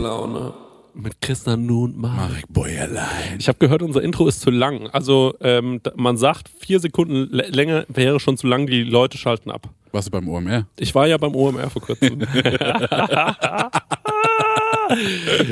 [0.00, 0.54] Prosecco-Laune
[0.94, 2.16] mit Christa Nun Marek.
[2.16, 3.36] Marek Bäuerlein.
[3.38, 4.88] Ich habe gehört, unser Intro ist zu lang.
[4.88, 9.50] Also ähm, man sagt, vier Sekunden lä- länger wäre schon zu lang, die Leute schalten
[9.52, 9.68] ab.
[9.92, 10.66] Warst du beim OMR?
[10.78, 12.18] Ich war ja beim OMR vor kurzem.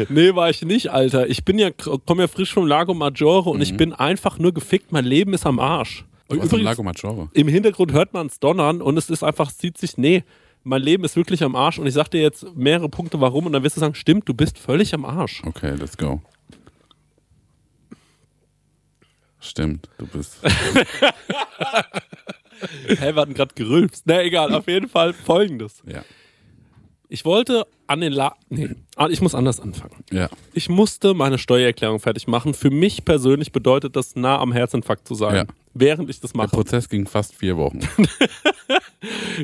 [0.09, 1.29] nee, war ich nicht, Alter.
[1.29, 4.93] Ich bin ja, komme ja frisch vom Lago Maggiore und ich bin einfach nur gefickt.
[4.93, 6.05] Mein Leben ist am Arsch.
[6.29, 7.29] Du Und warst im übrigens, Lago Maggiore.
[7.33, 10.24] im Hintergrund hört man es donnern und es ist einfach, es zieht sich, nee,
[10.69, 13.53] mein Leben ist wirklich am Arsch und ich sag dir jetzt mehrere Punkte, warum und
[13.53, 15.43] dann wirst du sagen, stimmt, du bist völlig am Arsch.
[15.45, 16.21] Okay, let's go.
[19.41, 20.39] Stimmt, du bist.
[22.89, 24.03] Hä, wir hatten gerade gerülpst.
[24.07, 25.83] Na egal, auf jeden Fall folgendes.
[25.87, 26.03] Ja.
[27.09, 30.05] Ich wollte an den La nee, ah, ich muss anders anfangen.
[30.10, 30.29] Ja.
[30.53, 32.53] Ich musste meine Steuererklärung fertig machen.
[32.53, 35.45] Für mich persönlich bedeutet das nah am Herzinfarkt zu sein, Ja.
[35.74, 36.51] Während ich das Der mache.
[36.51, 37.80] Prozess ging fast vier Wochen.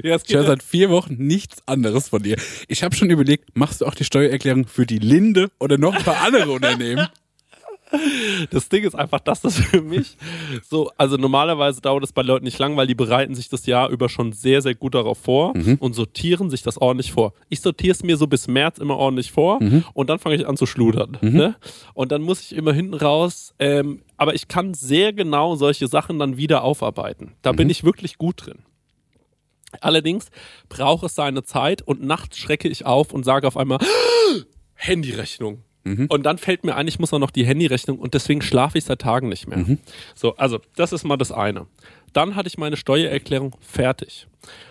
[0.03, 2.37] Ja, es Ich höre seit vier Wochen nichts anderes von dir.
[2.67, 6.03] Ich habe schon überlegt, machst du auch die Steuererklärung für die Linde oder noch ein
[6.03, 7.07] paar andere Unternehmen?
[8.51, 10.17] das Ding ist einfach, dass das für mich
[10.63, 13.89] so, also normalerweise dauert es bei Leuten nicht lang, weil die bereiten sich das Jahr
[13.91, 17.33] über schon sehr, sehr gut darauf vor und sortieren sich das ordentlich vor.
[17.49, 19.59] Ich sortiere es mir so bis März immer ordentlich vor
[19.95, 21.19] und dann fange ich an zu schludern.
[21.39, 21.57] Ne?
[21.95, 26.19] Und dann muss ich immer hinten raus, ähm, aber ich kann sehr genau solche Sachen
[26.19, 27.33] dann wieder aufarbeiten.
[27.43, 28.59] Da bin ich wirklich gut drin.
[29.81, 30.29] Allerdings
[30.69, 33.79] braucht es seine Zeit und nachts schrecke ich auf und sage auf einmal
[34.75, 35.63] Handyrechnung.
[36.09, 38.85] Und dann fällt mir ein, ich muss auch noch die Handyrechnung und deswegen schlafe ich
[38.85, 39.59] seit Tagen nicht mehr.
[40.15, 41.67] So, also das ist mal das eine.
[42.13, 44.27] Dann hatte ich meine Steuererklärung fertig.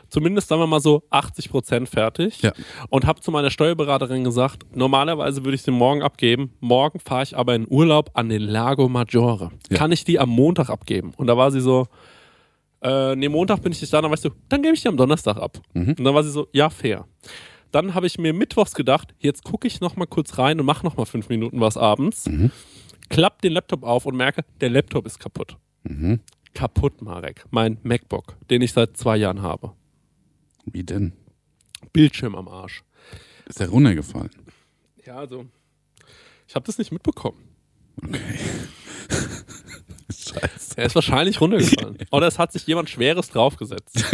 [0.09, 2.41] Zumindest sagen wir mal so 80 Prozent fertig.
[2.41, 2.53] Ja.
[2.89, 6.53] Und habe zu meiner Steuerberaterin gesagt, normalerweise würde ich sie morgen abgeben.
[6.59, 9.51] Morgen fahre ich aber in Urlaub an den Lago Maggiore.
[9.69, 9.77] Ja.
[9.77, 11.13] Kann ich die am Montag abgeben?
[11.17, 11.87] Und da war sie so,
[12.81, 14.01] äh, nee, Montag bin ich nicht da.
[14.01, 15.59] Dann weißt du, dann gebe ich die am Donnerstag ab.
[15.97, 17.05] Und dann war sie so, ja, fair.
[17.73, 20.85] Dann habe ich mir mittwochs gedacht, jetzt gucke ich noch mal kurz rein und mache
[20.85, 22.29] noch mal fünf Minuten was abends.
[23.09, 25.57] Klapp den Laptop auf und merke, der Laptop ist kaputt.
[26.53, 27.45] Kaputt, Marek.
[27.49, 29.73] Mein MacBook, den ich seit zwei Jahren habe.
[30.65, 31.13] Wie denn?
[31.93, 32.83] Bildschirm am Arsch.
[33.47, 34.29] Ist der runtergefallen?
[35.03, 35.45] Ja, also,
[36.47, 37.39] ich habe das nicht mitbekommen.
[38.01, 38.19] Okay.
[40.15, 40.77] Scheiße.
[40.77, 41.97] Er ist wahrscheinlich runtergefallen.
[42.11, 44.05] Oder es hat sich jemand Schweres draufgesetzt.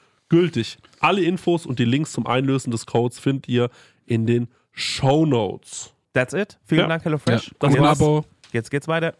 [0.31, 0.77] gültig.
[0.99, 3.69] Alle Infos und die Links zum Einlösen des Codes findet ihr
[4.05, 5.93] in den Show Notes.
[6.13, 6.57] That's it.
[6.65, 6.87] Vielen Ja.
[6.87, 7.05] Dank, Ja.
[7.05, 7.51] HelloFresh.
[7.59, 8.25] Das Und ein jetzt, Abo.
[8.51, 9.13] jetzt geht's weiter.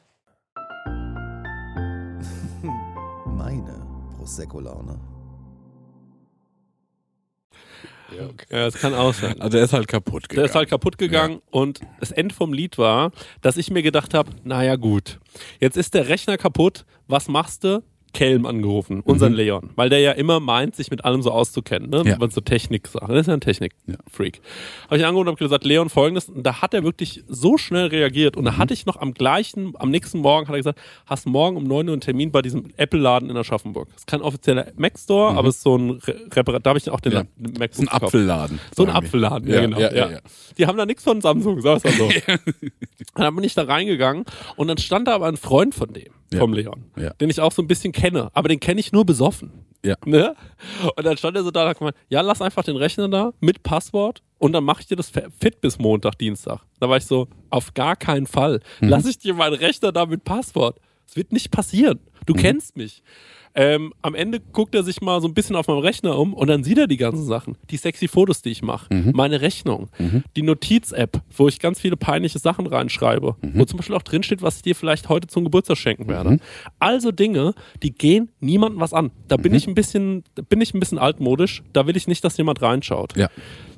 [3.25, 3.85] Meine
[4.17, 4.99] Prosecco-Laune.
[8.13, 8.27] Ja,
[8.65, 9.39] das kann auch sein.
[9.41, 10.35] Also er ist halt kaputt gegangen.
[10.35, 13.11] Der ist halt kaputt gegangen und das Ende vom Lied war,
[13.41, 15.21] dass ich mir gedacht habe, naja gut,
[15.61, 17.81] jetzt ist der Rechner kaputt, was machst du?
[18.13, 22.03] Kelm angerufen, unseren Leon, weil der ja immer meint, sich mit allem so auszukennen, ne?
[22.05, 22.19] Ja.
[22.19, 23.09] wenn so Technik sagt.
[23.09, 24.41] Das ist ja ein Technik-Freak.
[24.85, 27.57] Habe ich ihn angerufen und habe gesagt, Leon, folgendes, und da hat er wirklich so
[27.57, 30.79] schnell reagiert und da hatte ich noch am gleichen, am nächsten Morgen hat er gesagt,
[31.05, 33.87] hast morgen um 9 Uhr einen Termin bei diesem Apple-Laden in Aschaffenburg.
[33.89, 36.79] Das ist kein offizieller Mac Store, aber es ist so ein Re Reparat, da habe
[36.79, 37.23] ich auch den Ja.
[37.37, 37.87] MacBook ein.
[37.89, 38.59] Apfelladen.
[38.75, 38.89] So ein.
[38.89, 39.79] Apfelladen, ja, genau.
[39.79, 40.19] Ja, Ja, ja, ja.
[40.57, 42.09] Die haben da nichts von Samsung, sag's mal so.
[43.15, 44.25] dann bin ich da reingegangen
[44.55, 46.39] und dann stand da aber ein Freund von dem, Ja.
[46.39, 47.11] vom Leon, Ja.
[47.13, 49.51] den ich auch so ein bisschen kenne, aber den kenne ich nur besoffen.
[49.83, 49.95] Ja.
[50.05, 50.35] Ne?
[50.95, 53.31] Und dann stand er so da und hat gemeint, ja, lass einfach den Rechner da
[53.39, 56.61] mit Passwort und dann mache ich dir das fit bis Montag, Dienstag.
[56.79, 58.59] Da war ich so, auf gar keinen Fall.
[58.79, 58.89] Mhm.
[58.89, 60.77] Lass ich dir meinen Rechner da mit Passwort.
[61.11, 61.99] Es wird nicht passieren.
[62.25, 62.37] Du Mhm.
[62.37, 63.03] kennst mich.
[63.53, 66.47] Ähm, am Ende guckt er sich mal so ein bisschen auf meinem Rechner um und
[66.47, 67.57] dann sieht er die ganzen Sachen.
[67.69, 69.11] Die sexy Fotos, die ich mache, Mhm.
[69.13, 69.89] meine Rechnung,
[70.37, 73.51] die Notiz-App, wo ich ganz viele peinliche Sachen reinschreibe, Mhm.
[73.55, 76.37] wo zum Beispiel auch drinsteht, was ich dir vielleicht heute zum Geburtstag schenken werde.
[76.79, 79.11] Also Dinge, die gehen niemandem was an.
[79.27, 79.41] Da Mhm.
[79.41, 81.61] bin ich ein bisschen, bin ich ein bisschen altmodisch.
[81.73, 83.17] Da will ich nicht, dass jemand reinschaut.
[83.17, 83.29] Ja.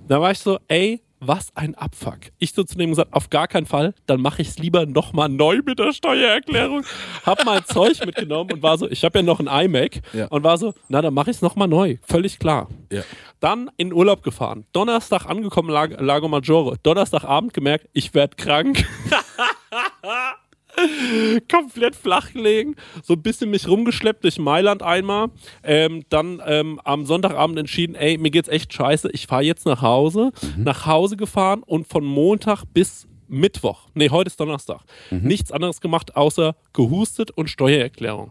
[0.07, 2.20] Da war ich so, ey, was ein Abfuck.
[2.40, 5.30] Ich so zu dem gesagt, auf gar keinen Fall, dann mache ich es lieber nochmal
[5.30, 6.84] neu mit der Steuererklärung.
[7.25, 10.28] Hab mein Zeug mitgenommen und war so, ich habe ja noch ein iMac Ja.
[10.28, 11.98] und war so, na, dann mache ich es nochmal neu.
[12.04, 12.68] Völlig klar.
[12.92, 13.02] Ja.
[13.40, 14.66] Dann in Urlaub gefahren.
[14.74, 16.78] Donnerstag angekommen, Lag Lago Maggiore.
[16.84, 18.86] Donnerstagabend gemerkt, ich werde krank.
[21.52, 25.30] komplett flach gelegen, so ein bisschen mich rumgeschleppt durch Mailand einmal.
[25.64, 29.81] Ähm, dann ähm, am Sonntagabend entschieden, ey, mir geht's echt scheiße, ich fahre jetzt nach
[29.81, 30.31] Hause.
[30.58, 36.16] Nach Hause gefahren und von Montag bis Mittwoch, nee, heute ist Donnerstag, nichts anderes gemacht,
[36.16, 38.30] außer gehustet und Steuererklärung.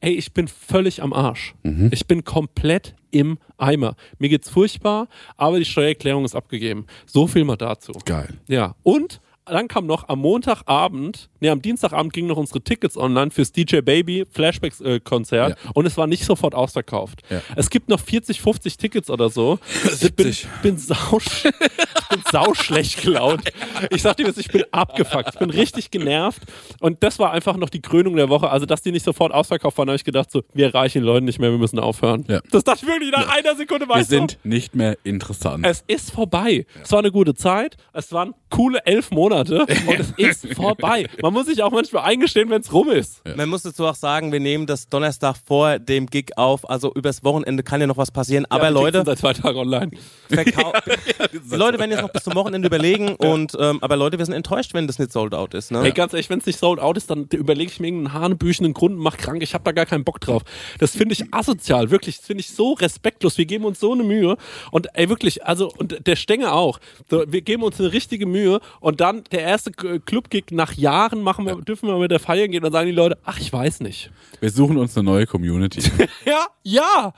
[0.00, 1.54] Ey, ich bin völlig am Arsch.
[1.90, 3.96] Ich bin komplett im Eimer.
[4.18, 5.08] Mir geht's furchtbar,
[5.38, 6.86] aber die Steuererklärung ist abgegeben.
[7.06, 7.92] So viel mal dazu.
[8.04, 8.28] Geil.
[8.46, 13.30] Ja, und dann kam noch am Montagabend, nee, am Dienstagabend gingen noch unsere Tickets online
[13.30, 15.70] fürs DJ Baby Flashbacks äh, Konzert Ja.
[15.74, 17.22] und es war nicht sofort ausverkauft.
[17.30, 17.40] Ja.
[17.54, 19.58] Es gibt noch 40, 50 Tickets oder so.
[19.84, 20.48] Ich bin, 70.
[20.62, 23.42] bin sau, ich bin sau schlecht gelaunt.
[23.90, 25.30] Ich sag dir das, ich bin abgefuckt.
[25.34, 26.42] Ich bin richtig genervt
[26.80, 28.50] und das war einfach noch die Krönung der Woche.
[28.50, 31.24] Also, dass die nicht sofort ausverkauft waren, habe ich gedacht so, wir erreichen die Leute
[31.24, 32.24] nicht mehr, wir müssen aufhören.
[32.28, 32.40] Ja.
[32.50, 33.88] Das dachte ich wirklich nach einer Sekunde.
[33.88, 35.64] war Wir sind nicht mehr interessant.
[35.66, 36.66] es ist vorbei.
[36.82, 37.76] Es war eine gute Zeit.
[37.92, 39.50] Es waren coole elf Monate und
[39.98, 41.06] es ist vorbei.
[41.22, 43.22] Man muss sich auch manchmal eingestehen, wenn es rum ist.
[43.36, 46.68] Man muss dazu auch sagen, wir nehmen das Donnerstag vor dem Gig auf.
[46.68, 48.46] Also übers Wochenende kann ja noch was passieren.
[48.48, 49.90] Aber Ja, die Leute, sind seit zwei Tagen online.
[50.28, 50.72] verkau
[51.32, 53.14] die Leute werden jetzt noch bis zum Wochenende überlegen.
[53.16, 55.70] Und, ähm, aber Leute, wir sind enttäuscht, wenn das nicht sold out ist.
[55.70, 55.82] Ne?
[55.84, 58.74] Ey, ganz ehrlich, wenn es nicht sold out ist, dann überlege ich mir irgendeinen hanebüchenden
[58.74, 59.42] Grund und mach krank.
[59.42, 60.42] Ich habe da gar keinen Bock drauf.
[60.78, 62.16] Das finde ich asozial, wirklich.
[62.18, 63.38] Das finde ich so respektlos.
[63.38, 64.36] Wir geben uns so eine Mühe.
[64.70, 66.78] Und ey, wirklich, also, und der Stenger auch.
[67.10, 71.22] So, wir geben uns eine richtige Mühe und dann der erste K- Club-Gig nach Jahren
[71.22, 73.52] machen wir, dürfen wir mit der Feiern gehen und dann sagen die Leute, ach, ich
[73.52, 74.10] weiß nicht.
[74.40, 75.80] Wir suchen uns eine neue Community.
[76.24, 77.12] Ja, ja.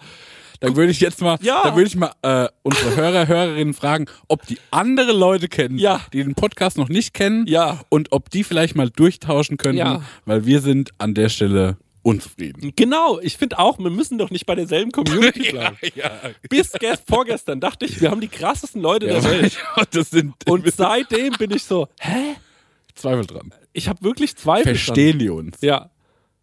[0.60, 1.62] Dann würde ich jetzt mal, Ja.
[1.62, 6.00] dann würde ich mal äh, unsere Hörer, Hörerinnen fragen, ob die andere Leute kennen, Ja.
[6.12, 7.80] die den Podcast noch nicht kennen, Ja.
[7.90, 10.02] und ob die vielleicht mal durchtauschen könnten, Ja.
[10.24, 12.72] weil wir sind an der Stelle unzufrieden.
[12.76, 15.76] Genau, ich finde auch, wir müssen doch nicht bei derselben Community bleiben.
[15.94, 16.10] ja,
[16.48, 19.58] Bis gest vorgestern dachte ich, wir haben die krassesten Leute der Welt.
[20.10, 22.34] sind Und seitdem bin ich so, hä?
[22.94, 23.52] Zweifel dran.
[23.72, 24.74] Ich habe wirklich Zweifel.
[24.74, 25.58] Verstehen die uns?
[25.60, 25.68] dran.
[25.68, 25.90] Ja.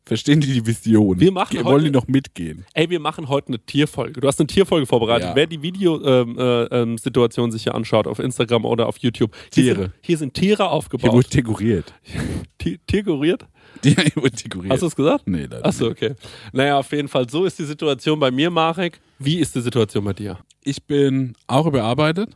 [0.07, 1.19] Verstehen die die Vision?
[1.19, 2.63] Wir machen Ge- heute- Wollen die noch mitgehen?
[2.75, 4.21] Ey, wir machen heute eine Tierfolge.
[4.21, 5.29] Du hast eine Tierfolge vorbereitet.
[5.29, 5.35] Ja.
[5.35, 6.37] Wer die Video-Situation ähm,
[6.71, 9.35] äh, ähm, sich hier anschaut auf Instagram oder auf YouTube.
[9.51, 9.81] Hier Tiere.
[9.81, 11.11] Sind, hier sind Tiere Hier aufgebaut.
[11.11, 11.91] wurde dekoriert.
[12.87, 13.47] Tierkuriert?
[13.83, 14.73] Die wurde dekoriert.
[14.73, 15.27] Hast du es gesagt?
[15.27, 16.15] Nee, leider Achso, okay.
[16.53, 17.29] Naja, auf jeden Fall.
[17.29, 18.99] So ist die Situation bei mir, Marek.
[19.19, 20.37] Wie ist die Situation bei dir?
[20.63, 22.35] Ich bin auch überarbeitet.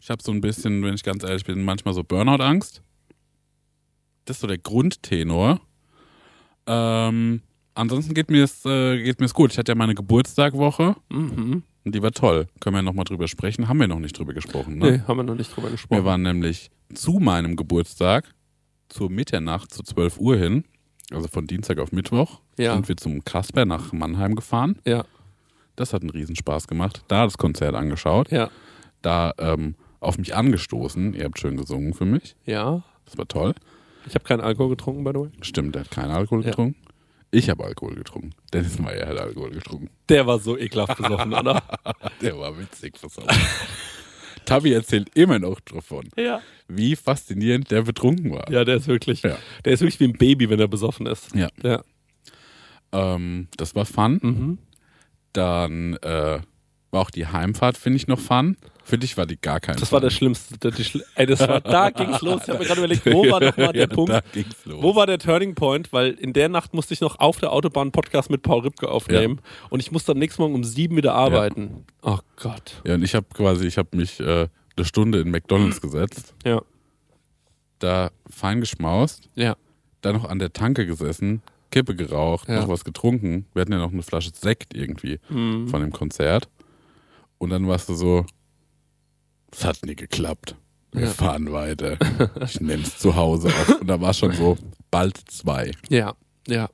[0.00, 2.82] Ich habe so ein bisschen, wenn ich ganz ehrlich bin, manchmal so Burnout-Angst.
[4.24, 5.60] Das ist so der Grundtenor.
[6.66, 7.42] Ähm,
[7.74, 9.52] ansonsten geht mir es äh, geht mir's gut.
[9.52, 11.62] Ich hatte ja meine Geburtstagwoche Mhm.
[11.84, 12.46] und die war toll.
[12.60, 13.68] Können wir nochmal drüber sprechen?
[13.68, 14.90] Haben wir noch nicht drüber gesprochen, ne?
[14.92, 15.98] Nee, haben wir noch nicht drüber gesprochen.
[15.98, 18.32] Wir waren nämlich zu meinem Geburtstag
[18.90, 20.64] zur Mitternacht zu 12 Uhr hin,
[21.10, 22.74] also von Dienstag auf Mittwoch, Ja.
[22.74, 24.78] sind wir zum Kasper nach Mannheim gefahren.
[24.86, 25.04] ja,
[25.76, 27.02] Das hat einen Riesenspaß gemacht.
[27.08, 28.50] Da das Konzert angeschaut, ja,
[29.02, 31.14] da ähm, auf mich angestoßen.
[31.14, 32.36] Ihr habt schön gesungen für mich.
[32.44, 32.82] ja.
[33.06, 33.54] Das war toll.
[34.06, 35.30] Ich habe keinen Alkohol getrunken, by the way.
[35.42, 36.50] Stimmt, der hat keinen Alkohol Ja.
[36.50, 36.76] getrunken.
[37.32, 38.30] Ich habe Alkohol getrunken.
[38.52, 39.90] Dennis Meyer hat Alkohol getrunken.
[40.08, 41.62] Der war so ekelhaft besoffen, oder?
[42.20, 42.96] Der war witzig.
[42.98, 43.26] versaut.
[44.50, 46.40] Tabi erzählt immer noch davon, ja.
[46.68, 48.50] wie faszinierend der betrunken war.
[48.50, 49.36] Ja, der ist wirklich, Ja.
[49.64, 51.34] der ist wirklich wie ein Baby, wenn er besoffen ist.
[51.34, 51.48] Ja.
[51.62, 51.82] Ja.
[52.92, 54.18] Ähm, das war fun.
[54.22, 54.58] Mhm.
[55.32, 56.40] Dann äh,
[56.92, 58.56] auch die Heimfahrt, finde ich, noch fun.
[58.82, 59.96] Für dich war die gar kein Das Fun.
[59.96, 60.58] war der schlimmste.
[60.58, 62.42] Der, die Ey, das war, da ging's los.
[62.42, 64.10] Ich habe mir gerade überlegt, wo war nochmal der ja, Punkt?
[64.10, 64.82] Da ging's los.
[64.82, 65.92] Wo war der Turning Point?
[65.92, 68.88] Weil in der Nacht musste ich noch auf der Autobahn einen Podcast mit Paul Ripke
[68.90, 69.40] aufnehmen.
[69.68, 71.84] Und ich musste am nächsten Morgen um sieben wieder arbeiten.
[72.02, 72.82] Oh Gott.
[72.84, 76.60] Ja, und ich habe quasi, ich habe mich äh, eine Stunde in McDonalds gesetzt, Ja.
[77.78, 79.56] da fein geschmaust, Ja.
[80.00, 82.60] dann noch an der Tanke gesessen, Kippe geraucht, Ja.
[82.62, 83.46] noch was getrunken.
[83.54, 85.68] Wir hatten ja noch eine Flasche Sekt irgendwie Mhm.
[85.68, 86.48] von dem Konzert.
[87.40, 88.26] Und dann warst du so,
[89.50, 90.54] es hat nie geklappt.
[90.92, 91.10] Wir Ja.
[91.10, 91.96] fahren weiter.
[92.44, 93.80] Ich nenn's zu Hause auf.
[93.80, 94.58] Und da war schon so
[94.90, 95.70] bald zwei.
[95.88, 96.14] Ja.
[96.46, 96.68] Ja.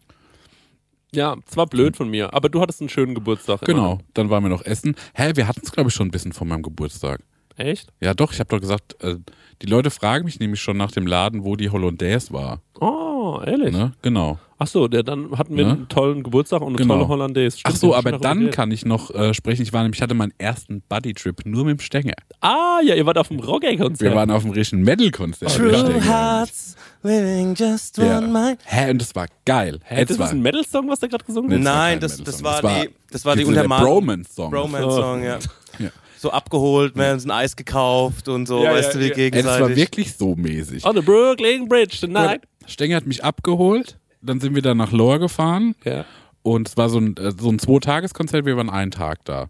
[1.13, 3.61] Ja, es war blöd von mir, aber du hattest einen schönen Geburtstag.
[3.63, 4.01] Genau.
[4.15, 4.97] Dann waren wir noch essen.
[5.15, 7.21] Hä, wir hatten es, glaube ich, schon ein bisschen von meinem Geburtstag.
[7.57, 7.69] Immer.
[7.71, 7.93] Echt?
[8.03, 9.17] Ja, doch, ich habe doch gesagt, äh,
[9.63, 12.61] die Leute fragen mich nämlich schon nach dem Laden, wo die Hollandaise war.
[12.81, 13.73] Oh, ehrlich?
[13.73, 13.93] Ne?
[14.03, 14.39] Genau.
[14.59, 15.73] Ach so, der, dann hatten wir Ne?
[15.73, 16.95] einen tollen Geburtstag und eine Genau.
[16.95, 17.57] tolle Hollandaise.
[17.65, 19.63] Ach Stimmt, so, wir haben aber dann kann ich noch äh, sprechen.
[19.63, 22.15] Ich war nämlich, ich hatte meinen ersten Buddy-Trip nur mit dem Stenger.
[22.41, 24.01] Ah, ja, ihr wart auf dem Rock-Konzert.
[24.01, 25.55] Wir waren auf dem richtigen Metal-Konzert.
[25.55, 26.01] True.
[26.03, 28.19] Hearts living just Ja.
[28.19, 28.59] one mind.
[28.65, 29.79] Hä, und das war geil.
[29.85, 31.59] Hä, das Jetzt war, ist ein Metal-Song, was der gerade gesungen hat?
[31.59, 33.87] das Nein, das, das, war Das war die, das war die der Untermalung.
[33.87, 34.51] Bromance-Song.
[34.51, 35.39] Bromance-Song, ja.
[35.79, 35.91] Ja.
[36.19, 39.09] So abgeholt, wir haben uns ein Eis gekauft und so, Ja, weißt ja, du, wie
[39.11, 39.15] ja.
[39.17, 39.77] Ey, das war gegenseitig.
[39.77, 40.83] wirklich so mäßig.
[40.87, 42.41] On the Brooklyn Bridge tonight.
[42.67, 46.05] Stenger hat mich abgeholt, dann sind wir dann nach Lohr gefahren Ja.
[46.43, 49.49] und es war so ein, äh, so ein Zwei-Tages-Konzert, wir waren einen Tag da.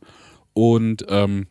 [0.53, 1.47] Und ähm,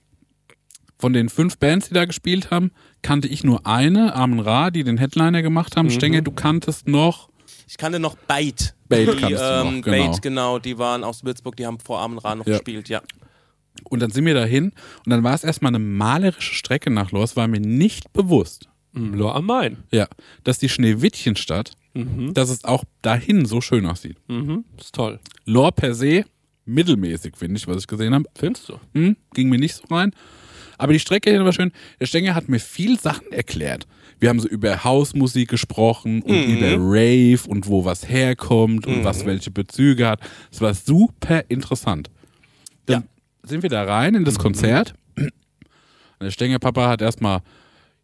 [0.97, 4.83] von den fünf Bands, die da gespielt haben, kannte ich nur eine, Armin Ra, die
[4.83, 5.79] den Headliner gemacht Mhm.
[5.79, 5.89] haben.
[5.91, 7.29] Stenger, du kanntest noch.
[7.67, 8.75] Ich kannte noch Bait.
[8.87, 10.11] Bait die, kannst du noch, ähm, genau.
[10.11, 12.53] Bait, genau, die waren aus Würzburg, die haben vor Armen Rahn noch Ja.
[12.53, 13.01] gespielt, ja.
[13.89, 14.71] Und dann sind wir dahin
[15.05, 17.23] und dann war es erstmal eine malerische Strecke nach Lohr.
[17.23, 19.77] Es war mir nicht bewusst, Mhm, Lohr am Main.
[19.91, 20.07] ja,
[20.43, 21.73] dass die Schneewittchenstadt,
[22.33, 24.17] dass es auch dahin so schön aussieht.
[24.27, 24.65] Mhm.
[24.79, 25.19] Ist toll.
[25.45, 26.25] Lohr per se,
[26.65, 28.25] mittelmäßig, finde ich, was ich gesehen habe.
[28.37, 28.79] Findest du?
[28.93, 30.11] Hm, ging mir nicht so rein.
[30.77, 31.71] Aber die Strecke hier war schön.
[32.01, 33.87] Der Stenger hat mir viel Sachen erklärt.
[34.19, 36.57] Wir haben so über Hausmusik gesprochen und Mhm.
[36.57, 40.19] über Rave und wo was herkommt und was welche Bezüge hat.
[40.51, 42.09] Es war super interessant.
[42.87, 43.03] Dann
[43.43, 44.25] sind wir da rein in Mhm.
[44.25, 44.93] das Konzert.
[45.17, 45.31] Und
[46.21, 47.41] der Stenger Papa hat erstmal,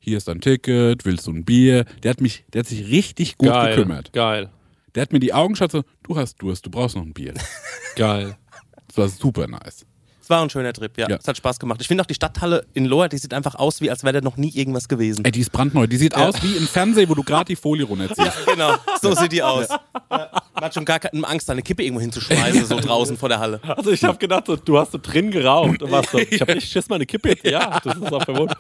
[0.02, 1.86] hier ist dein Ticket, willst du ein Bier?
[2.04, 3.76] Der hat mich, der hat sich richtig gut Geil.
[3.76, 4.12] gekümmert.
[4.12, 4.50] Geil.
[4.96, 7.34] Der hat mir die Augen geschaut, so, du hast Durst, du brauchst noch ein Bier.
[7.96, 8.36] Geil.
[8.88, 9.86] Das war super nice.
[10.32, 11.10] War ein schöner Trip, ja.
[11.10, 11.18] Ja.
[11.18, 11.80] Es hat Spaß gemacht.
[11.82, 14.22] Ich finde auch die Stadthalle in Lohr, die sieht einfach aus, wie als wäre da
[14.22, 15.26] noch nie irgendwas gewesen.
[15.26, 15.88] Ey, die ist brandneu.
[15.88, 18.32] Die sieht aus wie im Fernsehen, wo du gerade die Folie runterziehst.
[18.52, 19.68] Genau, so sieht die aus.
[19.70, 19.78] Ja.
[20.10, 23.40] Man hat schon gar keine Angst, da eine Kippe irgendwo hinzuschmeißen, so draußen vor der
[23.40, 23.60] Halle.
[23.64, 26.56] Also ich habe gedacht, so, du hast so drin geraucht und warst so, ich habe
[26.56, 27.46] nicht schiss meine Kippe jetzt.
[27.46, 28.58] Ja, das ist auch verwundert.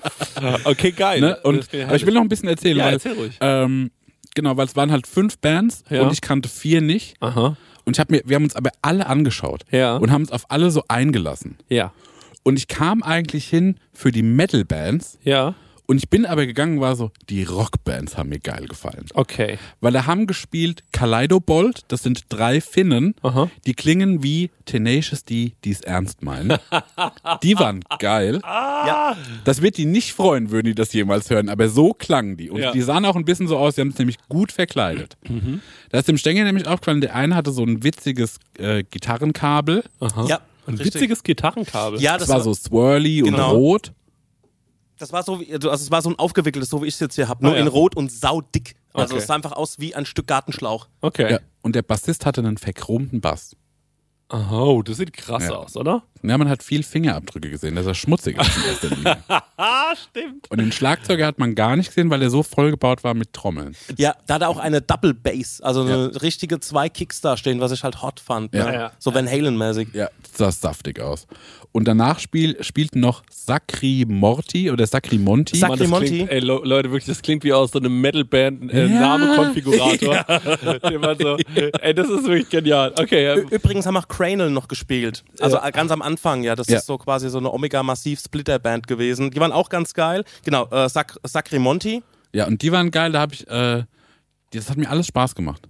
[0.66, 1.22] Okay, geil.
[1.22, 1.38] Ne?
[1.44, 3.38] Und, aber ich will noch ein bisschen erzählen, Ja, weil, erzähl ruhig.
[3.42, 3.92] Ähm,
[4.36, 6.02] genau, weil es waren halt fünf Bands Ja.
[6.02, 7.16] und ich kannte vier nicht.
[7.22, 7.56] Aha.
[7.86, 9.98] Und ich hab mir, wir haben uns aber alle angeschaut Ja.
[9.98, 11.58] und haben uns auf alle so eingelassen.
[11.70, 11.92] Ja.
[12.44, 15.54] Und ich kam eigentlich hin für die Metal-Bands Ja.
[15.92, 19.06] Und ich bin aber gegangen, war so, die Rock-Bands haben mir geil gefallen.
[19.14, 19.58] Okay.
[19.82, 23.52] Weil da haben gespielt Kaleidobold, das sind drei Finnen, Aha.
[23.66, 26.58] die klingen wie Tenacious D, die es ernst meinen.
[27.44, 28.40] die waren geil.
[28.44, 29.18] Ja.
[29.44, 32.50] Das wird die nicht freuen, würden die das jemals hören, aber so klangen die.
[32.50, 32.72] Und Ja.
[32.72, 35.18] die sahen auch ein bisschen so aus, die haben es nämlich gut verkleidet.
[35.92, 39.84] Da ist dem Stängel nämlich aufgefallen, der eine hatte so ein witziges äh, Gitarrenkabel.
[40.00, 40.26] Aha.
[40.28, 40.96] Ja, Ein richtig.
[40.96, 42.00] witziges Gitarrenkabel.
[42.00, 43.52] Ja, Das, das, war war so swirly und Genau.
[43.56, 43.92] rot.
[45.02, 47.16] Das war so, wie, also es war so ein aufgewickeltes, so wie ich es jetzt
[47.16, 47.62] hier habe, nur Ah, ja.
[47.62, 48.76] in Rot und saudick.
[48.94, 49.22] Also Okay.
[49.24, 50.88] es sah einfach aus wie ein Stück Gartenschlauch.
[51.02, 51.32] Okay.
[51.32, 51.40] Ja.
[51.64, 53.56] Und der Bassist hatte einen verchromten Bass.
[54.32, 55.52] Oh, das sieht krass Ja.
[55.56, 56.04] aus, oder?
[56.24, 59.18] Ja, man hat viel Fingerabdrücke gesehen, dass er schmutzig ist in erster Linie.
[60.10, 60.50] Stimmt.
[60.52, 63.76] Und den Schlagzeuger hat man gar nicht gesehen, weil er so vollgebaut war mit Trommeln.
[63.98, 67.60] Ja, da hat er auch eine Double Bass, also eine richtige zwei Kicks da stehen,
[67.60, 68.54] was ich halt hot fand.
[68.54, 68.66] Ja.
[68.66, 68.74] Ne?
[68.74, 68.92] Ja.
[69.00, 69.90] So Van Halen-mäßig.
[69.94, 71.26] Ja, das sah saftig aus.
[71.74, 75.56] Und danach spiel, spielten noch Sacri Morti oder Sacri Monti.
[75.58, 76.08] Sac- Mann, das Monty.
[76.08, 79.18] klingt, ey, Le- Leute, wirklich, das klingt wie aus so einem Metalband äh, Ja.
[79.18, 80.26] Name-Konfigurator.
[81.22, 81.38] So,
[81.82, 82.94] ey, das ist wirklich genial.
[82.98, 83.36] Okay, ja.
[83.36, 85.24] Übrigens haben auch Cranel noch gespielt.
[85.40, 85.70] Also Ja.
[85.72, 86.56] ganz am Anfang, ja.
[86.56, 86.78] Das Ja.
[86.78, 89.32] ist so quasi so eine Omega-Massiv-Splitter-Band gewesen.
[89.32, 90.24] Die waren auch ganz geil.
[90.44, 92.04] Genau, äh, Sac Sacrimonti.
[92.34, 93.84] Ja, und die waren geil, da habe ich, äh,
[94.54, 95.68] das hat mir alles Spaß gemacht.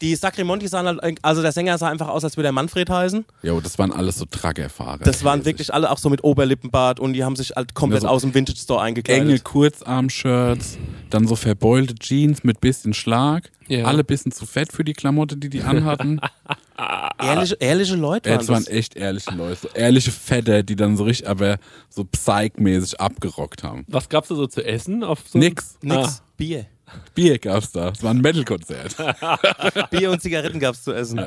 [0.00, 3.24] Die Sacrimonti sahen halt, also der Sänger sah einfach aus, als würde er Manfred heißen.
[3.42, 4.98] Jo, das waren alles so Truckerfahrer.
[4.98, 8.08] Das waren wirklich alle auch so mit Oberlippenbart und die haben sich halt komplett Ja,
[8.08, 9.28] so aus dem Vintage Store eingekleidet.
[9.28, 10.78] enge Kurzarm-Shirts,
[11.10, 13.50] dann so verbeulte Jeans mit bisschen Schlag.
[13.68, 13.84] Ja.
[13.86, 16.20] Alle bisschen zu fett für die Klamotte, die die anhatten.
[16.76, 19.56] Ehrliche, ehrliche Leute ja, waren das waren echt ehrliche Leute.
[19.62, 23.84] So ehrliche Fetter, die dann so richtig, aber so psych-mäßig abgerockt haben.
[23.88, 25.04] Was gab's da so zu essen?
[25.04, 25.78] Auf so Nix.
[25.82, 26.22] Nix.
[26.36, 26.66] Bier.
[27.14, 27.90] Bier gab's da.
[27.90, 28.96] Es war ein Metal-Konzert.
[29.90, 31.24] Bier und Zigaretten gab's zu essen.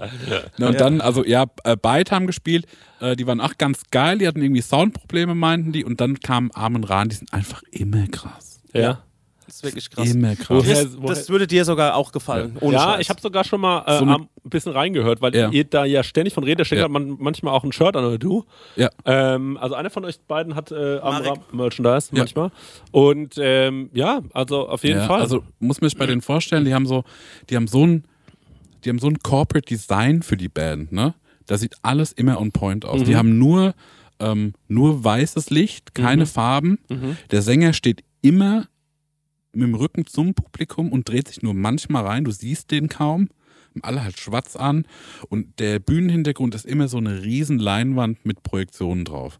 [0.57, 2.65] Na, und dann, also ja, äh, beide haben gespielt.
[2.99, 4.17] Äh, die waren auch ganz geil.
[4.17, 5.83] Die hatten irgendwie Soundprobleme, meinten die.
[5.83, 7.09] Und dann kamen Armin Rahn.
[7.09, 8.59] Die sind einfach immer krass.
[8.73, 9.03] Ja.
[9.47, 10.13] Das ist wirklich krass.
[10.13, 10.49] Immer krass.
[10.49, 12.57] Woher- Das, das würde dir sogar auch gefallen.
[12.59, 12.99] Ohne Ja, Scheiß.
[13.01, 15.49] ich habe sogar schon mal äh, So ein bisschen reingehört, weil Ja.
[15.49, 16.59] ihr da ja ständig von redet.
[16.59, 16.87] Da steckt Ja.
[16.89, 18.43] man manchmal auch ein Shirt an, oder du?
[18.75, 18.89] Ja.
[19.05, 21.27] Ähm, also einer von euch beiden hat äh, am Marek.
[21.29, 22.19] Ram Merchandise Ja.
[22.19, 22.51] manchmal.
[22.91, 25.21] Und ähm, ja, also auf jeden ja, Fall.
[25.21, 27.03] Also muss man sich bei denen vorstellen, die haben so,
[27.49, 28.03] die haben so ein,
[28.83, 31.13] die haben so ein Corporate Design für die Band, ne?
[31.45, 33.03] Da sieht alles immer on point aus.
[33.03, 33.73] Die haben nur,
[34.19, 36.77] ähm, nur weißes Licht, keine Farben.
[37.31, 38.65] Der Sänger steht immer
[39.57, 42.23] mit dem Rücken zum Publikum und dreht sich nur manchmal rein.
[42.23, 43.29] Du siehst den kaum.
[43.81, 44.85] Alle halt schwarz an.
[45.29, 49.39] Und der Bühnenhintergrund ist immer so eine riesen Leinwand mit Projektionen drauf.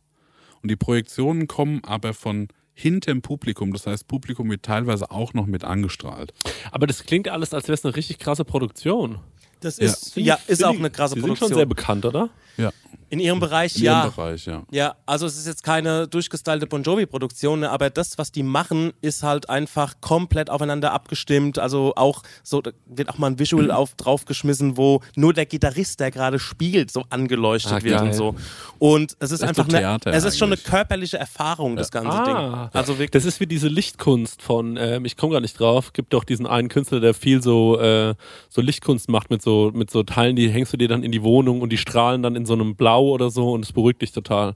[0.61, 3.73] Und die Projektionen kommen aber von hinterm Publikum.
[3.73, 6.33] Das heißt, Publikum wird teilweise auch noch mit angestrahlt.
[6.71, 9.19] Aber das klingt alles, als wäre es eine richtig krasse Produktion.
[9.61, 9.85] Das Ja.
[9.85, 11.49] ist, ja, ist Sind auch die- eine krasse die sind Produktion.
[11.49, 12.29] schon sehr bekannt, oder?
[12.57, 12.71] Ja,
[13.09, 14.01] In ihrem Bereich, in ja.
[14.05, 14.63] ihrem Bereich, ja.
[14.71, 19.21] Ja, also es ist jetzt keine durchgestylte Bon Jovi-Produktion, aber das, was die machen, ist
[19.23, 21.59] halt einfach komplett aufeinander abgestimmt.
[21.59, 25.99] Also auch so, da wird auch mal ein Visual auf, draufgeschmissen, wo nur der Gitarrist,
[25.99, 28.07] der gerade spielt, so angeleuchtet Ah, wird geil.
[28.07, 28.35] und so.
[28.79, 32.09] Und es ist Echt einfach so eine, es ist schon eine körperliche Erfahrung, das ganze
[32.11, 32.23] Ah.
[32.25, 32.69] Ding.
[32.73, 33.11] Also wirklich.
[33.11, 36.47] Das ist wie diese Lichtkunst von, ähm, ich komme gar nicht drauf, gibt doch diesen
[36.47, 38.15] einen Künstler, der viel so, äh,
[38.49, 41.23] so Lichtkunst macht mit so, mit so Teilen, die hängst du dir dann in die
[41.23, 44.11] Wohnung und die strahlen dann in so einem Blau oder so und es beruhigt dich
[44.11, 44.55] total.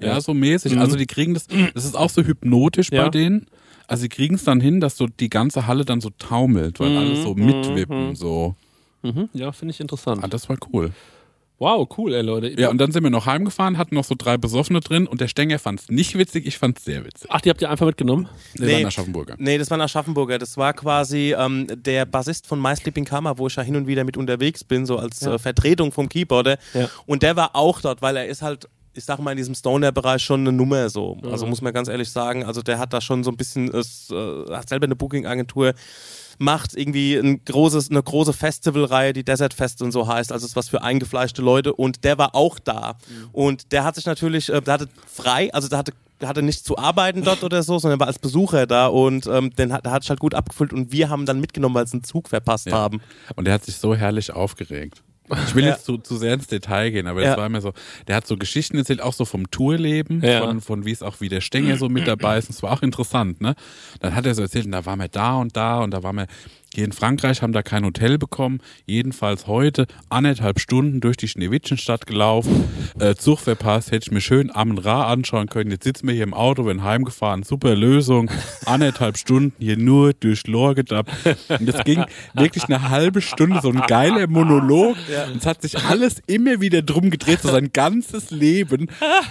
[0.00, 0.78] Ja, so mäßig.
[0.78, 3.04] Also die kriegen das, das ist auch so hypnotisch Ja.
[3.04, 3.46] bei denen.
[3.88, 6.96] Also sie kriegen es dann hin, dass so die ganze Halle dann so taumelt, weil
[6.96, 8.54] alle so mitwippen, so.
[9.02, 9.28] Mhm.
[9.32, 10.22] Ja, finde ich interessant.
[10.22, 10.92] Ah, das war cool.
[11.60, 12.48] Wow, cool, ey Leute.
[12.60, 15.26] Ja, und dann sind wir noch heimgefahren, hatten noch so drei Besoffene drin und der
[15.26, 17.28] Stenger fand es nicht witzig, ich fand es sehr witzig.
[17.32, 18.28] Ach, die habt ihr einfach mitgenommen?
[18.56, 18.72] Der Nee.
[18.74, 19.34] war in Aschaffenburger.
[19.38, 20.38] Nee, das war ein Aschaffenburger.
[20.38, 23.88] Das war quasi ähm, der Bassist von My Sleeping Karma, wo ich ja hin und
[23.88, 26.58] wieder mit unterwegs bin, so als äh, Vertretung vom Keyboarder.
[26.74, 26.88] Ja.
[27.06, 30.22] Und der war auch dort, weil er ist halt, ich sag mal, in diesem Stoner-Bereich
[30.22, 31.18] schon eine Nummer so.
[31.24, 31.50] Also Mhm.
[31.50, 34.52] muss man ganz ehrlich sagen, also der hat da schon so ein bisschen, es, äh,
[34.54, 35.74] hat selber eine Booking-Agentur
[36.38, 40.52] macht irgendwie ein großes, eine große Festivalreihe, die Desert Fest und so heißt, also es
[40.52, 43.28] ist was für eingefleischte Leute und der war auch da Mhm.
[43.32, 46.76] und der hat sich natürlich, äh, der hatte frei, also der hatte hatte nicht zu
[46.76, 50.02] arbeiten dort oder so, sondern war als Besucher da und ähm, den hat, der hat
[50.02, 52.72] sich halt gut abgefüllt und wir haben dann mitgenommen, weil sie einen Zug verpasst Ja.
[52.72, 53.00] haben.
[53.36, 55.04] Und der hat sich so herrlich aufgeregt.
[55.46, 55.70] Ich will Ja.
[55.70, 57.28] jetzt zu, zu sehr ins Detail gehen, aber Ja.
[57.30, 57.72] das war immer so,
[58.06, 60.40] der hat so Geschichten erzählt, auch so vom Tourleben, Ja.
[60.40, 62.48] von, von wie es auch wie der Stenger so mit dabei ist.
[62.48, 63.54] Und es war auch interessant, ne?
[64.00, 66.16] Dann hat er so erzählt, und da waren wir da und da und da waren
[66.16, 66.26] wir
[66.78, 68.60] hier in Frankreich, haben da kein Hotel bekommen.
[68.86, 72.68] Jedenfalls heute anderthalb Stunden durch die Schneewittchenstadt gelaufen,
[73.00, 75.72] äh, Zug verpasst, hätte ich mir schön Amen Ra anschauen können.
[75.72, 78.30] Jetzt sitzen wir hier im Auto, werden heimgefahren, super Lösung.
[78.64, 81.10] Anderthalb Stunden hier nur durch Lor gedappt.
[81.48, 84.96] Und das ging wirklich eine halbe Stunde, so ein geiler Monolog.
[85.32, 88.88] Und es hat sich alles immer wieder drum gedreht, so sein ganzes Leben,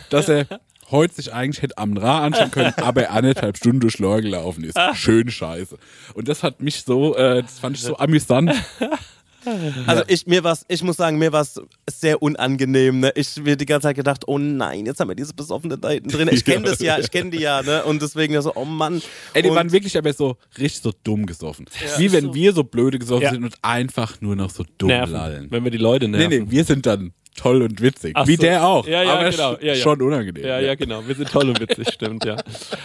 [0.10, 0.48] dass er
[0.90, 4.64] heute sich eigentlich hätte Amen Ra anschauen können, aber er anderthalb Stunden durch Lor gelaufen
[4.64, 4.78] ist.
[4.94, 5.78] Schön scheiße.
[6.14, 8.52] Und das hat mich so, äh, das fand ich so amüsant.
[9.86, 13.00] Also ich mir was, ich muss sagen, mir war es sehr unangenehm.
[13.00, 13.14] Ne?
[13.16, 16.10] Ich mir die ganze Zeit gedacht, oh nein, jetzt haben wir diese Besoffene da hinten
[16.10, 16.30] drin.
[16.32, 17.84] Ich kenne das ja, ich kenne die ja, ne?
[17.86, 19.02] Und deswegen so, oh Mann.
[19.34, 21.66] Ey, die und, waren wirklich aber so richtig so dumm gesoffen.
[21.98, 23.32] Wie wenn wir so blöde gesoffen Ja.
[23.32, 25.48] sind und einfach nur noch so dumm Nerven, lallen.
[25.50, 26.44] wenn wir die Leute Nee, nerven.
[26.46, 28.12] nee, wir sind dann toll und witzig.
[28.16, 28.42] Ach Wie so.
[28.42, 28.86] der auch.
[28.86, 29.54] Ja, ja, aber genau.
[29.54, 29.76] Ja, ja.
[29.76, 30.44] schon unangenehm.
[30.46, 31.08] Ja, ja, genau.
[31.08, 32.36] Wir sind toll und witzig, stimmt, ja.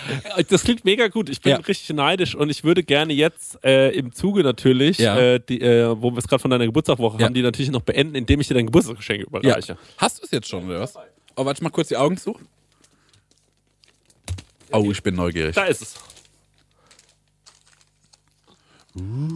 [0.49, 1.29] Das klingt mega gut.
[1.29, 1.57] Ich bin Ja.
[1.59, 5.19] richtig neidisch und ich würde gerne jetzt äh, im Zuge natürlich, Ja.
[5.19, 7.27] äh, die, äh, wo wir es gerade von deiner Geburtstagswoche Ja.
[7.27, 9.27] haben, die natürlich noch beenden, indem ich dir dein Geburtstagsgeschenk Ja.
[9.27, 9.77] überreiche.
[9.99, 10.95] Hast du es jetzt schon, oder was?
[11.35, 12.38] Oh, warte mal kurz die Augen zu.
[14.71, 15.55] Oh, ich bin neugierig.
[15.55, 15.95] Da ist es.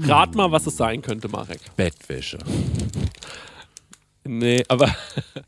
[0.07, 1.61] Rat mal, was es sein könnte, Marek.
[1.76, 2.38] Bettwäsche.
[4.26, 4.94] Nee, aber.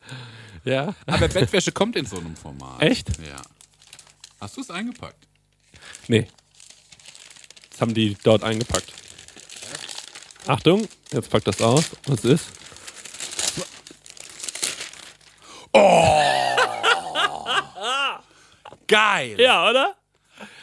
[0.65, 0.95] ja.
[1.07, 2.83] Aber Bettwäsche kommt in so einem Format.
[2.83, 3.09] Echt?
[3.19, 3.43] Ja.
[4.41, 5.27] Hast du es eingepackt?
[6.07, 6.29] Nee.
[7.71, 8.93] Das haben die dort eingepackt.
[10.47, 11.91] Achtung, jetzt packt das aus.
[12.07, 12.47] Was ist?
[18.87, 19.37] Geil!
[19.39, 19.95] Ja, oder?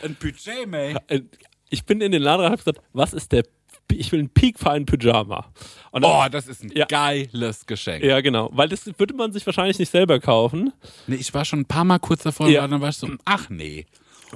[0.02, 1.00] Ein Pyjama.
[1.08, 1.22] Äh,
[1.70, 3.44] Ich bin in den Laden und habe gesagt, was ist der.
[3.92, 5.46] Ich will einen peakfeinen Pyjama.
[5.92, 6.86] Und dann, Oh, das ist ein Ja.
[6.86, 8.04] geiles Geschenk.
[8.04, 8.50] Ja, genau.
[8.54, 10.74] Weil das würde man sich wahrscheinlich nicht selber kaufen.
[11.08, 12.66] Nee, ich war schon ein paar Mal kurz davor, Ja.
[12.66, 13.86] und dann war ich so, ach nee.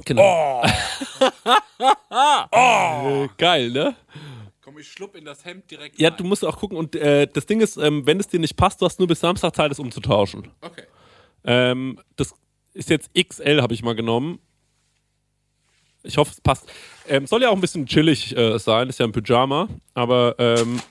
[0.06, 0.64] Genau.
[2.12, 3.28] oh.
[3.38, 3.96] Geil, ne?
[4.62, 6.18] Komm, ich schlupp in das Hemd direkt Ja, rein.
[6.18, 6.78] du musst auch gucken.
[6.78, 9.20] Und äh, das Ding ist, ähm, wenn es dir nicht passt, du hast nur bis
[9.20, 10.48] Samstag Zeit, es umzutauschen.
[10.62, 10.84] Okay.
[11.44, 12.34] Ähm, das
[12.74, 14.40] ist jetzt XL, habe ich mal genommen.
[16.10, 16.68] Ich hoffe, es passt.
[17.08, 19.70] Ähm, soll ja auch ein bisschen chillig äh, sein, ist ja ein Pyjama.
[19.94, 20.82] Aber, ähm,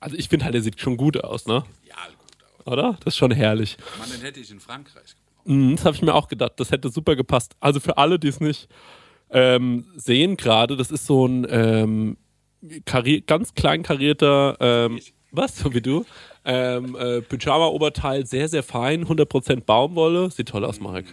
[0.00, 1.64] also ich finde halt, der sieht schon gut aus, ne?
[1.86, 2.66] Ja, gut.
[2.66, 2.96] Oder?
[3.04, 3.76] Das ist schon herrlich.
[3.98, 5.46] Mann, den hätte ich in Frankreich gebraucht.
[5.46, 6.52] Mhm, das habe ich mir auch gedacht.
[6.56, 7.54] Das hätte super gepasst.
[7.60, 8.68] Also für alle, die es nicht
[9.30, 12.16] ähm, sehen gerade, das ist so ein ähm,
[13.26, 16.06] ganz klein karierter, ähm, was, so wie du,
[16.44, 20.30] ähm, äh, Pyjama-Oberteil, sehr, sehr fein, 100% Baumwolle.
[20.30, 21.06] Sieht toll aus, Marek.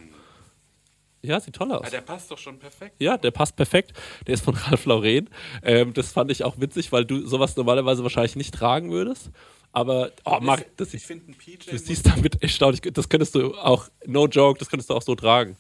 [1.28, 1.90] Ja, sieht toll aus.
[1.90, 2.96] der passt doch schon perfekt.
[3.00, 3.94] Ja, der passt perfekt.
[4.28, 5.30] Der ist von Ralf Lauren.
[5.64, 9.32] Ähm, das fand ich auch witzig, weil du sowas normalerweise wahrscheinlich nicht tragen würdest.
[9.72, 11.70] Aber, oh, Marc, das ich finde ein PJ.
[11.70, 12.98] Du siehst damit erstaunlich gut.
[12.98, 15.58] Das könntest du auch, no joke, das könntest du auch so tragen.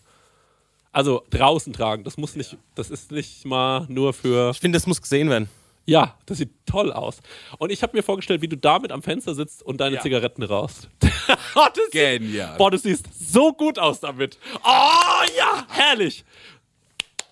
[0.93, 2.05] Also draußen tragen.
[2.05, 4.51] Das muss nicht, das ist nicht mal nur für.
[4.51, 5.49] Ich finde, das muss gesehen werden.
[5.87, 7.19] Ja, das sieht toll aus.
[7.59, 10.89] Und ich habe mir vorgestellt, wie du damit am Fenster sitzt und deine Zigaretten rauchst.
[11.91, 12.49] Genial.
[12.49, 14.37] Sieht, boah, du siehst so gut aus damit.
[14.63, 16.25] Oh ja, herrlich.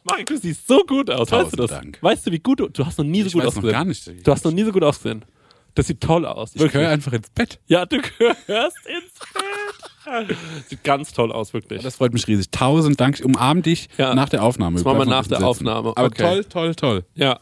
[0.03, 1.31] Marek, du siehst so gut aus.
[1.31, 1.69] weißt du Tausend das?
[1.71, 1.97] Dank.
[2.01, 2.67] Weißt du, wie gut du.
[2.69, 3.71] Du hast noch nie so Ich gut weiß noch ausgesehen.
[3.73, 4.27] gar nicht.
[4.27, 5.25] Du hast noch nie so gut ausgesehen.
[5.75, 6.51] Das sieht toll aus.
[6.53, 7.59] Ich gehöre einfach ins Bett.
[7.65, 10.37] Ja, du gehörst ins Bett.
[10.67, 11.81] Sieht ganz toll aus, wirklich.
[11.81, 12.51] Das freut mich riesig.
[12.51, 13.15] Tausend Dank.
[13.19, 14.13] Ich umarm dich Ja.
[14.13, 14.75] nach der Aufnahme.
[14.75, 15.43] Das machen wir nach der.
[15.43, 15.93] Aufnahme.
[15.95, 16.21] Aber Okay.
[16.21, 17.05] toll, toll, toll.
[17.15, 17.39] ja,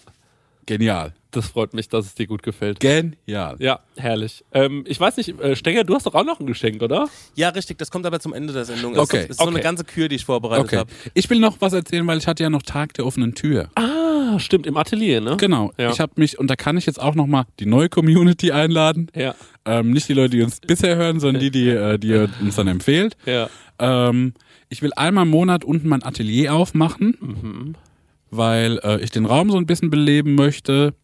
[0.65, 1.13] Genial.
[1.31, 2.79] das freut mich, dass es dir gut gefällt.
[2.79, 3.55] Genial.
[3.59, 4.43] Ja, herrlich.
[4.53, 7.07] Ähm, ich weiß nicht, äh, Stenger, du hast doch auch noch ein Geschenk, oder?
[7.35, 8.97] Ja, richtig, das kommt aber zum Ende der Sendung.
[8.97, 9.53] Okay, Das ist so okay.
[9.55, 10.77] eine ganze Kür, die ich vorbereitet Okay.
[10.77, 10.91] habe.
[11.13, 13.69] Ich will noch was erzählen, weil ich hatte ja noch Tag der offenen Tür.
[13.75, 15.37] Ah, stimmt, im Atelier, ne?
[15.37, 15.71] Genau.
[15.77, 15.91] Ja.
[15.91, 19.07] Ich habe mich, und da kann ich jetzt auch noch mal die neue Community einladen.
[19.15, 22.29] Ja, Ähm, nicht die Leute, die uns bisher hören, sondern die, die, äh, die ihr
[22.41, 23.15] uns dann empfehlt.
[23.25, 23.49] ja.
[23.79, 24.33] Ähm,
[24.69, 27.75] ich will einmal im Monat unten mein Atelier aufmachen, Mhm.
[28.31, 30.95] Weil äh, ich den Raum so ein bisschen beleben möchte.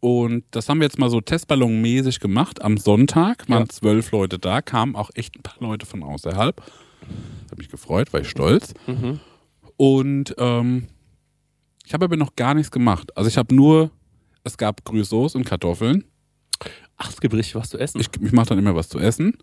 [0.00, 2.62] Und das haben wir jetzt mal so testballonmäßig gemacht.
[2.62, 3.68] Am Sonntag waren Ja.
[3.68, 6.60] zwölf Leute da, kamen auch echt ein paar Leute von außerhalb.
[7.50, 8.74] Hat mich gefreut, war ich stolz.
[8.86, 9.18] Mhm.
[9.76, 10.86] Und ähm,
[11.86, 13.16] ich habe aber noch gar nichts gemacht.
[13.16, 13.90] Also ich habe nur,
[14.44, 16.04] es gab Grüßsoße und Kartoffeln.
[16.96, 18.00] Ach, es gibt richtig was zu essen.
[18.00, 19.38] Ich, ich mache dann immer was zu essen.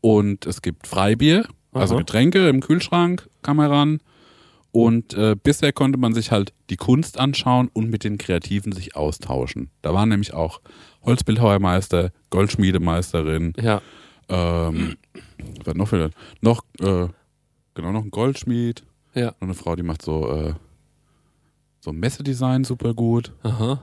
[0.00, 2.00] Und es gibt Freibier, also Aha.
[2.00, 4.00] Getränke im Kühlschrank, kann man ran.
[4.74, 8.96] Und äh, bisher konnte man sich halt die Kunst anschauen und mit den Kreativen sich
[8.96, 9.70] austauschen.
[9.82, 10.60] Da waren nämlich auch
[11.04, 13.80] Holzbildhauermeister, Goldschmiedemeisterin, ja.
[14.28, 14.96] ähm,
[15.64, 16.10] was noch für
[16.40, 17.06] noch äh,
[17.74, 18.82] genau noch ein Goldschmied,
[19.14, 19.26] Ja.
[19.26, 20.54] noch eine Frau, die macht so äh,
[21.78, 23.32] so Messedesign super gut.
[23.44, 23.80] Aha.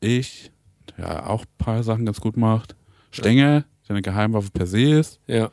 [0.00, 0.50] Ich,
[0.98, 2.74] der auch ein paar Sachen ganz gut macht.
[3.12, 5.20] Stenger, der eine Geheimwaffe per se ist.
[5.28, 5.52] Ja.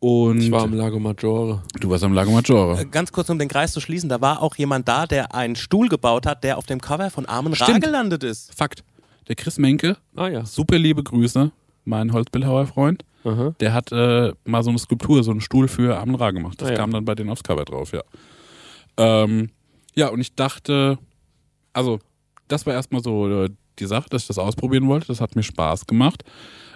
[0.00, 1.62] Und Ich war im Lago Maggiore.
[1.80, 2.80] du warst am Lago Maggiore.
[2.82, 5.56] Äh, Ganz kurz, um den Kreis zu schließen, da war auch jemand da, der einen
[5.56, 8.54] Stuhl gebaut hat, der auf dem Cover von Armen Ra gelandet ist.
[8.54, 8.84] Fakt.
[9.26, 10.44] Der Chris Menke, Ah ja.
[10.46, 11.50] super liebe Grüße,
[11.84, 13.54] mein Holzbildhauer-Freund, Aha.
[13.60, 16.60] der hat äh, mal so eine Skulptur, so einen Stuhl für Amen Ra gemacht.
[16.62, 16.76] Das Ah, ja.
[16.78, 18.02] kam dann bei denen aufs Cover drauf, ja.
[18.96, 19.50] Ähm,
[19.94, 20.98] ja, und ich dachte,
[21.72, 21.98] also,
[22.46, 25.08] das war erstmal so äh, die Sache, dass ich das ausprobieren wollte.
[25.08, 26.24] Das hat mir Spaß gemacht.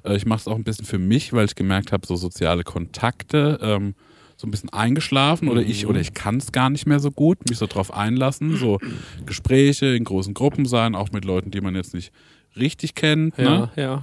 [0.05, 2.65] Äh, ich mache es auch ein bisschen für mich, weil ich gemerkt habe, so soziale
[2.65, 3.95] Kontakte, ähm,
[4.37, 7.49] so ein bisschen eingeschlafen oder ich oder ich kann es gar nicht mehr so gut,
[7.49, 8.79] mich so drauf einlassen, so
[9.27, 12.13] Gespräche in großen Gruppen sein, auch mit Leuten, die man jetzt nicht
[12.57, 13.37] richtig kennt.
[13.39, 13.71] Ja, Ne?
[13.77, 14.03] ja.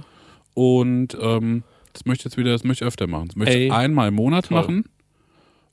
[0.54, 3.28] Und ähm, das möchte ich jetzt wieder, das möchte ich öfter machen.
[3.28, 4.60] Das möchte ich Ey, einmal im Monat toll.
[4.60, 4.84] machen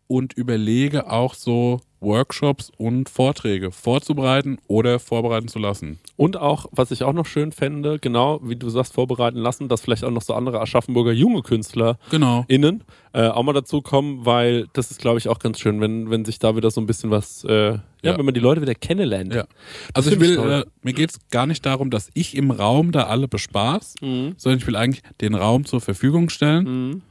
[0.08, 6.00] und überlege auch so, Workshops und Vorträge vorzubereiten oder vorbereiten zu lassen.
[6.16, 9.82] Und auch, was ich auch noch schön fände, genau, wie du sagst, vorbereiten lassen, dass
[9.82, 12.46] vielleicht auch noch so andere Aschaffenburger junge Künstler Genau.
[12.48, 12.84] innen
[13.14, 16.24] äh, auch mal dazu kommen, weil das ist, glaube ich, auch ganz schön, wenn, wenn
[16.24, 18.18] sich da wieder so ein bisschen was, äh, ja, Ja.
[18.18, 19.34] wenn man die Leute wieder kennenlernt.
[19.34, 19.46] Ja.
[19.94, 23.04] Also ich will, äh, mir geht es gar nicht darum, dass ich im Raum da
[23.04, 24.34] alle bespaß, Mhm.
[24.38, 27.02] sondern ich will eigentlich den Raum zur Verfügung stellen Mhm.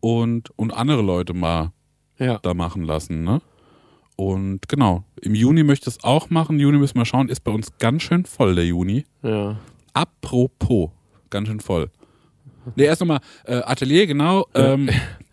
[0.00, 1.70] und, und andere Leute mal
[2.18, 2.38] Ja.
[2.42, 3.22] da machen lassen.
[3.24, 3.40] Ne?
[4.16, 6.58] Und genau, im Juni möchte ich es auch machen.
[6.58, 9.04] Juni müssen wir schauen, ist bei uns ganz schön voll, der Juni.
[9.22, 9.56] ja.
[9.92, 10.90] Apropos,
[11.30, 11.90] ganz schön voll.
[12.74, 14.46] Ne, erst nochmal, äh, Atelier, genau.
[14.54, 14.90] Ähm,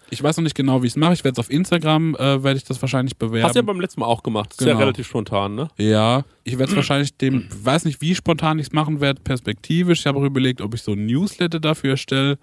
[0.09, 1.11] ich weiß noch nicht genau, wie ich es mache.
[1.13, 3.43] Ich werde es auf Instagram, äh, werde ich das wahrscheinlich bewerben.
[3.45, 4.51] Hast du ja beim letzten Mal auch gemacht.
[4.51, 4.79] Das ist ja Genau.
[4.85, 5.67] relativ spontan, ne?
[5.77, 9.99] Ja, ich werde es wahrscheinlich dem, weiß nicht, wie spontan ich es machen werde, perspektivisch.
[10.01, 12.37] Ich habe auch überlegt, ob ich so ein Newsletter dafür erstelle,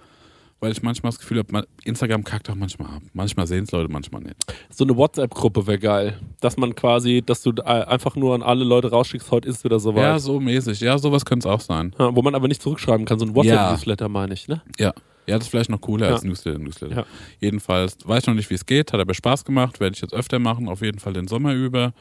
[0.61, 3.03] weil ich manchmal das Gefühl habe, Instagram kackt auch manchmal ab.
[3.15, 4.37] Manchmal sehen es Leute, manchmal nicht.
[4.71, 6.21] So eine WhatsApp-Gruppe wäre geil.
[6.41, 10.03] Dass man quasi, dass du einfach nur an alle Leute rausschickst, heute ist wieder soweit.
[10.03, 10.81] Ja, so mäßig.
[10.81, 11.95] Ja, sowas könnte es auch sein.
[11.99, 13.19] Ja, wo man aber nicht zurückschreiben kann.
[13.19, 14.63] So ein WhatsApp-Newsletter meine ich, ne?
[14.79, 14.93] Ja.
[15.27, 16.15] Ja, das ist vielleicht noch cooler Ja.
[16.15, 16.59] als Newsletter.
[16.59, 16.97] Newsletter.
[16.97, 17.07] Ja.
[17.41, 18.93] Jedenfalls weiß ich noch nicht, wie es geht.
[18.93, 19.79] Hat aber Spaß gemacht.
[19.79, 20.69] Werde ich jetzt öfter machen.
[20.69, 21.93] Auf jeden Fall den Sommer über.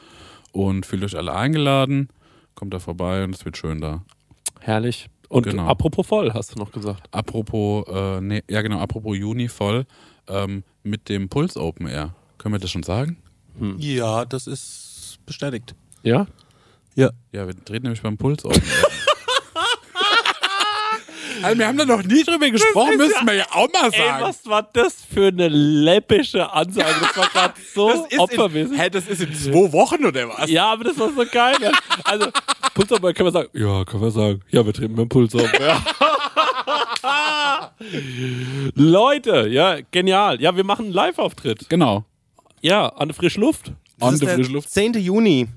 [0.52, 2.10] Und fühlt euch alle eingeladen.
[2.56, 4.04] Kommt da vorbei und es wird schön da.
[4.60, 5.10] Herrlich.
[5.30, 5.68] Und Genau.
[5.68, 7.08] apropos voll, hast du noch gesagt.
[7.12, 9.86] Apropos, äh, nee, ja genau, apropos Juni voll,
[10.28, 12.13] ähm, mit dem Puls Open Air.
[12.38, 13.18] Können wir das schon sagen?
[13.78, 15.76] Ja, das ist bestätigt.
[16.04, 16.26] Ja?
[16.96, 18.89] Ja, wir treten nämlich beim Puls Open Air.
[21.43, 24.45] also wir haben da noch nie drüber gesprochen, müssen wir ja auch mal Ey, was
[24.45, 26.95] war das für eine läppische Ansage?
[26.99, 28.78] Das war gerade so opfermäßig.
[28.78, 30.49] hä, das ist in zwei Wochen oder was?
[30.49, 31.56] Ja, aber das war so geil.
[31.62, 31.71] Ja.
[32.04, 32.28] Also,
[32.73, 33.49] Pulsar können wir sagen.
[33.54, 34.41] Ja, können wir sagen.
[34.49, 35.52] Ja, wir treten mit dem Puls auf.
[35.60, 35.84] Ja.
[38.75, 40.41] Leute, ja, genial.
[40.41, 41.69] Ja, wir machen einen Live-Auftritt.
[41.69, 42.06] Genau.
[42.62, 43.71] Ja, an der frische Luft.
[43.99, 44.69] Das frische der Luft.
[44.69, 44.93] 10.
[44.93, 45.47] Juni.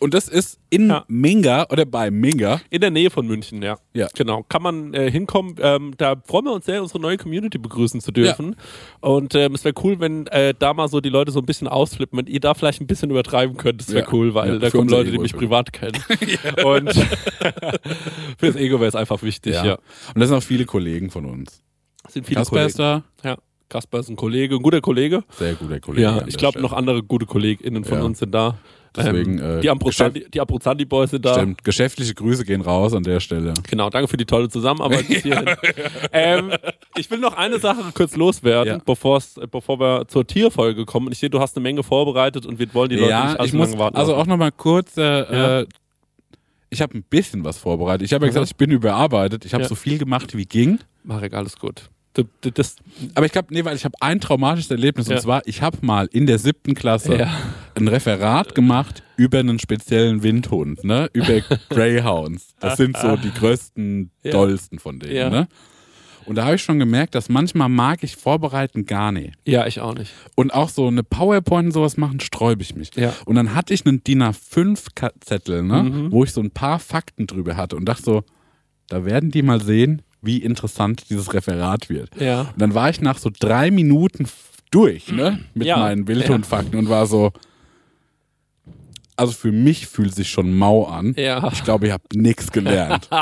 [0.00, 1.04] Und das ist in Ja.
[1.08, 2.60] Minga oder bei Minga.
[2.70, 3.76] In der Nähe von München, ja.
[3.92, 4.08] Ja.
[4.16, 4.44] Genau.
[4.48, 5.56] Kann man äh, hinkommen.
[5.60, 8.56] Ähm, da freuen wir uns sehr, unsere neue Community begrüßen zu dürfen.
[9.00, 11.68] Und ähm, es wäre cool, wenn äh, da mal so die Leute so ein bisschen
[11.68, 13.80] ausflippen, wenn ihr da vielleicht ein bisschen übertreiben könnt.
[13.82, 14.12] Das wäre Ja.
[14.12, 16.02] cool, weil Ja, da kommen Leute, die Ego mich ist privat kennen.
[16.64, 16.94] Und
[18.38, 19.74] fürs Ego wäre es einfach wichtig, ja.
[20.14, 21.62] Und das sind auch viele Kollegen von uns.
[22.04, 22.68] Das sind viele Kasper Kollegen.
[22.68, 23.04] ist da.
[23.22, 23.36] Ja.
[23.68, 25.22] Kasper ist ein Kollege, ein guter Kollege.
[25.38, 26.02] Sehr guter Kollege.
[26.02, 28.04] Ja, ich glaube noch andere gute KollegInnen von Ja.
[28.04, 28.58] uns sind da.
[28.96, 31.34] Deswegen, ähm, äh, die Ambrosandi, die Ambrosandi Boys sind da.
[31.34, 31.62] Stimmt.
[31.62, 33.54] Geschäftliche Grüße gehen raus an der Stelle.
[33.70, 35.48] Genau, danke für die tolle Zusammenarbeit bis hierhin.
[36.12, 36.50] ähm,
[36.96, 38.82] ich will noch eine Sache kurz loswerden, Ja.
[38.84, 39.20] bevor
[39.80, 41.12] wir zur Tierfolge kommen.
[41.12, 43.44] Ich sehe, du hast eine Menge vorbereitet und wir wollen die Leute nicht ja, allzu
[43.44, 43.96] ich muss lange warten.
[43.96, 45.60] also auch nochmal kurz, äh, Ja.
[45.60, 45.66] äh,
[46.68, 48.06] ich habe ein bisschen was vorbereitet.
[48.06, 48.34] Ich habe ja Mhm.
[48.34, 49.44] gesagt, ich bin überarbeitet.
[49.44, 49.68] Ich habe Ja.
[49.68, 50.78] so viel gemacht, wie ging.
[51.04, 51.90] Marek, alles gut.
[52.14, 52.74] Du, das,
[53.14, 55.14] Aber ich glaube, nee, weil ich habe ein traumatisches Erlebnis Ja.
[55.16, 57.28] und zwar, ich habe mal in der siebten Klasse.
[57.74, 61.08] Ein Referat gemacht über einen speziellen Windhund, ne?
[61.12, 62.54] Über Greyhounds.
[62.60, 64.32] Das sind so die größten, Ja.
[64.32, 65.30] dollsten von denen, Ja.
[65.30, 65.48] ne?
[66.26, 69.34] Und da habe ich schon gemerkt, dass manchmal mag ich vorbereiten gar nicht.
[69.46, 70.12] ja, ich auch nicht.
[70.36, 72.90] Und auch so eine PowerPoint und sowas machen, sträube ich mich.
[72.94, 73.14] Ja.
[73.24, 76.12] Und dann hatte ich einen DIN A5-Zettel, ne, Mhm.
[76.12, 78.24] wo ich so ein paar Fakten drüber hatte und dachte so,
[78.88, 82.10] da werden die mal sehen, wie interessant dieses Referat wird.
[82.20, 82.42] Ja.
[82.42, 84.26] Und dann war ich nach so drei Minuten
[84.70, 85.78] durch, ne, mit Ja.
[85.78, 87.32] meinen Wildhundfakten und war so,
[89.20, 91.14] also für mich fühlt sich schon mau an.
[91.16, 91.46] Ja.
[91.52, 93.08] Ich glaube, ich habe nichts gelernt.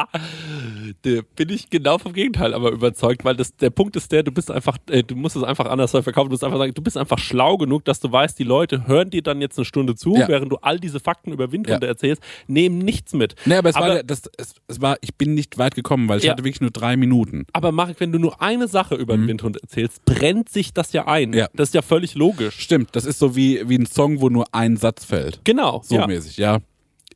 [1.03, 4.33] Da bin ich genau vom Gegenteil aber überzeugt, weil das, der Punkt ist der, du
[4.33, 6.29] bist einfach, äh, du musst es einfach anders verkaufen.
[6.31, 9.11] Du musst einfach sagen, du bist einfach schlau genug, dass du weißt, die Leute hören
[9.11, 10.29] dir dann jetzt eine Stunde zu, Ja.
[10.29, 11.91] während du all diese Fakten über Windhunde Ja.
[11.93, 13.35] erzählst, nehmen nichts mit.
[13.45, 16.19] Nee, aber es Aber- war, das, es, es war, ich bin nicht weit gekommen, weil
[16.19, 16.33] ich Ja.
[16.33, 17.45] hatte wirklich nur drei Minuten.
[17.53, 21.07] Aber Marek, wenn du nur eine Sache über einen Windhund erzählst, brennt sich das ja
[21.07, 21.31] ein.
[21.31, 21.37] Mhm.
[21.37, 21.49] Ja.
[21.55, 22.59] Das ist ja völlig logisch.
[22.59, 25.41] Stimmt, das ist so wie, wie ein Song, wo nur ein Satz fällt.
[25.45, 25.83] Genau.
[25.89, 26.07] So ja.
[26.07, 26.59] mäßig, ja.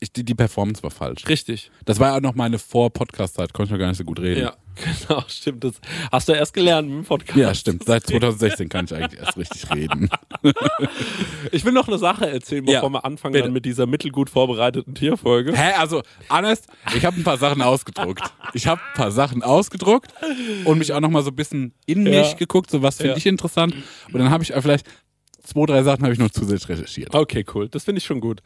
[0.00, 1.28] Ich, die, die Performance war falsch.
[1.28, 1.70] Richtig.
[1.84, 4.40] Das war ja auch noch meine Vor-Podcast-Zeit, konnte ich noch gar nicht so gut reden.
[4.42, 4.56] Ja,
[5.08, 5.62] genau, stimmt.
[5.62, 5.74] Das
[6.10, 7.38] hast du erst gelernt mit dem Podcast.
[7.38, 7.84] Ja, stimmt.
[7.84, 10.08] Seit 2016 kann ich eigentlich erst richtig reden.
[11.52, 13.44] Ich will noch eine Sache erzählen, bevor Ja, wir anfangen bitte.
[13.44, 15.52] dann mit dieser mittelgut vorbereiteten Tierfolge.
[15.56, 18.22] Hä, also, honest, ich habe ein paar Sachen ausgedruckt.
[18.54, 20.12] Ich habe ein paar Sachen ausgedruckt
[20.64, 22.22] und mich auch noch mal so ein bisschen in Ja.
[22.22, 23.16] mich geguckt, so was finde Ja.
[23.18, 23.74] ich interessant.
[24.12, 24.86] Und dann habe ich vielleicht
[25.52, 27.14] zwei, drei Sachen habe ich noch zusätzlich recherchiert.
[27.14, 27.68] Okay, cool.
[27.68, 28.40] Das finde ich schon gut.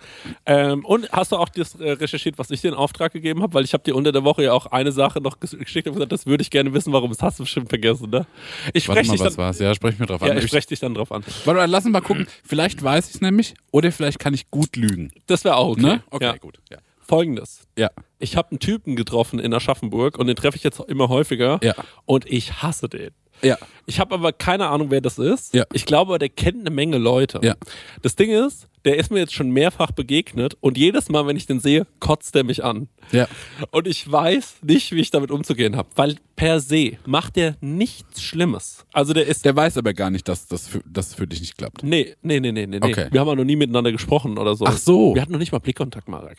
[0.44, 3.54] Ähm, und hast du auch das äh, recherchiert, was ich dir in Auftrag gegeben habe?
[3.54, 5.94] Weil ich habe dir unter der Woche ja auch eine Sache noch ges- geschickt und
[5.94, 8.26] gesagt, das würde ich gerne wissen, warum das hast du bestimmt vergessen, ne?
[8.72, 9.58] Ich Warte spreche mal, dich, was dann- war's?
[9.58, 10.28] Ja, sprech mir drauf an.
[10.28, 11.24] ja, ich Ich- sprech dich dann drauf an.
[11.44, 12.26] Warte mal, lass uns mal gucken.
[12.44, 15.10] Vielleicht weiß ich es nämlich oder vielleicht kann ich gut lügen.
[15.26, 15.82] Das wäre auch okay.
[15.82, 16.02] Ne?
[16.10, 16.36] Okay, ja.
[16.36, 16.58] gut.
[16.70, 16.78] Ja.
[17.00, 17.60] Folgendes.
[17.78, 17.90] Ja.
[18.18, 21.74] Ich habe einen Typen getroffen in Aschaffenburg und den treffe ich jetzt immer häufiger Ja.
[22.04, 23.10] und ich hasse den.
[23.42, 23.58] Ja.
[23.86, 25.54] Ich habe aber keine Ahnung, wer das ist.
[25.54, 25.64] Ja.
[25.72, 27.40] Ich glaube, der kennt eine Menge Leute.
[27.42, 27.54] Ja.
[28.02, 31.46] Das Ding ist, der ist mir jetzt schon mehrfach begegnet und jedes Mal, wenn ich
[31.46, 32.88] den sehe, kotzt er mich an.
[33.12, 33.28] Ja.
[33.70, 38.22] Und ich weiß nicht, wie ich damit umzugehen habe, weil per se macht der nichts
[38.22, 38.84] Schlimmes.
[38.92, 41.56] Also der ist Der weiß aber gar nicht, dass das für, das für dich nicht
[41.56, 41.82] klappt.
[41.82, 42.78] Nee, nee, nee, nee, nee.
[42.78, 42.86] nee.
[42.86, 43.08] Okay.
[43.10, 44.66] Wir haben ja noch nie miteinander gesprochen oder so.
[44.66, 45.14] Ach so.
[45.14, 46.38] Wir hatten noch nicht mal Blickkontakt, Marek.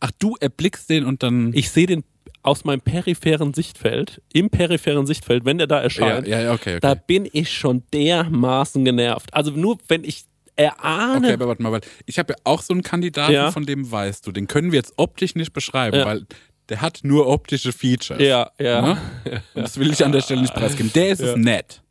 [0.00, 1.52] Ach, du erblickst den und dann.
[1.54, 2.02] Ich sehe den
[2.42, 6.80] aus meinem peripheren Sichtfeld, im peripheren Sichtfeld, wenn der da erscheint, ja, ja, okay, okay.
[6.80, 9.32] da bin ich schon dermaßen genervt.
[9.32, 10.24] Also nur, wenn ich
[10.56, 13.50] erahne, Okay, aber warte mal, weil ich habe ja auch so einen Kandidaten, Ja.
[13.52, 16.06] von dem weißt du, den können wir jetzt optisch nicht beschreiben, Ja.
[16.06, 16.26] weil
[16.68, 18.20] der hat nur optische Features.
[18.20, 18.82] ja, ja.
[18.82, 18.98] Ne?
[19.54, 20.92] Und das will ich an der Stelle nicht preisgeben.
[20.92, 21.82] Der ist es nett.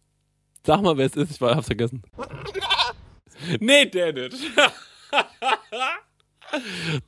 [0.65, 2.03] Sag mal, wer es ist, ich hab's vergessen.
[3.59, 4.31] nee, der nicht.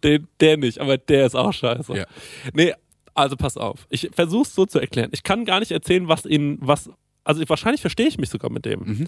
[0.04, 1.96] den, der nicht, aber der ist auch scheiße.
[1.96, 2.06] Ja.
[2.54, 2.74] Nee,
[3.14, 3.86] also pass auf.
[3.90, 5.10] Ich versuch's so zu erklären.
[5.14, 6.90] Ich kann gar nicht erzählen, was ihn, was,
[7.24, 8.80] also wahrscheinlich verstehe ich mich sogar mit dem.
[8.82, 9.08] Mhm.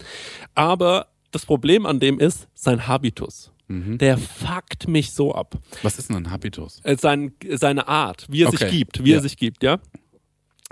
[0.54, 3.52] Aber das Problem an dem ist sein Habitus.
[3.68, 3.98] Mhm.
[3.98, 5.58] Der fuckt mich so ab.
[5.82, 6.80] Was ist denn ein Habitus?
[6.84, 8.70] Äh, Sein, seine Art, wie er sich Okay.
[8.78, 9.16] gibt, wie Ja.
[9.16, 9.78] er sich gibt, ja.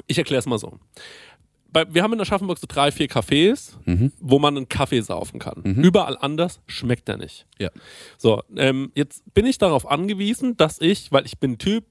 [0.06, 0.78] Ich erkläre es mal so.
[1.72, 4.12] Bei, wir haben in Aschaffenburg so drei, vier Cafés, Mhm.
[4.20, 5.60] wo man einen Kaffee saufen kann.
[5.64, 7.46] Überall anders schmeckt er nicht.
[7.58, 7.70] Ja.
[8.16, 11.84] So, ähm, jetzt bin ich darauf angewiesen, dass ich, weil ich bin Typ,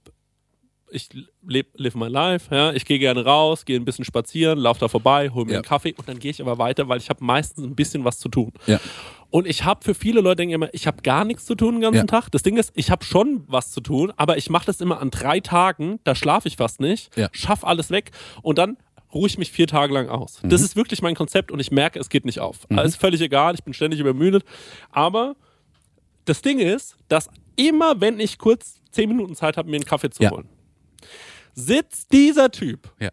[0.94, 1.10] ich
[1.46, 4.88] lebe live my life, ja, ich gehe gerne raus, gehe ein bisschen spazieren, laufe da
[4.88, 5.58] vorbei, hole mir Ja.
[5.60, 8.20] einen Kaffee und dann gehe ich aber weiter, weil ich habe meistens ein bisschen was
[8.20, 8.52] zu tun.
[8.68, 8.80] Ja.
[9.30, 11.82] Und ich habe für viele Leute denken immer, ich habe gar nichts zu tun den
[11.82, 12.06] ganzen Ja.
[12.06, 12.30] Tag.
[12.30, 15.10] Das Ding ist, ich habe schon was zu tun, aber ich mache das immer an
[15.10, 17.30] drei Tagen, da schlafe ich fast nicht, Ja.
[17.32, 18.12] schaff alles weg
[18.44, 18.78] und dann
[19.14, 20.42] ruhe ich mich vier Tage lang aus.
[20.44, 20.50] Mhm.
[20.50, 22.60] Das ist wirklich mein Konzept und ich merke, es geht nicht auf.
[22.70, 24.44] Also ist völlig egal, ich bin ständig übermüdet.
[24.92, 25.36] Aber
[26.26, 30.10] das Ding ist, dass immer, wenn ich kurz zehn Minuten Zeit habe, mir einen Kaffee
[30.10, 30.32] zu Ja.
[30.32, 30.48] holen,
[31.56, 33.10] sitzt dieser Typ Ja.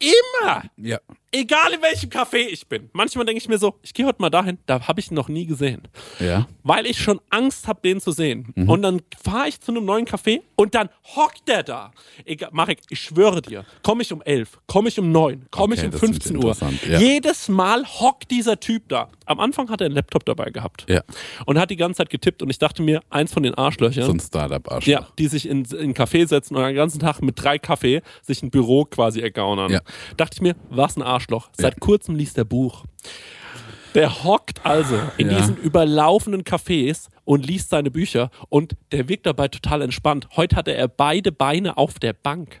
[0.00, 0.98] immer Ja.
[1.34, 2.90] Egal in welchem Café ich bin.
[2.92, 5.28] Manchmal denke ich mir so, ich gehe heute mal dahin, da habe ich ihn noch
[5.28, 5.82] nie gesehen.
[6.20, 6.46] Ja.
[6.62, 8.52] Weil ich schon Angst habe, den zu sehen.
[8.54, 8.70] Mhm.
[8.70, 11.90] Und dann fahre ich zu einem neuen Café und dann hockt der da.
[12.24, 15.80] Egal, Marek, ich schwöre dir, komme ich um 11, komme ich um 9, komme Okay,
[15.80, 16.56] ich um das ist 15 Uhr.
[16.88, 17.00] ja.
[17.00, 19.08] Jedes Mal hockt dieser Typ da.
[19.26, 20.86] Am Anfang hat er einen Laptop dabei gehabt.
[20.88, 21.02] Ja.
[21.46, 24.04] Und hat die ganze Zeit getippt und ich dachte mir, eins von den Arschlöchern.
[24.04, 24.86] So ein Startup-Arsch.
[24.86, 28.02] Ja, die sich in, in einen Café setzen und den ganzen Tag mit drei Kaffee
[28.22, 29.72] sich ein Büro quasi ergaunern.
[29.72, 29.80] Ja.
[30.16, 31.23] Dachte ich mir, was ein Arschloch.
[31.56, 31.78] Seit Ja.
[31.80, 32.84] kurzem liest er Buch.
[33.94, 35.38] Der hockt also in Ja.
[35.38, 40.28] diesen überlaufenden Cafés und liest seine Bücher und der wirkt dabei total entspannt.
[40.36, 42.60] Heute hatte er beide Beine auf der Bank.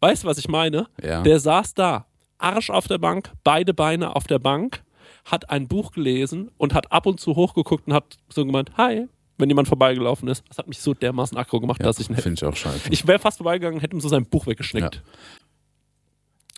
[0.00, 0.86] Weißt du, was ich meine?
[1.02, 1.22] Ja.
[1.22, 2.06] Der saß da,
[2.38, 4.82] Arsch auf der Bank, beide Beine auf der Bank,
[5.24, 9.06] hat ein Buch gelesen und hat ab und zu hochgeguckt und hat so gemeint, hi,
[9.38, 10.44] wenn jemand vorbeigelaufen ist.
[10.48, 12.88] Das hat mich so dermaßen aggro gemacht, dass ich, Finde ich auch scheiße.
[12.90, 14.96] ich wäre fast vorbeigegangen, hätte ihm so sein Buch weggeschnickt.
[14.96, 15.00] Ja.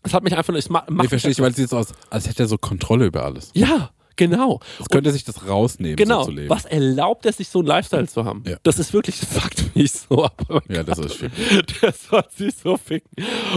[0.03, 1.89] Das hat mich einfach nicht, es macht Nee, verstehe ich, weil es sieht so aus,
[2.09, 3.51] als hätte er so Kontrolle über alles.
[3.55, 4.61] Ja, genau.
[4.79, 6.21] Jetzt könnte er sich das rausnehmen, Genau.
[6.21, 6.49] so zu leben.
[6.51, 8.43] Was erlaubt es sich, so einen Lifestyle zu haben?
[8.47, 8.57] Ja.
[8.63, 10.43] Das ist wirklich, das fuckt mich so ab.
[10.69, 11.31] Ja, das ist schick.
[11.83, 13.11] Der soll sich so ficken.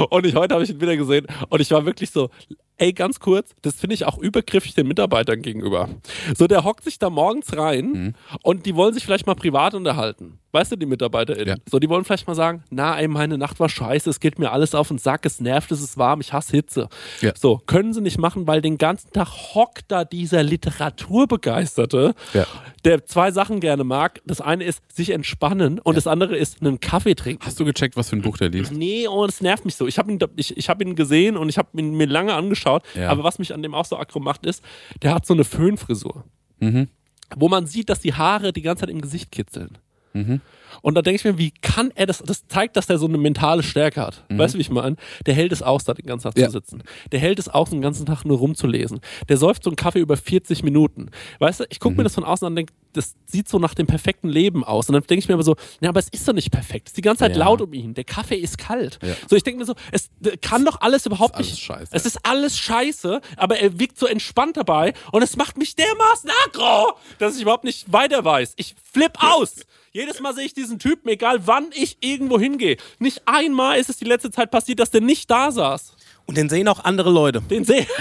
[0.09, 2.29] Und ich, heute habe ich ihn wieder gesehen und ich war wirklich so,
[2.77, 5.89] ey, ganz kurz, das finde ich auch übergriffig den Mitarbeitern gegenüber.
[6.37, 8.13] So, der hockt sich da morgens rein Mhm.
[8.41, 10.39] und die wollen sich vielleicht mal privat unterhalten.
[10.51, 11.47] Weißt du, die MitarbeiterInnen?
[11.47, 11.63] Ja.
[11.69, 14.51] So, die wollen vielleicht mal sagen, na, ey, meine Nacht war scheiße, es geht mir
[14.51, 16.89] alles auf den Sack, es nervt, es ist warm, ich hasse Hitze.
[17.21, 17.31] Ja.
[17.35, 22.45] So, können sie nicht machen, weil den ganzen Tag hockt da dieser Literaturbegeisterte, Ja.
[22.85, 24.21] der zwei Sachen gerne mag.
[24.25, 27.45] Das eine ist sich entspannen und das andere ist einen Kaffee trinken.
[27.45, 28.71] Hast du gecheckt, was für ein Buch der liest?
[28.71, 29.87] Nee, oh, das nervt mich so.
[29.87, 32.72] Ich habe ihn, ich, ich hab ihn gesehen und ich habe ihn mir lange angeschaut.
[32.95, 33.09] Ja.
[33.09, 34.63] Aber was mich an dem auch so aggro macht, ist,
[35.01, 36.23] der hat so eine Föhnfrisur.
[36.59, 36.87] Mhm.
[37.35, 39.77] Wo man sieht, dass die Haare die ganze Zeit im Gesicht kitzeln.
[40.13, 40.41] Mhm.
[40.81, 42.19] Und da denke ich mir, wie kann er das?
[42.19, 44.23] Das zeigt, dass er so eine mentale Stärke hat.
[44.29, 44.95] Weißt du, wie ich meine?
[45.25, 46.41] Der hält es aus, da den ganzen Tag Mhm.
[46.41, 46.47] Ja.
[46.47, 46.83] zu sitzen.
[47.11, 48.99] Der hält es aus, den ganzen Tag nur rumzulesen.
[49.29, 51.09] Der säuft so einen Kaffee über 40 Minuten.
[51.39, 51.97] Weißt du, ich gucke Mhm.
[51.97, 54.87] mir das von außen an und denke, das sieht so nach dem perfekten Leben aus.
[54.87, 56.87] Und dann denke ich mir aber so, ja, aber es ist doch nicht perfekt.
[56.87, 57.43] Es ist die ganze Zeit Ja.
[57.45, 57.93] laut um ihn.
[57.95, 58.99] Der Kaffee ist kalt.
[59.01, 59.15] Ja.
[59.27, 60.09] So, ich denke mir so, es
[60.41, 61.63] kann doch alles überhaupt alles nicht.
[61.63, 61.89] scheiße.
[61.91, 66.29] Es ist alles scheiße, aber er wirkt so entspannt dabei und es macht mich dermaßen
[66.45, 68.53] aggro, dass ich überhaupt nicht weiter weiß.
[68.57, 69.55] Ich flipp aus.
[69.95, 72.77] Jedes Mal sehe ich diesen Typen, egal wann ich irgendwo hingehe.
[72.97, 75.93] Nicht einmal ist es die letzte Zeit passiert, dass der nicht da saß.
[76.25, 77.41] Und den sehen auch andere Leute.
[77.41, 77.85] Den sehe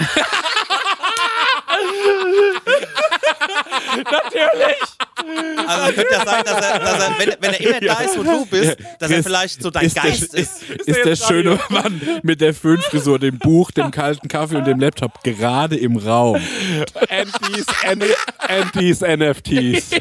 [3.95, 4.92] Natürlich.
[5.15, 8.23] Also könnte ja sein, dass er, dass er wenn, wenn er immer da ist, wo
[8.23, 10.87] du bist, dass er vielleicht so dein ist der, Geist ist, ist.
[10.87, 15.23] ist der schöne Mann mit der Föhnfrisur, dem Buch, dem kalten Kaffee und dem Laptop
[15.23, 16.41] gerade im Raum.
[17.09, 17.65] Antis,
[18.47, 19.91] Antis NFTs.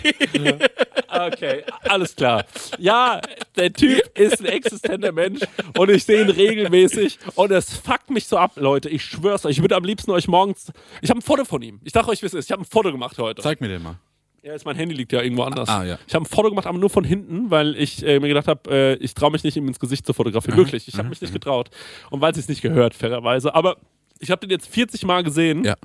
[1.09, 2.45] Okay, alles klar.
[2.79, 3.21] Ja,
[3.57, 5.41] der Typ ist ein existenter Mensch
[5.77, 8.89] und ich sehe ihn regelmäßig und es fuckt mich so ab, Leute.
[8.89, 10.73] Ich schwör's euch, ich würde am liebsten euch morgens.
[11.03, 11.81] Ich habe ein Foto von ihm.
[11.85, 12.47] Ich sag euch, wie es ist.
[12.47, 13.43] Ich habe ein Foto gemacht heute.
[13.43, 13.97] Zeig mir den mal.
[14.43, 15.69] Ja, jetzt mein Handy liegt ja irgendwo anders.
[15.69, 15.99] Ah, ja.
[16.07, 18.71] Ich habe ein Foto gemacht, aber nur von hinten, weil ich äh, mir gedacht habe,
[18.71, 20.57] äh, ich traue mich nicht, ihm ins Gesicht zu fotografieren.
[20.57, 21.71] Wirklich, ich habe mich nicht getraut.
[22.11, 23.55] Und weil sie es nicht gehört, fairerweise.
[23.55, 23.77] Aber
[24.19, 25.63] ich habe den jetzt 40 Mal gesehen.
[25.65, 25.77] Ja.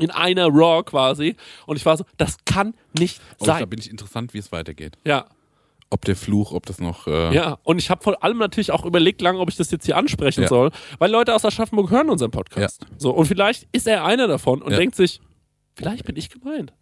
[0.00, 1.36] In einer Raw quasi.
[1.66, 3.68] Und ich war so, das kann nicht Oh, da sein.
[3.70, 4.98] bin ich interessant, wie es weitergeht.
[5.06, 5.26] Ja.
[5.88, 7.06] Ob der Fluch, ob das noch.
[7.06, 9.86] Äh, Ja, und ich habe vor allem natürlich auch überlegt lang, ob ich das jetzt
[9.86, 10.48] hier ansprechen Ja.
[10.48, 12.84] soll, weil Leute aus Aschaffenburg hören unseren Podcast.
[12.98, 14.76] So, und vielleicht ist er einer davon und Ja.
[14.78, 15.20] denkt sich,
[15.76, 16.72] vielleicht bin ich gemeint.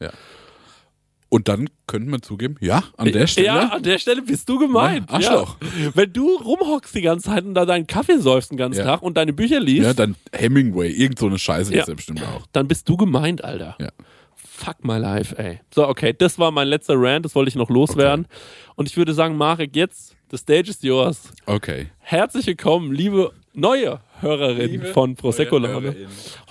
[1.35, 3.47] Und dann könnten wir zugeben, ja, an der Stelle.
[3.49, 5.11] Ja, an der Stelle bist du gemeint.
[5.11, 5.57] Ja, Arschloch.
[5.83, 5.91] Ja.
[5.93, 8.85] Wenn du rumhockst die ganze Zeit und da deinen Kaffee säufst den ganzen Ja.
[8.85, 11.83] Tag und deine Bücher liest, Ja, dann Hemingway, irgend so eine Scheiße Ja.
[11.83, 12.47] ist er bestimmt auch.
[12.53, 13.75] dann bist du gemeint, Alter.
[13.81, 13.89] Ja.
[14.37, 15.59] Fuck my life, ey.
[15.75, 18.29] So, okay, das war mein letzter Rant, das wollte ich noch loswerden.
[18.77, 21.33] Und ich würde sagen, Marek, jetzt, the stage is yours.
[21.47, 21.89] Okay.
[21.99, 25.95] Herzlich willkommen, liebe neue Hörerin von Prosecco Laune.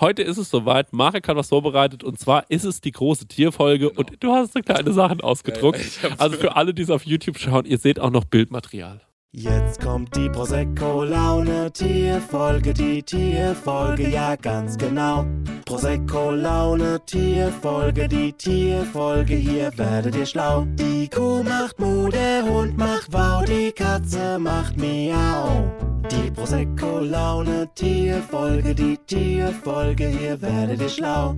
[0.00, 0.92] Heute ist es soweit.
[0.92, 4.60] Marek hat was vorbereitet und zwar ist es die große Tierfolge und du hast so
[4.60, 5.80] kleine Sachen ausgedruckt.
[6.18, 9.00] Also für alle, die es auf YouTube schauen, ihr seht auch noch Bildmaterial.
[9.36, 15.26] Jetzt kommt die Prosecco Laune Tierfolge, die Tierfolge, ja ganz genau.
[15.66, 20.66] Prosecco Laune Tierfolge, die Tierfolge, hier werdet ihr schlau.
[20.78, 25.68] Die Kuh macht Mu, der Hund macht Wow, die Katze macht Miau.
[26.12, 31.34] Die Prosecco Laune Tierfolge, die Tierfolge, hier werdet ihr schlau.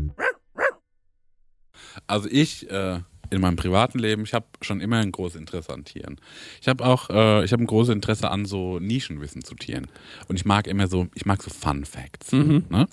[2.07, 3.01] Also ich äh,
[3.31, 6.17] in meinem privaten Leben, ich habe schon immer ein großes Interesse an Tieren.
[6.61, 9.89] Ich habe auch, äh, ich habe ein großes Interesse an so Nischenwissen zu Tieren.
[10.29, 12.33] Und ich mag immer so, ich mag so Fun Facts.
[12.69, 12.89] Ne?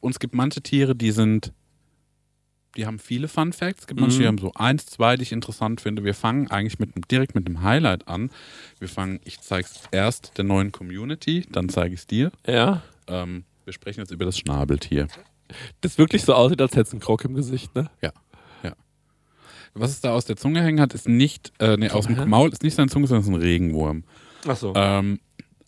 [0.00, 1.52] Und es gibt manche Tiere, die sind,
[2.76, 3.82] die haben viele Fun Facts.
[3.82, 6.04] Es gibt manche, die haben so eins, zwei, die ich interessant finde.
[6.04, 8.30] Wir fangen eigentlich mit, direkt mit dem Highlight an.
[8.78, 12.30] Wir fangen, ich zeige es erst der neuen Community, dann zeige ich es dir.
[12.46, 12.82] Ja.
[13.06, 15.08] Ähm, wir sprechen jetzt über das Schnabeltier.
[15.80, 17.90] Das wirklich so aussieht, als hätte es einen Krog im Gesicht, ne?
[18.02, 18.12] Ja.
[19.78, 22.50] Was es da aus der Zunge hängen hat, ist nicht, äh, nee, aus dem Maul
[22.50, 24.04] ist nicht seine Zunge, sondern ist ein Regenwurm.
[24.46, 24.72] Achso.
[24.74, 25.20] Ähm,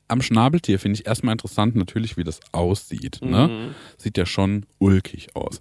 [0.08, 3.20] am Schnabeltier finde ich erstmal interessant natürlich, wie das aussieht.
[3.22, 3.74] Ne?
[3.98, 5.60] Sieht ja schon ulkig aus.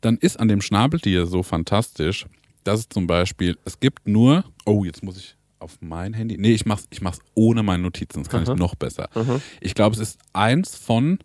[0.00, 2.26] Dann ist an dem Schnabeltier so fantastisch,
[2.64, 6.52] dass es zum Beispiel, es gibt nur, oh, jetzt muss ich auf mein Handy, nee,
[6.52, 9.08] ich mach's, ich mach's ohne meine Notizen, das kann ich noch besser.
[9.60, 11.18] Ich glaube, es ist eins von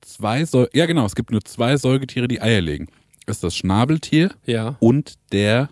[0.00, 2.88] zwei, Säu ja genau, es gibt nur zwei Säugetiere, die Eier legen.
[3.26, 4.76] Ist das Schnabeltier Ja.
[4.80, 5.68] und der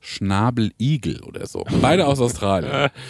[0.00, 1.64] Schnabeligel oder so.
[1.80, 2.90] Beide aus Australien.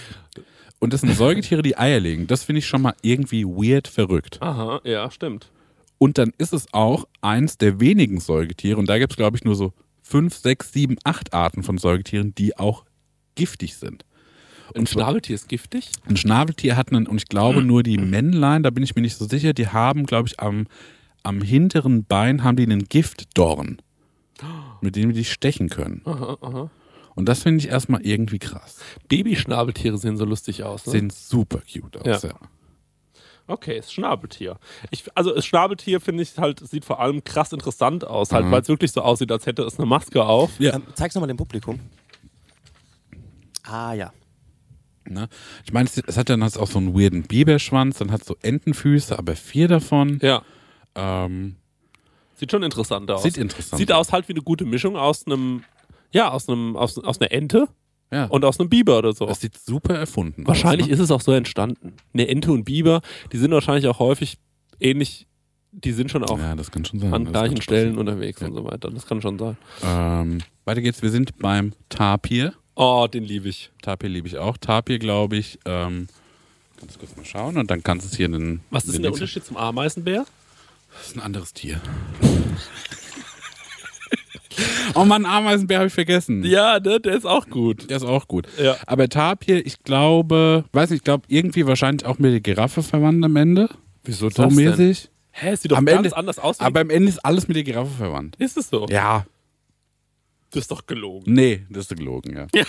[0.80, 2.28] Und das sind Säugetiere, die Eier legen.
[2.28, 4.38] Das finde ich schon mal irgendwie weird verrückt.
[4.40, 5.50] Aha, ja, stimmt.
[5.98, 9.42] Und dann ist es auch eins der wenigen Säugetiere, und da gibt es, glaube ich,
[9.44, 9.72] nur so
[10.02, 12.84] fünf, sechs, sieben, acht Arten von Säugetieren, die auch
[13.34, 14.04] giftig sind.
[14.76, 15.90] Ein Schnabeltier ist giftig?
[16.08, 19.16] Ein Schnabeltier hat einen, und ich glaube nur die Männlein, da bin ich mir nicht
[19.16, 20.68] so sicher, die haben, glaube ich, am,
[21.28, 23.82] am hinteren Bein haben die einen Giftdorn,
[24.80, 26.00] mit dem die stechen können.
[27.14, 28.78] Und das finde ich erstmal irgendwie krass.
[29.08, 30.86] Babyschnabeltiere sehen so lustig aus.
[30.86, 30.92] Ne?
[30.92, 32.30] Sehen super cute aus, Ja.
[32.30, 32.34] ja.
[33.50, 34.58] Okay, ist Schnabeltier.
[34.90, 38.50] Ich, also das Schnabeltier finde ich halt, sieht vor allem krass interessant aus, halt, Mhm.
[38.50, 40.50] weil es wirklich so aussieht, als hätte es eine Maske auf.
[40.60, 40.74] Ja.
[40.74, 41.80] Ähm, zeig's nochmal dem Publikum.
[43.64, 44.12] Ah ja.
[45.06, 45.28] Ne?
[45.64, 48.26] Ich meine, es, es hat dann halt auch so einen weirden Biberschwanz, dann hat es
[48.26, 50.18] so Entenfüße, aber vier davon.
[50.22, 50.42] Ja.
[50.98, 51.56] Ähm,
[52.34, 53.22] Sieht schon interessant aus.
[53.22, 55.64] Sieht interessant Sieht aus halt wie eine gute Mischung aus einem,
[56.12, 57.68] ja, aus einem, aus, aus einer Ente
[58.12, 58.26] ja.
[58.26, 59.26] und aus einem Biber oder so.
[59.26, 60.88] das sieht super erfunden Wahrscheinlich aus.
[60.88, 60.94] ne?
[60.94, 61.94] ist es auch so entstanden.
[62.14, 63.00] Eine Ente und Biber,
[63.32, 64.38] die sind wahrscheinlich auch häufig
[64.80, 65.26] ähnlich,
[65.72, 67.12] die sind schon auch Ja, schon sein.
[67.12, 68.08] an gleichen Stellen passieren.
[68.08, 68.90] unterwegs und so weiter.
[68.90, 69.56] Das kann schon sein.
[69.82, 71.02] Ähm, weiter geht's.
[71.02, 72.54] Wir sind beim Tapir.
[72.76, 73.72] Oh, den liebe ich.
[73.82, 74.56] Tapir liebe ich auch.
[74.56, 75.58] Tapir, glaube ich.
[75.64, 76.06] Ähm,
[76.78, 78.60] kannst du kurz mal schauen und dann kannst du es hier in den.
[78.70, 80.24] Was ist denn den der Unterschied zum Ameisenbär?
[80.92, 81.80] Das ist ein anderes Tier.
[84.94, 86.44] oh Mann, Ameisenbär habe ich vergessen.
[86.44, 87.88] Ja, ne, der ist auch gut.
[87.90, 88.46] Der ist auch gut.
[88.60, 88.76] Ja.
[88.86, 93.24] Aber Tapir, ich glaube, weiß nicht, ich glaube irgendwie wahrscheinlich auch mit der Giraffe verwandt
[93.24, 93.68] am Ende.
[94.04, 95.10] Wieso So mäßig.
[95.30, 96.58] Hä, es sieht doch Am ganz Ende- anders aus.
[96.60, 98.36] Aber am Ende ist alles mit der Giraffe verwandt.
[98.36, 98.86] ist es so?
[98.90, 99.26] Ja.
[100.50, 101.32] Das ist doch gelogen.
[101.34, 102.46] Nee, das ist gelogen, ja.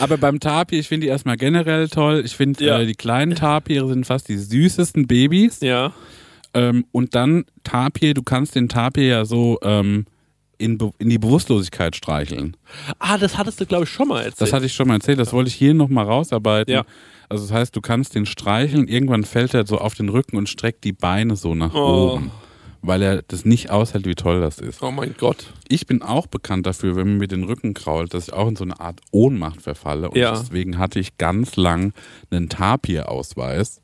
[0.00, 2.22] Aber beim Tapir, ich finde die erstmal generell toll.
[2.24, 2.80] Ich finde, Ja.
[2.80, 5.60] äh, die kleinen Tapire sind fast die süßesten Babys.
[5.60, 5.92] Ja.
[6.54, 10.06] Ähm, und dann Tapir, du kannst den Tapir ja so ähm,
[10.58, 12.56] in, in die Bewusstlosigkeit streicheln.
[13.00, 14.40] Ah, das hattest du, glaube ich, schon mal erzählt.
[14.40, 16.72] Das hatte ich schon mal erzählt, das wollte ich hier nochmal rausarbeiten.
[16.72, 16.84] Ja.
[17.28, 20.48] Also das heißt, du kannst den streicheln, irgendwann fällt er so auf den Rücken und
[20.48, 22.12] streckt die Beine so nach Oh.
[22.14, 22.30] oben,
[22.82, 24.80] weil er das nicht aushält, wie toll das ist.
[24.82, 25.46] oh mein Gott.
[25.68, 28.56] Ich bin auch bekannt dafür, wenn man mir den Rücken krault, dass ich auch in
[28.56, 30.10] so eine Art Ohnmacht verfalle.
[30.10, 30.32] Und Ja.
[30.38, 31.94] deswegen hatte ich ganz lang
[32.30, 33.80] einen Tapir-Ausweis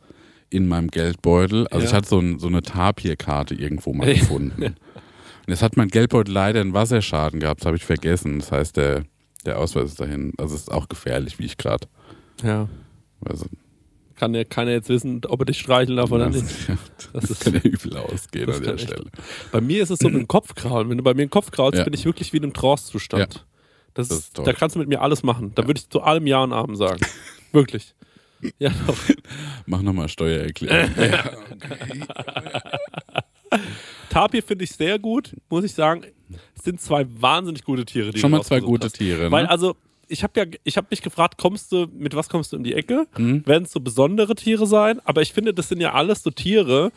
[0.51, 1.66] in meinem Geldbeutel.
[1.68, 1.90] Also Ja.
[1.90, 4.62] ich hatte so, ein, so eine Tapir-Karte irgendwo mal gefunden.
[5.46, 8.38] Und jetzt hat mein Geldbeutel leider einen Wasserschaden gehabt, das habe ich vergessen.
[8.40, 9.05] Das heißt, der,
[9.46, 10.32] der Ausweis ist dahin.
[10.38, 11.86] Also es ist auch gefährlich, wie ich gerade.
[12.42, 12.68] Ja.
[13.24, 13.46] Also,
[14.16, 16.44] Kann ja keiner jetzt wissen, ob er dich streicheln darf oder nicht.
[16.68, 16.78] das,
[17.12, 19.07] Das ist- kann ja übel ausgehen an der kann echt- Stelle.
[19.51, 20.88] Bei mir ist es so mit dem Kopfkraulen.
[20.90, 21.84] Wenn du bei mir den Kopf kraulst, Ja.
[21.84, 23.46] bin ich wirklich wie in einem Trance-Zustand.
[23.94, 25.53] Das, Das ist, da kannst du mit mir alles machen.
[25.55, 27.01] Da würde ich zu allem Ja und Abend sagen.
[27.53, 27.94] wirklich.
[28.59, 28.97] Ja, doch.
[29.66, 30.91] Mach nochmal Steuererklärung.
[34.09, 36.03] Tapir finde ich sehr gut, muss ich sagen.
[36.57, 38.95] Es sind zwei wahnsinnig gute Tiere, die Schon mal zwei gute hast.
[38.95, 39.30] Tiere.
[39.30, 39.51] Weil Ne?
[39.51, 39.76] also,
[40.09, 42.74] ich habe ja, ich habe mich gefragt, kommst du, mit was kommst du in die
[42.74, 43.07] Ecke?
[43.16, 43.47] Mhm.
[43.47, 45.01] Werden es so besondere Tiere sein?
[45.05, 46.91] Aber ich finde, das sind ja alles so Tiere,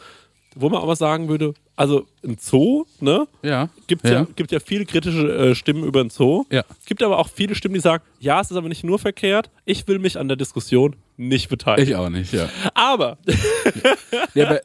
[0.56, 3.28] wo man aber sagen würde, also ein Zoo, ne?
[3.42, 3.70] Ja.
[3.88, 4.12] Gibt ja.
[4.12, 4.28] Ja.
[4.36, 6.46] gibt ja viele kritische äh, Stimmen über den Zoo.
[6.52, 6.64] Ja.
[6.80, 9.50] Es gibt aber auch viele Stimmen, die sagen, ja, es ist aber nicht nur verkehrt.
[9.66, 11.90] Ich will mich an der Diskussion nicht beteiligen.
[11.90, 12.50] Ich auch nicht, ja.
[12.74, 13.18] aber
[14.34, 14.60] ja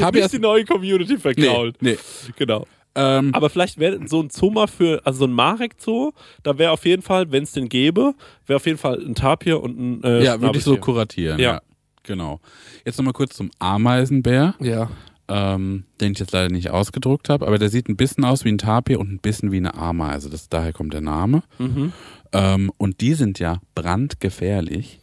[0.00, 1.74] aber nicht die neue Community nee, verkraulen.
[1.80, 1.98] nee.
[2.36, 2.66] Genau.
[2.96, 6.12] Ähm, Aber vielleicht wäre so ein Zoo mal für, also so ein Marek-Zoo,
[6.42, 8.14] da wäre auf jeden Fall, wenn es den gäbe,
[8.46, 11.38] wäre auf jeden Fall ein Tapir und ein äh, ja, würde ich so kuratieren.
[11.38, 11.54] Ja.
[11.54, 11.62] Ja.
[12.04, 12.40] Genau.
[12.86, 14.88] Jetzt nochmal kurz zum Ameisenbär, Ja.
[15.28, 18.50] Ähm, den ich jetzt leider nicht ausgedruckt habe, aber der sieht ein bisschen aus wie
[18.50, 20.30] ein Tapir und ein bisschen wie eine Ameise.
[20.30, 21.42] Das, daher kommt der Name.
[21.58, 21.92] Mhm.
[22.32, 25.00] Ähm, und die sind ja brandgefährlich.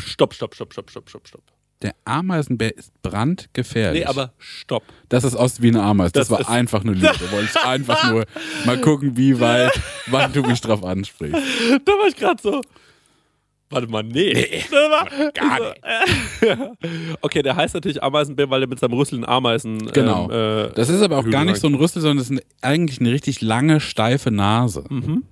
[0.00, 1.42] Stopp, stopp, stopp, stopp, stopp, stopp, stopp.
[1.82, 4.02] Der Ameisenbär ist brandgefährlich.
[4.02, 4.82] Nee, aber stopp.
[5.08, 6.10] Das ist aus wie eine Ameise.
[6.12, 7.06] Das, Das war einfach nur Lüge.
[7.06, 8.24] Da wollte ich einfach nur
[8.66, 11.36] mal gucken, wie weit, wann du mich drauf ansprichst.
[11.84, 12.60] Da war ich gerade so.
[13.70, 14.32] Warte mal, nee.
[14.32, 17.18] Das war, gar nicht.
[17.20, 19.86] okay, der heißt natürlich Ameisenbär, weil er mit seinem Rüssel einen Ameisen.
[19.92, 20.30] Genau.
[20.30, 23.00] Ähm, äh, Das ist aber auch gar nicht so ein Rüssel, sondern das ist eigentlich
[23.00, 24.84] eine richtig lange, steife Nase.
[24.88, 25.24] Mhm.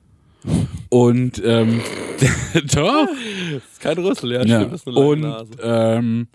[0.91, 1.81] Und ähm,
[2.75, 3.09] doch.
[3.57, 4.59] ist kein Rüssel, ja, Ja.
[4.61, 4.73] stimmt.
[4.75, 5.51] Das ist eine lange Und Nase.
[5.63, 6.29] ähm,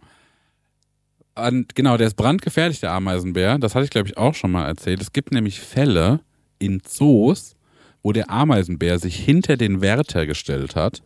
[1.36, 3.58] an, genau, der ist brandgefährlich, der Ameisenbär.
[3.60, 5.02] Das hatte ich, glaube ich, auch schon mal erzählt.
[5.02, 6.20] Es gibt nämlich Fälle
[6.60, 7.56] in Zoos,
[8.04, 11.04] wo der Ameisenbär sich hinter den Wärter gestellt hat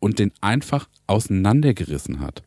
[0.00, 2.42] und den einfach auseinandergerissen hat.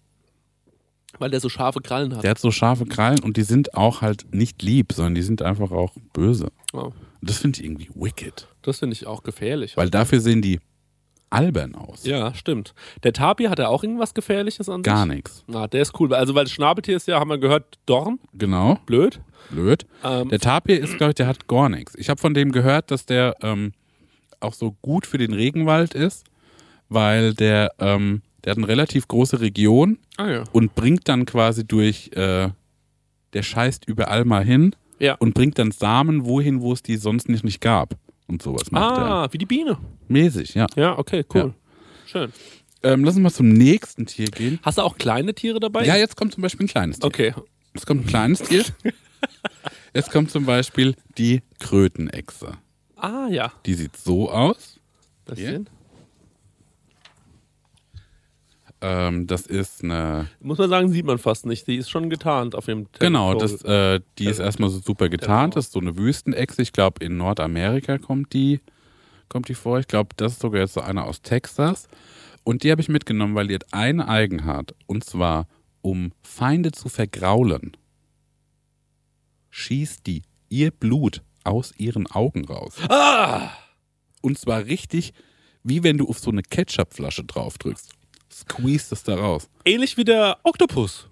[1.19, 2.23] Weil der so scharfe Krallen hat.
[2.23, 5.41] Der hat so scharfe Krallen und die sind auch halt nicht lieb, sondern die sind
[5.41, 6.51] einfach auch böse.
[6.73, 8.47] Oh, Und das finde ich irgendwie wicked.
[8.61, 9.75] das finde ich auch gefährlich.
[9.77, 10.59] Weil dafür sehen die
[11.29, 12.05] albern aus.
[12.05, 12.73] ja, stimmt.
[13.03, 15.15] Der Tapir hat er auch irgendwas Gefährliches an Gar sich?
[15.15, 15.45] nichts.
[15.53, 16.13] Ah, der ist cool.
[16.13, 18.19] Also, weil das Schnabeltier ist ja, haben wir gehört, Dorn.
[18.33, 19.21] Genau, Blöd.
[19.49, 19.85] blöd.
[20.03, 21.95] Ähm, Der Tapir ist, glaube ich, der hat gar nichts.
[21.95, 23.71] Ich habe von dem gehört, dass der ähm,
[24.41, 26.25] auch so gut für den Regenwald ist,
[26.91, 30.43] weil der, ähm, der hat eine relativ große Region ah, ja.
[30.51, 32.49] und bringt dann quasi durch, äh,
[33.33, 35.15] der scheißt überall mal hin Ja.
[35.15, 37.95] und bringt dann Samen wohin, wo es die sonst nicht, nicht gab.
[38.27, 39.05] Und sowas macht er.
[39.05, 39.77] Ah, wie die Biene.
[40.07, 40.67] Mäßig, ja.
[40.75, 41.53] Ja, okay, cool.
[42.05, 42.31] Schön.
[42.83, 44.59] Ähm, lass uns mal zum nächsten Tier gehen.
[44.63, 45.85] Hast du auch kleine Tiere dabei?
[45.85, 47.07] Ja, jetzt kommt zum Beispiel ein kleines Tier.
[47.07, 47.33] Okay.
[47.73, 48.65] Jetzt kommt ein kleines Tier.
[49.93, 52.53] Jetzt kommt zum Beispiel die Krötenechse.
[52.95, 53.51] Ah, ja.
[53.65, 54.79] Die sieht so aus.
[55.25, 55.51] Das Hier?
[55.51, 55.69] sind-
[58.81, 60.27] Ähm, das ist eine.
[60.39, 61.67] Muss man sagen, sieht man fast nicht.
[61.67, 63.59] Die ist schon getarnt auf dem Genau, Territorium.
[63.63, 65.55] das, äh, die ist erstmal so super getarnt.
[65.55, 66.61] Das ist so eine Wüstenechse.
[66.61, 68.59] Ich glaube, in Nordamerika kommt die,
[69.29, 69.77] kommt die vor.
[69.79, 71.87] Ich glaube, das ist sogar jetzt so eine aus Texas.
[72.43, 74.73] Und die habe ich mitgenommen, weil die hat eine Eigenart.
[74.87, 75.47] Und zwar,
[75.81, 77.77] um Feinde zu vergraulen,
[79.51, 82.77] schießt die ihr Blut aus ihren Augen raus.
[82.89, 83.51] Ah!
[84.21, 85.13] Und zwar richtig,
[85.63, 87.57] wie wenn du auf so eine Ketchupflasche drauf
[88.31, 89.49] Squeeze es da raus.
[89.65, 91.07] Ähnlich wie der Oktopus.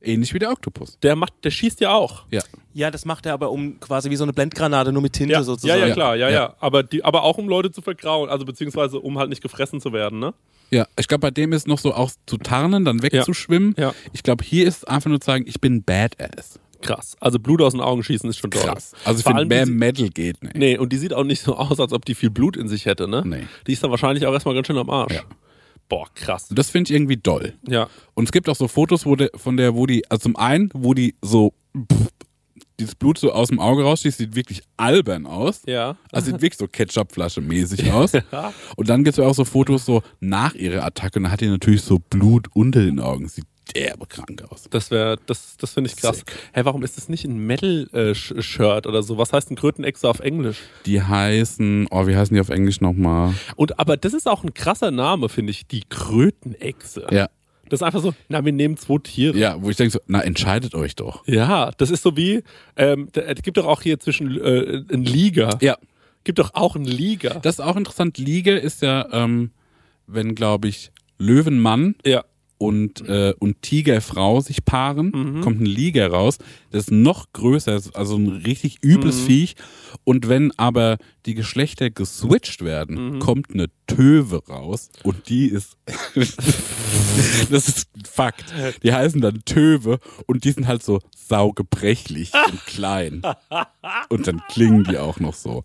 [0.00, 0.98] Ähnlich wie der Oktopus.
[1.00, 2.24] Der macht, der schießt ja auch.
[2.30, 2.40] Ja.
[2.72, 5.40] Ja, das macht er aber um quasi wie so eine Blendgranate, nur mit Tinte Ja,
[5.40, 5.80] ja, sozusagen.
[5.80, 6.34] ja, klar, ja, ja.
[6.34, 6.56] Ja.
[6.60, 9.92] Aber, die, aber auch um Leute zu vergrauen, also beziehungsweise um halt nicht gefressen zu
[9.92, 10.34] werden, ne?
[10.70, 13.74] Ja, ich glaube, bei dem ist noch so auch zu tarnen, dann wegzuschwimmen.
[13.78, 13.94] Ja.
[14.12, 16.60] Ich glaube, hier ist einfach nur zu sagen, ich bin Badass.
[16.82, 17.16] Krass.
[17.18, 18.62] Also Blut aus den Augen schießen ist schon toll.
[18.62, 18.92] Krass.
[19.04, 20.54] Also ich finde, mehr Metal geht nicht.
[20.54, 22.86] Nee, und die sieht auch nicht so aus, als ob die viel Blut in sich
[22.86, 23.22] hätte, ne?
[23.26, 23.46] Nee.
[23.66, 25.14] Die ist dann wahrscheinlich auch erstmal ganz schön am Arsch.
[25.14, 25.22] Ja.
[25.88, 26.50] Boah, krass.
[26.50, 27.54] Und das finde ich irgendwie doll.
[27.66, 27.88] Ja.
[28.14, 30.70] Und es gibt auch so Fotos, wo der, von der, wo die, also zum einen,
[30.74, 32.08] wo die so pff,
[32.78, 35.62] dieses Blut so aus dem Auge rausschießt, sieht wirklich albern aus.
[35.66, 35.96] Ja.
[36.12, 38.12] Also sieht wirklich so Ketchupflasche mäßig aus.
[38.76, 41.48] Und dann gibt es auch so Fotos so nach ihrer Attacke und dann hat die
[41.48, 43.28] natürlich so Blut unter den Augen.
[43.28, 44.64] Sieht derbe krank aus.
[44.70, 46.18] Das wäre, das, das finde ich krass.
[46.18, 46.32] Sick.
[46.52, 49.18] Hä, warum ist das nicht ein Metal-Shirt oder so?
[49.18, 50.58] Was heißt ein Krötenechse auf Englisch?
[50.86, 53.34] Die heißen, oh, wie heißen die auf Englisch nochmal?
[53.56, 55.66] Und aber das ist auch ein krasser Name, finde ich.
[55.66, 57.06] Die Krötenechse.
[57.10, 57.28] Ja,
[57.68, 59.36] Das ist einfach so, na, wir nehmen zwei Tiere.
[59.36, 61.26] ja, wo ich denke so, na, entscheidet euch doch.
[61.26, 62.42] Ja, das ist so wie,
[62.76, 65.50] ähm, es gibt doch auch hier zwischen äh, ein Liga.
[65.60, 65.76] Ja,
[66.24, 67.38] Gibt doch auch ein Liga.
[67.40, 68.18] das ist auch interessant.
[68.18, 69.50] Liege ist ja, ähm,
[70.06, 72.24] wenn, glaube ich, Löwenmann ja.
[72.58, 76.38] Und, äh, und Tigerfrau sich paaren, kommt ein Liger raus.
[76.70, 79.54] Das ist noch größer, also ein richtig übles Viech.
[80.04, 85.76] Und wenn aber die Geschlechter geswitcht werden, kommt eine Töwe raus und die ist.
[87.50, 88.52] das ist Fakt.
[88.82, 93.22] Die heißen dann Töwe und die sind halt so saugebrechlich und klein.
[94.08, 95.64] Und dann klingen die auch noch so.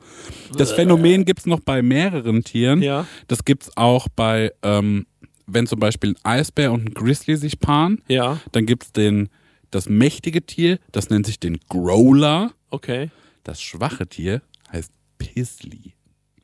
[0.57, 2.81] Das Phänomen gibt's noch bei mehreren Tieren.
[2.81, 3.05] Ja.
[3.27, 5.05] Das gibt's auch bei, ähm,
[5.45, 9.29] wenn zum Beispiel ein Eisbär und ein Grizzly sich paaren, Ja, dann gibt's den,
[9.71, 12.51] das mächtige Tier, das nennt sich den Growler.
[12.69, 13.09] okay.
[13.45, 14.41] Das schwache Tier
[14.71, 15.93] heißt Pizzly.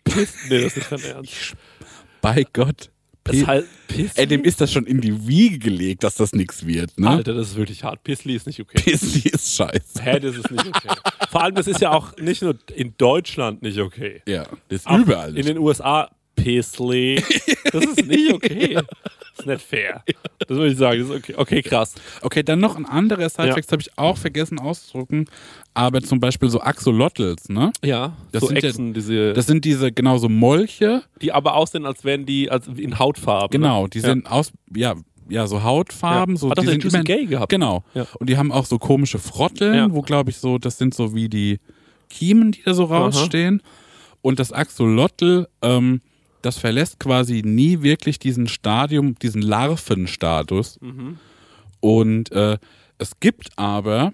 [0.04, 1.56] Piss, nee, das ist nicht dein Ernst.
[2.22, 2.92] Bei Gott.
[3.24, 4.12] Das Pi- heißt, Piss.
[4.16, 7.08] Ey, dem ist das schon in die Wiege gelegt, dass das nichts wird, ne?
[7.10, 8.04] Alter, das ist wirklich hart.
[8.04, 8.82] Pissli ist nicht okay.
[8.84, 10.02] Pizzly ist scheiße.
[10.02, 10.90] Hä, das ist nicht okay.
[11.30, 14.22] Vor allem, das ist ja auch nicht nur in Deutschland nicht okay.
[14.28, 15.48] Ja, das ist Auch überall In nicht.
[15.50, 16.10] den USA,
[16.44, 17.24] Pissli.
[17.72, 18.74] Das ist nicht okay.
[18.74, 18.86] Das
[19.40, 20.04] ist nicht fair.
[20.40, 21.02] Das würde ich sagen.
[21.02, 21.34] Das ist okay.
[21.38, 21.94] Okay, krass.
[22.24, 23.72] Okay, dann noch ein anderer Sidefact, Ja.
[23.74, 25.30] habe ich auch vergessen auszudrucken,
[25.76, 27.72] aber zum Beispiel so Axolotls, ne?
[27.84, 31.54] Ja, Das so sind ja- Echsen, diese, Das sind diese, genau so Molche, die aber
[31.56, 33.52] aussehen, als wären die als in Hautfarben.
[33.52, 33.90] genau, ne?
[33.90, 34.06] die Ja.
[34.10, 34.96] sind aus, ja,
[35.30, 36.40] ja, so Hautfarben, Ja.
[36.40, 37.50] so, Hat die sind immer- Gay gehabt.
[37.52, 37.84] Genau.
[37.94, 38.08] Ja.
[38.20, 39.92] Und die haben auch so komische Frotteln, Ja.
[39.94, 41.60] wo glaube ich so, das sind so wie die
[42.10, 43.62] Kiemen, die da so rausstehen.
[44.22, 46.02] Und das Axolotl, ähm,
[46.42, 50.80] das verlässt quasi nie wirklich diesen Stadium, diesen Larvenstatus.
[50.82, 51.18] Mhm.
[51.80, 52.58] Und äh,
[52.98, 54.14] es gibt aber,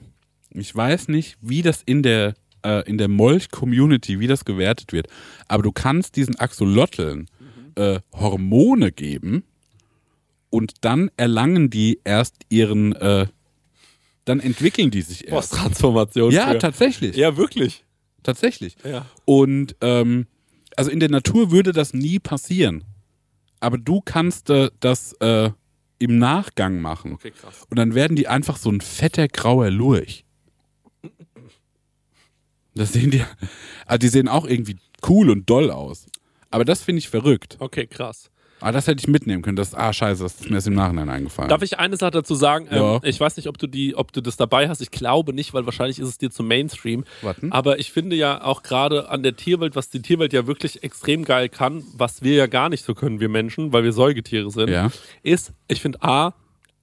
[0.51, 5.07] ich weiß nicht, wie das in der, äh, in der Molch-Community, wie das gewertet wird,
[5.47, 7.27] aber du kannst diesen Axolotln
[7.75, 9.43] äh, Hormone geben
[10.49, 13.27] und dann erlangen die erst ihren, äh,
[14.25, 15.51] dann entwickeln die sich erst.
[15.51, 16.31] Posttransformation.
[16.31, 16.59] Ja, früher.
[16.59, 17.15] tatsächlich.
[17.15, 17.83] Ja, wirklich.
[18.23, 18.75] Tatsächlich.
[18.83, 19.05] Ja.
[19.25, 20.27] Und ähm,
[20.77, 22.83] also in der Natur würde das nie passieren.
[23.59, 25.51] Aber du kannst äh, das äh,
[25.99, 27.13] im Nachgang machen.
[27.13, 27.65] Okay, krass.
[27.69, 30.25] Und dann werden die einfach so ein fetter grauer Lurch.
[32.75, 33.23] Das sehen die.
[33.85, 36.07] Also die sehen auch irgendwie cool und doll aus.
[36.51, 37.55] Aber das finde ich verrückt.
[37.59, 38.29] Okay, krass.
[38.61, 39.57] Aber das hätte ich mitnehmen können.
[39.57, 41.49] Das, ah, scheiße, das ist mir erst im Nachhinein eingefallen.
[41.49, 42.67] Darf ich eine Sache dazu sagen?
[42.71, 42.95] Ja.
[42.95, 44.81] Ähm, ich weiß nicht, ob du die, ob du das dabei hast.
[44.81, 47.03] Ich glaube nicht, weil wahrscheinlich ist es dir zu Mainstream.
[47.21, 47.51] Warten.
[47.51, 51.25] Aber ich finde ja auch gerade an der Tierwelt, was die Tierwelt ja wirklich extrem
[51.25, 54.69] geil kann, was wir ja gar nicht so können, wir Menschen, weil wir Säugetiere sind,
[54.69, 54.89] Ja.
[55.21, 56.33] ist, ich finde A,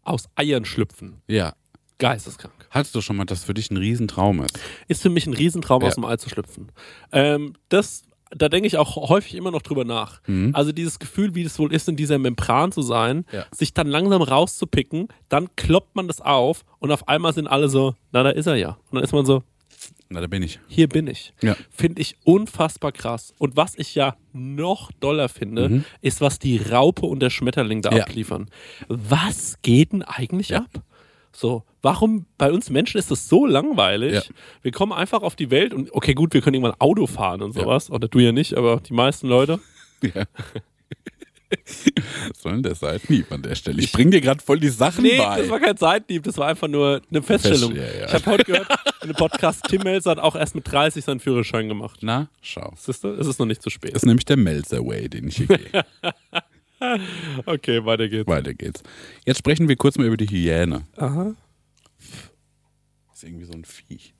[0.02, 1.22] aus Eiern schlüpfen.
[1.26, 1.54] Ja.
[1.98, 2.52] Geisteskrank.
[2.70, 4.58] Hattest du schon mal, dass für dich ein Riesentraum ist?
[4.88, 5.88] Ist für mich ein Riesentraum, Ja.
[5.88, 6.72] aus dem Ei zu schlüpfen.
[7.12, 8.02] Ähm, das,
[8.34, 10.20] da denke ich auch häufig immer noch drüber nach.
[10.52, 13.44] Also dieses Gefühl, wie das wohl ist, in dieser Membran zu sein, Ja.
[13.54, 17.94] sich dann langsam rauszupicken, dann kloppt man das auf und auf einmal sind alle so,
[18.12, 18.70] na, da ist er ja.
[18.90, 19.42] Und dann ist man so,
[20.08, 20.60] Na, da bin ich.
[20.68, 21.32] hier bin ich.
[21.42, 21.56] Ja.
[21.70, 23.32] Finde ich unfassbar krass.
[23.38, 27.90] Und was ich ja noch doller finde, ist, was die Raupe und der Schmetterling da
[27.90, 27.96] Mhm.
[27.96, 28.02] Ja.
[28.04, 28.48] abliefern.
[28.88, 30.68] Was geht denn eigentlich ab?
[31.34, 34.12] So, warum bei uns Menschen ist das so langweilig?
[34.14, 34.22] Ja.
[34.62, 37.52] Wir kommen einfach auf die Welt und okay, gut, wir können irgendwann Auto fahren und
[37.54, 37.90] sowas.
[37.90, 39.58] Oder du ja nicht, aber die meisten Leute.
[40.14, 40.24] Ja.
[42.28, 43.80] Was soll denn der Seitenhieb an der Stelle?
[43.82, 45.38] Ich bring dir gerade voll die Sachen Nee, bei.
[45.42, 47.74] das war kein Seitenhieb, das war einfach nur eine Feststellung.
[47.74, 48.06] Fest- ja, ja.
[48.06, 48.68] Ich habe heute gehört,
[49.02, 51.98] in einem Podcast, Tim Melzer hat auch erst mit 30 seinen Führerschein gemacht.
[52.02, 52.72] Na, schau.
[52.78, 53.08] Siehst du?
[53.08, 53.94] Es ist noch nicht zu spät.
[53.94, 55.84] Das ist nämlich der Melzer Way, den ich hier gehe.
[57.46, 58.26] Okay, weiter geht's.
[58.28, 58.82] Weiter geht's.
[59.26, 60.82] Jetzt sprechen wir kurz mal über die Hyäne.
[60.96, 61.34] Aha.
[63.12, 64.14] ist irgendwie so ein Viech.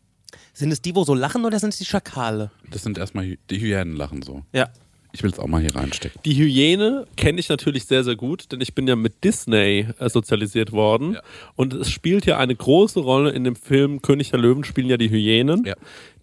[0.55, 2.51] Sind es die, wo so lachen oder sind es die Schakale?
[2.71, 4.43] Das sind erstmal die Hyänen lachen so.
[4.53, 4.69] Ja.
[5.15, 6.23] Ich will es auch mal hier reinstecken.
[6.25, 10.09] Die Hyäne kenne ich natürlich sehr, sehr gut, denn ich bin ja mit Disney äh,
[10.09, 11.15] sozialisiert worden.
[11.15, 11.23] Ja.
[11.55, 14.97] Und es spielt ja eine große Rolle in dem Film König der Löwen, spielen ja
[14.97, 15.75] die Hyänen, Ja.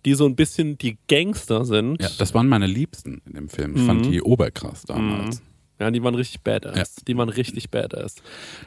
[0.05, 2.01] die so ein bisschen die Gangster sind.
[2.01, 3.75] Ja, das waren meine Liebsten in dem Film.
[3.75, 5.43] Ich fand die oberkrass damals.
[5.79, 6.77] Ja, die waren richtig badass.
[6.97, 7.03] Ja.
[7.07, 8.15] Die waren richtig badass.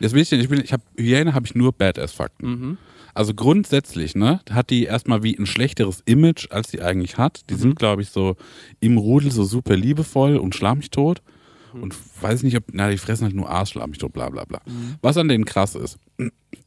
[0.01, 0.43] Das will ich nicht.
[0.43, 2.49] Ich, bin, ich habe Hyäne habe ich nur Badass-Fakten.
[2.49, 2.79] Mhm.
[3.15, 7.41] Also grundsätzlich, ne, hat die erstmal wie ein schlechteres Image, als sie eigentlich hat.
[7.43, 7.47] Mhm.
[7.49, 8.37] Die sind, glaube ich, so
[8.81, 11.21] im Rudel so super liebevoll und schlag mich tot.
[11.75, 11.83] Mhm.
[11.83, 14.45] Und weiß nicht, ob, na, die fressen halt nur Aas, schlag mich tot, bla bla
[14.47, 14.61] bla.
[14.65, 14.95] Mhm.
[15.03, 15.99] Was an denen krass ist,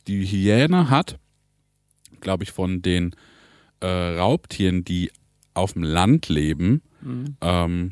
[0.07, 1.17] die Hyäne hat,
[2.21, 3.15] glaube ich, von den
[3.79, 5.11] äh, Raubtieren, die
[5.55, 7.37] auf dem Land leben, Mhm.
[7.41, 7.91] ähm,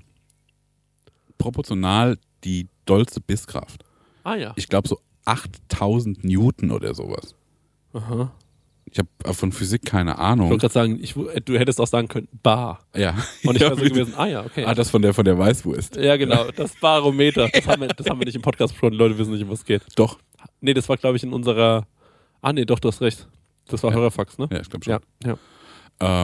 [1.37, 3.83] proportional die dollste Bisskraft.
[4.23, 4.53] Ah ja.
[4.55, 7.35] Ich glaube so 8000 Newton oder sowas.
[7.93, 8.31] Aha.
[8.85, 10.49] Ich habe von Physik keine Ich Ahnung.
[10.49, 12.79] wollte gerade sagen, ich, du hättest auch sagen können, Bar.
[12.95, 13.15] Ja.
[13.43, 14.65] Und ich wäre so gewesen, ah ja, okay.
[14.65, 15.95] Ah, das von der von der Weißwurst.
[15.95, 17.47] ja, genau, das Barometer.
[17.51, 19.49] Das haben, wir, das haben wir nicht im Podcast besprochen, die Leute wissen nicht, um
[19.49, 19.81] was es geht.
[19.95, 20.19] Doch.
[20.61, 21.87] Nee, das war, glaube ich, in unserer.
[22.41, 23.27] Ah, nee, doch, du hast recht.
[23.67, 23.97] Das war Ja.
[23.97, 24.47] Hörerfax, ne?
[24.51, 24.93] Ja, ich glaube schon.
[24.93, 25.37] Ja, ja.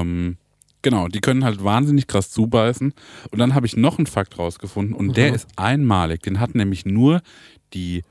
[0.02, 0.38] Ähm,
[0.82, 2.94] genau, die können halt wahnsinnig krass zubeißen.
[3.32, 5.36] Und dann habe ich noch einen Fakt rausgefunden und der Aha.
[5.36, 6.22] ist einmalig.
[6.24, 7.22] Den hat nämlich nur
[7.74, 8.04] die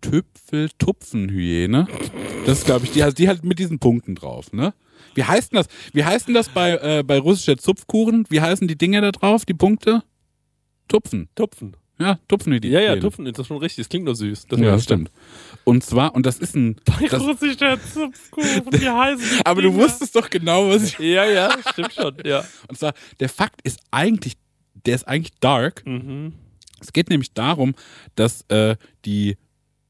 [0.00, 1.86] Tüpfel-Tupfenhyäne.
[2.46, 4.74] Das ist, glaube ich, die, also die halt mit diesen Punkten drauf, ne?
[5.14, 5.68] Wie heißt denn das?
[5.92, 8.26] Wie heißt denn das bei, äh, bei russischer Zupfkuchen?
[8.28, 10.02] Wie heißen die Dinger da drauf, die Punkte?
[10.88, 11.28] Tupfen.
[11.34, 11.76] Tupfen.
[11.98, 12.66] Ja, Tupfenhyäne.
[12.66, 13.84] Ja, ja, Tupfen, das ist schon richtig.
[13.84, 14.46] Das klingt nur süß.
[14.50, 15.10] Ja, das stimmt.
[15.62, 16.76] Und zwar, und das ist ein.
[17.08, 20.98] Das, Russischer Zupfkuchen, wie heißen aber du wusstest doch genau, was ich.
[20.98, 22.44] Ja, ja, stimmt schon, ja.
[22.68, 24.34] Und zwar, der Fakt ist eigentlich,
[24.86, 25.82] der ist eigentlich dark.
[25.86, 26.32] Mhm.
[26.80, 27.74] Es geht nämlich darum,
[28.16, 29.36] dass äh, die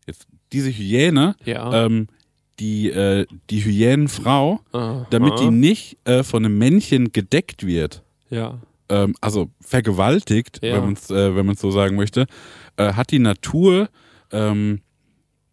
[0.07, 1.87] jetzt diese Hyäne, Ja.
[1.87, 2.09] ähm,
[2.61, 5.07] die äh, die Hyänenfrau, Aha.
[5.11, 8.61] damit die nicht äh, von einem Männchen gedeckt wird, Ja.
[8.89, 10.75] Ähm, also vergewaltigt, Ja.
[10.75, 12.27] wenn man es äh, wenn man's so sagen möchte,
[12.77, 13.89] äh, hat die Natur
[14.31, 14.81] ähm,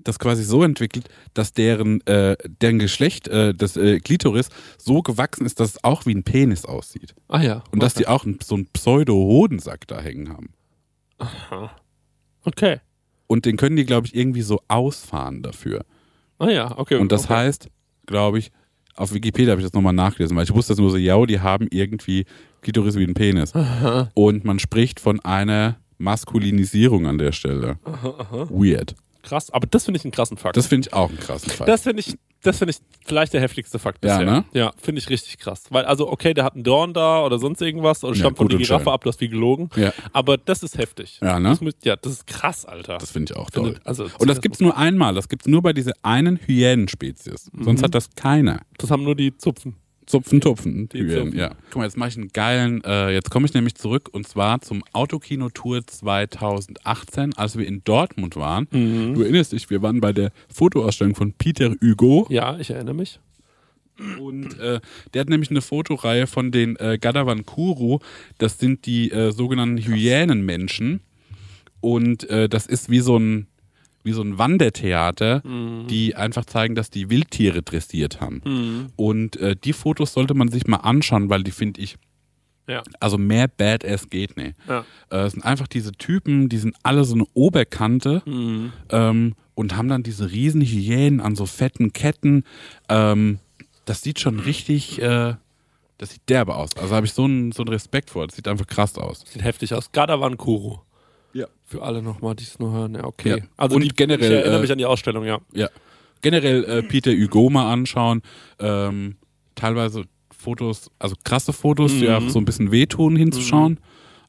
[0.04, 5.46] das quasi so entwickelt, dass deren, äh, deren Geschlecht, äh, das äh, Klitoris, so gewachsen
[5.46, 7.14] ist, dass es auch wie ein Penis aussieht.
[7.28, 7.64] Ah ja.
[7.72, 10.50] Und dass die auch einen, so einen Pseudo-Hodensack da hängen haben.
[12.44, 12.80] Okay.
[13.28, 15.86] Und den können die, glaube ich, irgendwie so ausfahren dafür.
[16.40, 16.96] Ah ja, okay.
[16.96, 17.34] Und das okay.
[17.36, 17.70] heißt,
[18.08, 18.52] glaube ich,
[18.96, 21.40] auf Wikipedia habe ich das nochmal nachgelesen, weil ich wusste das nur so, ja, die
[21.40, 22.26] haben irgendwie
[22.62, 23.54] Klitoris wie ein Penis.
[24.14, 27.78] Und man spricht von einer Maskulinisierung an der Stelle.
[28.50, 28.96] Weird.
[29.24, 30.58] Krass, aber das finde ich einen krassen Fakt.
[30.58, 31.68] Das finde ich auch einen krassen Fall.
[31.68, 34.32] Das finde ich, das finde ich vielleicht der heftigste Fakt Ja, bisher.
[34.32, 34.46] ne?
[34.52, 35.66] Ja, finde ich richtig krass.
[35.70, 38.48] Weil, also, okay, der hat einen Dorn da oder sonst irgendwas oder Ja, stammt von
[38.48, 39.70] gut der Giraffe ab, du hast wie gelogen.
[39.76, 41.20] ja, Aber das ist heftig.
[41.22, 41.50] ja, ne?
[41.62, 42.98] Das, ja, das ist krass, Alter.
[42.98, 43.80] Das finde ich auch toll.
[43.84, 45.14] also, Und das gibt es nur einmal.
[45.14, 47.52] Das gibt es nur bei dieser einen Hyänenspezies.
[47.60, 48.62] Sonst hat das keiner.
[48.80, 49.76] Das haben nur die Zupfen.
[50.12, 50.90] Zupfen, tupfen.
[50.90, 51.36] Die Zupfen.
[51.38, 51.56] ja.
[51.70, 54.62] Guck mal, jetzt mache ich einen geilen, äh, jetzt komme ich nämlich zurück und zwar
[54.62, 58.68] zum Autokino-Tour 2018, als wir in Dortmund waren.
[58.72, 63.20] Du erinnerst dich, wir waren bei der Fotoausstellung von Peter Hugo Ja, ich erinnere mich.
[64.20, 64.80] und äh,
[65.14, 68.00] der hat nämlich eine Fotoreihe von den äh, Gadawan Kuru.
[68.38, 71.02] Das sind die äh, sogenannten Hyänenmenschen
[71.80, 73.48] und äh, das ist wie so ein
[74.04, 75.42] wie so ein Wandertheater,
[75.90, 78.92] die einfach zeigen, dass die Wildtiere dressiert haben.
[78.96, 81.98] Und äh, die Fotos sollte man sich mal anschauen, weil die finde ich,
[82.68, 82.84] Ja.
[83.00, 84.56] also mehr Badass geht nicht.
[84.68, 84.86] Ja.
[85.12, 88.72] Äh, es sind einfach diese Typen, die sind alle so eine Oberkante Mhm.
[88.90, 92.44] ähm, und haben dann diese riesen Hyänen an so fetten Ketten.
[92.90, 93.40] Ähm,
[93.86, 95.36] das sieht schon richtig, äh,
[95.98, 96.70] das sieht derbe aus.
[96.78, 98.26] Also habe ich so einen, so einen Respekt vor.
[98.26, 99.24] Das sieht einfach krass aus.
[99.28, 99.92] Sieht heftig aus.
[99.92, 100.82] Gadawan Kuro.
[101.72, 102.96] Für alle nochmal, die es nur hören.
[102.96, 103.30] Ja, okay.
[103.40, 103.46] Ja.
[103.56, 105.40] Also Und die, generell, ich erinnere äh, mich an die Ausstellung, ja.
[105.54, 105.70] Ja.
[106.22, 108.22] Generell äh, Peter Hugo mal anschauen.
[108.60, 109.16] Ähm,
[109.56, 110.04] teilweise
[110.38, 112.14] Fotos, also krasse Fotos, die Mhm.
[112.14, 113.80] auch so ein bisschen wehtun hinzuschauen.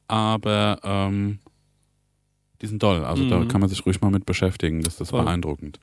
[0.07, 1.41] Aber ähm,
[2.61, 3.05] die sind toll.
[3.05, 3.49] Also da Mhm.
[3.49, 4.83] kann man sich ruhig mal mit beschäftigen.
[4.83, 5.25] Das ist Voll.
[5.25, 5.81] beeindruckend.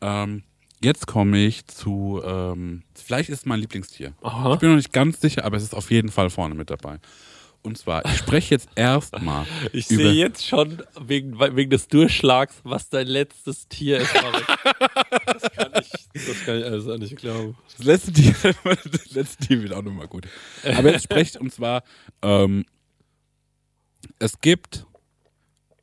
[0.00, 0.44] Ähm,
[0.82, 4.14] jetzt komme ich zu, ähm, vielleicht ist es mein Lieblingstier.
[4.22, 4.54] Aha.
[4.54, 6.98] Ich bin noch nicht ganz sicher, aber es ist auf jeden Fall vorne mit dabei.
[7.66, 12.90] Und zwar, ich spreche jetzt erstmal Ich sehe jetzt schon wegen, wegen des Durchschlags, was
[12.90, 14.14] dein letztes Tier ist.
[14.14, 14.46] Marek.
[15.26, 17.56] das kann ich, das kann ich alles auch nicht glauben.
[17.76, 20.28] Das letzte Tier, das letzte Tier wird auch nochmal gut.
[20.62, 21.82] Aber jetzt sprecht und zwar,
[22.22, 22.64] ähm,
[24.20, 24.86] es gibt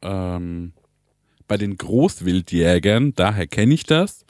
[0.01, 0.71] ähm,
[1.49, 4.25] bei den Großwildjägern, daher kenne ich das,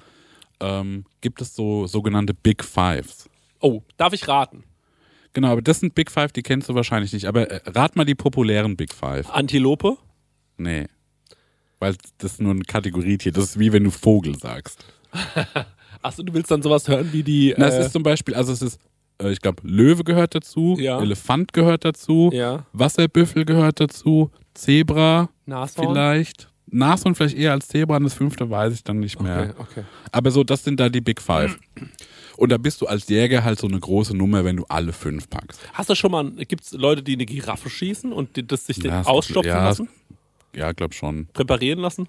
[0.59, 3.29] ähm, gibt es so sogenannte Big Fives.
[3.59, 4.63] Oh, darf ich raten?
[5.34, 7.25] Genau, aber das sind Big Five, die kennst du wahrscheinlich nicht.
[7.25, 9.29] Aber äh, rat mal die populären Big Five.
[9.31, 9.97] Antilope?
[10.57, 10.88] Nee.
[11.79, 13.31] Weil das ist nur ein Kategorietier.
[13.31, 14.86] Das ist wie wenn du Vogel sagst.
[16.01, 17.53] Achso, du willst dann sowas hören wie die.
[17.57, 18.79] Na, es äh, ist zum Beispiel, also es ist,
[19.21, 20.99] äh, ich glaube, Löwe gehört dazu, Ja.
[21.01, 25.89] Elefant gehört dazu, ja, Wasserbüffel gehört dazu, Zebra Nashorn.
[25.89, 26.49] vielleicht.
[26.67, 29.53] Nashorn vielleicht eher als Zebra und das fünfte weiß ich dann nicht mehr.
[29.57, 29.84] Okay, okay.
[30.11, 31.57] Aber so, das sind da die Big Five.
[32.38, 35.29] Und da bist du als Jäger halt so eine große Nummer, wenn du alle fünf
[35.29, 35.59] packst.
[35.73, 38.79] Hast du schon mal, gibt es Leute, die eine Giraffe schießen und die, das sich
[38.79, 39.89] den Ja, ausstopfen ja, lassen?
[40.55, 41.27] Ja, glaub schon.
[41.34, 42.07] Präparieren lassen?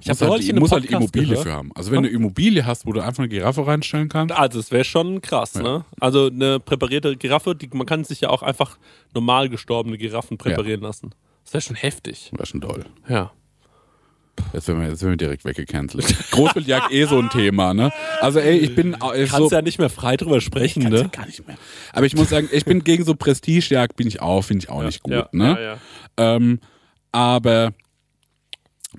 [0.00, 1.46] Ich Muss habe halt, muss halt Immobilie gehört.
[1.46, 1.72] für haben.
[1.74, 4.84] Also wenn du Immobilie hast, wo du einfach eine Giraffe reinstellen kannst, Also es wäre
[4.84, 5.86] schon krass, ne?
[6.00, 8.76] Also eine präparierte Giraffe, die, man kann sich ja auch einfach
[9.14, 11.14] normal gestorbene Giraffen präparieren lassen.
[11.44, 12.30] Das wäre schon heftig.
[12.32, 12.84] wäre schon toll.
[13.08, 13.32] Ja.
[14.52, 16.30] Jetzt werden wir, jetzt werden wir direkt weggecancelt.
[16.30, 17.90] Großwildjagd eh so ein Thema, ne?
[18.20, 21.04] Also ey, ich bin äh, Kannst so, ja nicht mehr frei drüber sprechen, Kannst ja
[21.04, 21.10] ne?
[21.10, 21.56] gar nicht mehr.
[21.92, 24.82] Aber ich muss sagen, ich bin gegen so Prestigejagd bin ich auch, finde ich auch
[24.82, 25.48] nicht gut, ja, ne?
[25.48, 26.36] Ja, ja.
[26.36, 26.60] Ähm,
[27.12, 27.72] aber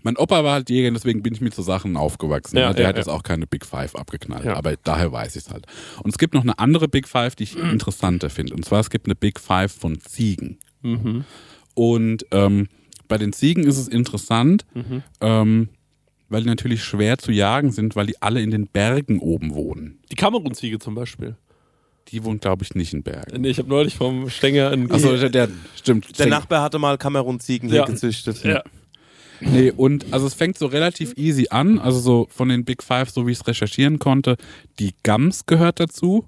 [0.04, 2.58] Mein Opa war halt Jäger, deswegen bin ich mit so Sachen aufgewachsen.
[2.58, 2.76] Ja, ne?
[2.76, 3.00] Der ja, hat ja.
[3.00, 4.56] jetzt auch keine Big Five abgeknallt, Ja.
[4.56, 5.66] aber daher weiß ich es halt.
[6.04, 8.54] Und es gibt noch eine andere Big Five, die ich interessanter finde.
[8.54, 10.60] Und zwar, es gibt eine Big Five von Ziegen.
[10.82, 11.26] Mhm.
[11.74, 12.68] Und ähm,
[13.08, 15.03] bei den Ziegen ist es interessant, Mhm.
[15.22, 15.70] ähm,
[16.30, 19.99] weil die natürlich schwer zu jagen sind, weil die alle in den Bergen oben wohnen.
[20.12, 21.36] Die Kamerunziege zum Beispiel.
[22.10, 23.41] Die wohnt, glaube ich, nicht in Bergen.
[23.41, 24.89] Nee, ich habe neulich vom Stenger einen.
[24.91, 26.18] Achso, der, der stimmt.
[26.20, 27.86] Der Nachbar hatte mal Kamerun-Ziegen hier Ja.
[27.86, 28.43] gezüchtet.
[28.43, 28.64] Ja.
[29.39, 33.10] Nee, und also es fängt so relativ easy an, also so von den Big Five,
[33.12, 34.36] so wie ich es recherchieren konnte.
[34.80, 36.26] Die Gams gehört dazu.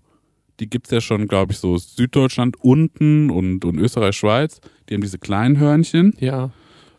[0.60, 4.60] Die gibt's ja schon, glaube ich, so Süddeutschland unten und, und Österreich, Schweiz.
[4.90, 6.52] Die haben diese kleinen Hörnchen ja.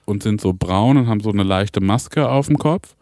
[0.04, 2.96] Und sind so braun und haben so eine leichte Maske auf dem Kopf.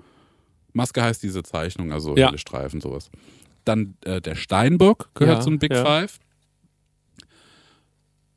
[0.72, 2.26] Maske heißt diese Zeichnung, also Ja.
[2.26, 3.10] helle Streifen, sowas.
[3.64, 5.84] Dann äh, der Steinbock gehört Ja, zu den Big ja.
[5.84, 6.18] Five.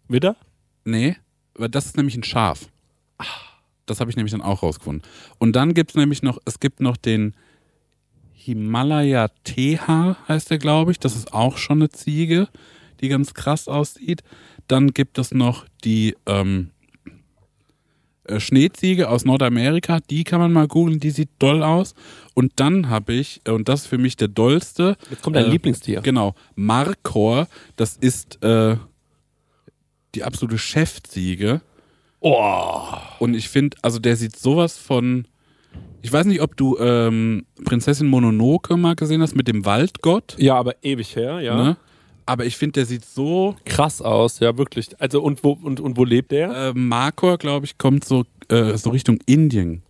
[0.08, 0.36] Widder?
[0.84, 1.16] Nee,
[1.56, 2.68] weil das ist nämlich ein Schaf.
[3.86, 5.04] Das habe ich nämlich dann auch rausgefunden.
[5.38, 7.36] Und dann gibt es nämlich noch, es gibt noch den
[8.34, 11.00] Himalaya Teha, heißt der, glaube ich.
[11.00, 12.48] Das ist auch schon eine Ziege,
[13.00, 14.24] die ganz krass aussieht.
[14.68, 16.81] Dann gibt es noch die ähm, äh,
[18.38, 20.00] Schneeziege aus Nordamerika.
[20.10, 21.96] Die kann man mal googeln, die sieht doll aus.
[22.34, 25.46] Und dann habe ich, äh, und das ist für mich der dollste, Jetzt kommt dein
[25.46, 26.02] Äh, Lieblingstier.
[26.02, 28.78] Genau, Markor, das ist äh,
[30.16, 31.62] die absolute Chefziege.
[32.20, 32.82] Oh.
[33.20, 35.26] Und ich finde, also der sieht sowas von.
[36.04, 40.36] Ich weiß nicht, ob du ähm, Prinzessin Mononoke mal gesehen hast mit dem Waldgott.
[40.38, 41.56] Ja, aber ewig her, ja.
[41.56, 41.78] Ne?
[42.26, 43.56] Aber ich finde, der sieht so.
[43.66, 45.00] Krass aus, ja, wirklich.
[45.00, 46.70] Also, und wo, und, und wo lebt der?
[46.70, 49.84] Äh, Markor, glaube ich, kommt so, äh, so Richtung Indien.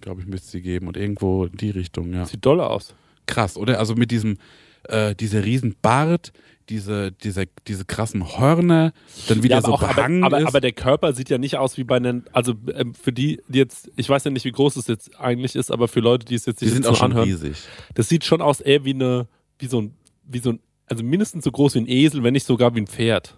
[0.00, 0.86] Glaube ich, müsste sie geben.
[0.86, 2.24] Und irgendwo in die Richtung, ja.
[2.24, 2.94] Sieht doll aus.
[3.26, 3.78] Krass, oder?
[3.78, 4.38] Also mit diesem,
[4.84, 6.32] äh, dieser riesen Bart,
[6.68, 8.92] diese, diese, diese krassen Hörner,
[9.28, 10.46] dann wieder ja, so aber, auch, aber, behangen aber, ist.
[10.46, 13.58] aber der Körper sieht ja nicht aus wie bei einem, also ähm, für die, die
[13.58, 16.34] jetzt, ich weiß ja nicht, wie groß es jetzt eigentlich ist, aber für Leute, die
[16.34, 17.56] es jetzt die sich sind jetzt auch schon anhören, riesig.
[17.94, 19.26] das sieht schon aus eher wie eine,
[19.58, 20.60] wie so ein, wie so ein,
[20.90, 23.36] also mindestens so groß wie ein Esel, wenn nicht sogar wie ein Pferd.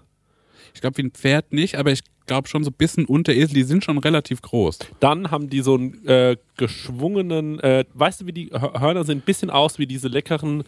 [0.75, 3.55] Ich glaube, wie ein Pferd nicht, aber ich glaube schon so ein bisschen unter Esel,
[3.55, 4.79] die sind schon relativ groß.
[5.01, 9.19] Dann haben die so einen äh, geschwungenen, äh, weißt du, wie die Hör- Hörner sehen
[9.19, 10.63] ein bisschen aus wie diese leckeren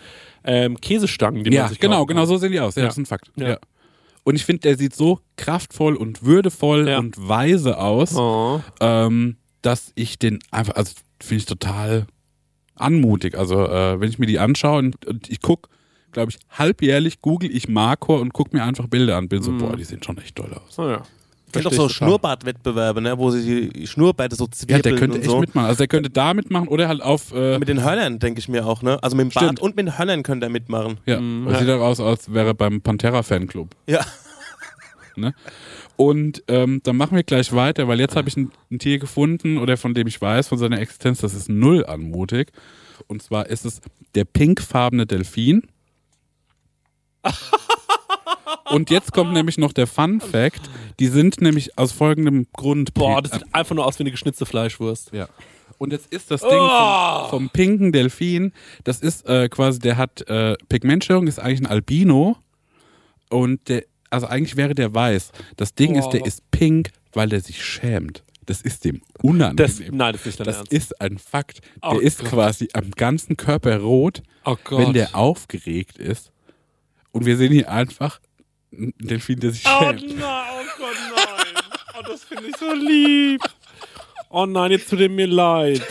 [0.44, 2.74] ähm, Käsestangen, die man ja, sich genau, genau so sehen die aus.
[2.74, 2.86] Ja, Ja.
[2.88, 3.30] das ist ein Fakt.
[3.36, 3.50] Ja.
[3.50, 3.58] Ja.
[4.24, 6.98] Und ich finde, der sieht so kraftvoll und würdevoll Ja.
[6.98, 8.60] und weise aus, Oh.
[8.80, 12.06] ähm, dass ich den einfach, also finde ich total
[12.74, 13.36] anmutig.
[13.38, 15.68] Also äh, wenn ich mir die anschaue und, und ich gucke,
[16.12, 19.28] glaube ich, halbjährlich google ich Markor und gucke mir einfach Bilder an.
[19.28, 19.58] Bin so, Mhm.
[19.58, 20.78] boah, die sehen schon echt toll aus.
[20.78, 21.02] Oh ja.
[21.54, 21.88] Es gibt auch Verstehe so.
[21.90, 25.38] Schnurrbartwettbewerbe, ne, wo sie die Schnurrbärte so Ja, zwirbeln der könnte echt so.
[25.40, 25.66] mitmachen.
[25.66, 28.64] Also der könnte da mitmachen oder halt auf, äh, Mit den Hörnern, denke ich mir
[28.66, 28.98] auch, ne?
[29.02, 29.60] Also mit dem Bart Stimmt.
[29.60, 30.98] und mit den Hörnern könnte er mitmachen.
[31.04, 31.46] ja, Mhm.
[31.50, 33.68] das sieht auch aus, als wäre er beim Pantera-Fanclub.
[33.86, 34.00] Ja.
[35.14, 35.34] Ne?
[35.96, 39.58] Und ähm, dann machen wir gleich weiter, weil jetzt habe ich ein, ein Tier gefunden
[39.58, 42.50] oder von dem ich weiß, von seiner Existenz, das ist null anmutig.
[43.08, 43.82] Und zwar ist es
[44.14, 45.64] der pinkfarbene Delfin.
[48.70, 50.62] Und jetzt kommt nämlich noch der Fun Fact.
[50.98, 52.94] Die sind nämlich aus folgendem Grund.
[52.94, 55.12] Boah, das sieht einfach nur aus wie eine geschnitzte Fleischwurst.
[55.12, 55.28] Ja.
[55.78, 58.52] Und jetzt ist das Ding vom, vom pinken Delfin,
[58.84, 62.36] das ist äh, quasi, der hat äh, Pigmentstörung, ist eigentlich ein Albino.
[63.30, 65.32] Und der, also eigentlich wäre der weiß.
[65.56, 68.22] Das Ding ist, der ist pink, weil der sich schämt.
[68.46, 69.96] Das ist dem Das, unangenehm.
[69.96, 70.72] nein, das ist nicht dein Das Ernst.
[70.72, 71.60] ist ein Fakt.
[71.82, 72.30] Der Oh ist Gott.
[72.30, 76.31] quasi am ganzen Körper rot, oh wenn der aufgeregt ist.
[77.12, 78.20] Und wir sehen hier einfach
[78.72, 80.18] einen Delfin, der sich Oh schämt.
[80.18, 81.62] nein, oh Gott, nein.
[81.98, 83.40] Oh, das finde ich so lieb.
[84.30, 85.82] Oh nein, jetzt tut er mir leid.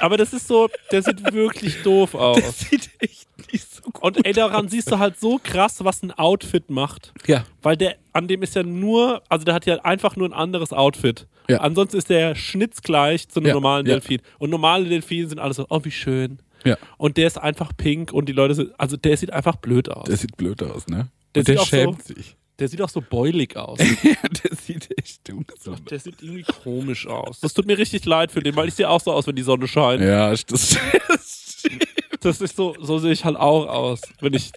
[0.00, 2.58] Aber das ist so, der sieht wirklich doof aus.
[2.58, 6.10] sieht echt nicht so gut Und ey, daran siehst du halt so krass, was ein
[6.10, 7.12] Outfit macht.
[7.26, 7.44] Ja.
[7.62, 10.72] Weil der, an dem ist ja nur, also der hat ja einfach nur ein anderes
[10.72, 11.28] Outfit.
[11.48, 11.58] Ja.
[11.60, 13.92] Ansonsten ist der schnitzgleich zu einem Ja, normalen ja.
[13.92, 14.20] Delfin.
[14.38, 16.38] Und normale Delfine sind alles so, oh, wie schön.
[16.64, 16.76] Ja.
[16.96, 20.04] Und der ist einfach pink und die Leute sind, also der sieht einfach blöd aus.
[20.08, 21.08] Der sieht blöd aus, ne?
[21.34, 22.36] Der Und der schämt so- sich.
[22.60, 23.78] Der sieht auch so beulig aus.
[24.02, 27.40] ja, der sieht echt ungesund Der sieht irgendwie komisch aus.
[27.40, 29.42] Das tut mir richtig leid für den, weil ich sehe auch so aus, wenn die
[29.42, 30.00] Sonne scheint.
[30.02, 30.76] Ja, das
[32.20, 34.52] Das ist so, so sehe ich halt auch aus, wenn ich,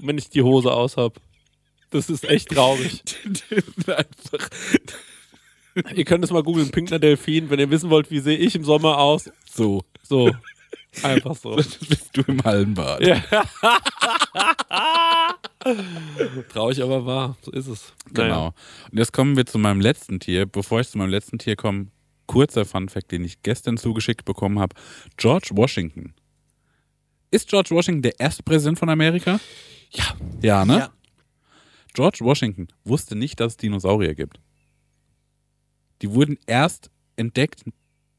[0.00, 1.20] wenn ich die Hose aus hab.
[1.90, 3.02] Das ist echt traurig.
[3.86, 4.48] einfach.
[5.94, 8.64] Ihr könnt es mal googeln, pinkner Delfin, wenn ihr wissen wollt, wie sehe ich im
[8.64, 9.30] Sommer aus.
[9.52, 10.30] So, So.
[11.02, 11.56] Einfach so.
[11.56, 13.06] das bist du im Hallenbad.
[13.06, 13.22] Ja.
[16.52, 17.36] Traurig, aber wahr.
[17.42, 17.92] So ist es.
[18.12, 18.28] Genau.
[18.28, 18.46] Naja.
[18.90, 20.46] Und jetzt kommen wir zu meinem letzten Tier.
[20.46, 21.88] Bevor ich zu meinem letzten Tier komme,
[22.26, 24.74] kurzer Funfact, den ich gestern zugeschickt bekommen habe.
[25.16, 26.14] George Washington.
[27.30, 29.38] Ist George Washington der erste Präsident von Amerika?
[29.90, 30.04] Ja.
[30.42, 30.78] Ja, ne?
[30.78, 30.90] Ja.
[31.92, 34.40] George Washington wusste nicht, dass es Dinosaurier gibt.
[36.02, 37.64] Die wurden erst entdeckt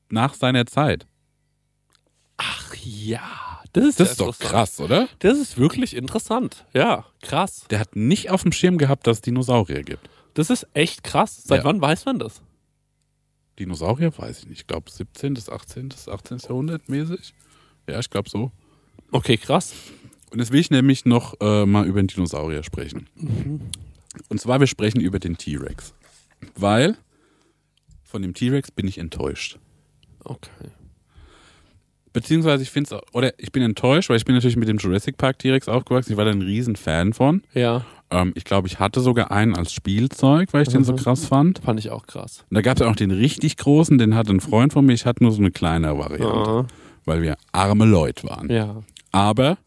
[0.10, 1.08] nach seiner Zeit.
[2.44, 3.22] Ach ja,
[3.74, 5.08] das ist, Das ja ist doch krass, oder?
[5.20, 6.66] Das ist wirklich interessant.
[6.74, 7.66] Ja, krass.
[7.70, 10.10] Der hat nicht auf dem Schirm gehabt, dass es Dinosaurier gibt.
[10.34, 11.44] Das ist echt krass.
[11.44, 11.66] Seit Ja.
[11.66, 12.42] wann weiß man das?
[13.60, 14.62] Dinosaurier, weiß ich nicht.
[14.62, 15.34] Ich glaube 17.
[15.36, 15.90] bis 18.
[15.90, 16.40] bis 18.
[16.40, 17.34] Jahrhundert mäßig.
[17.88, 18.52] Ja, ich glaube so.
[19.12, 19.74] Okay, krass.
[20.32, 23.08] Und jetzt will ich nämlich noch äh, mal über den Dinosaurier sprechen.
[24.30, 25.94] Und zwar, wir sprechen über den T-Rex.
[26.56, 26.98] Weil
[28.04, 29.60] von dem T-Rex bin ich enttäuscht.
[30.24, 30.72] Okay.
[32.14, 35.18] Beziehungsweise ich finde es, oder ich bin enttäuscht, weil ich bin natürlich mit dem Jurassic
[35.18, 36.12] Park T-Rex aufgewachsen.
[36.12, 37.42] Ich war da ein riesen Fan von.
[37.54, 41.26] Ja, Ähm, ich glaube, ich hatte sogar einen als Spielzeug, weil ich den so krass
[41.26, 41.60] fand.
[41.60, 42.44] fand ich auch krass.
[42.50, 44.92] Und da gab es auch noch den richtig großen, den hatte ein Freund von mir.
[44.94, 46.68] Ich hatte nur so eine kleine Variante, Aha.
[47.06, 48.50] weil wir arme Leute waren.
[48.50, 48.84] Ja.
[49.14, 49.58] Aber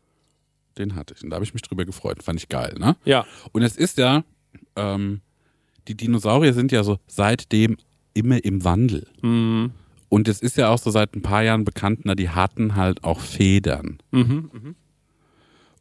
[0.77, 2.23] den hatte ich und da habe ich mich drüber gefreut.
[2.23, 2.97] Fand ich geil, ne?
[3.07, 3.25] Ja.
[3.53, 4.25] Und es ist ja,
[4.77, 5.23] ähm,
[5.89, 7.77] die Dinosaurier sind ja so seitdem
[8.13, 9.07] immer im Wandel.
[9.23, 9.71] Mhm.
[10.15, 13.03] Und es ist ja auch so seit ein paar Jahren bekannt, na, die hatten halt
[13.03, 13.99] auch Federn.
[14.13, 14.49] Mhm.
[14.53, 14.75] Mhm.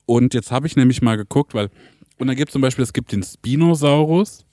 [0.08, 1.70] Und jetzt habe ich nämlich mal geguckt, weil,
[2.18, 4.44] und da gibt es zum Beispiel, es gibt den Spinosaurus.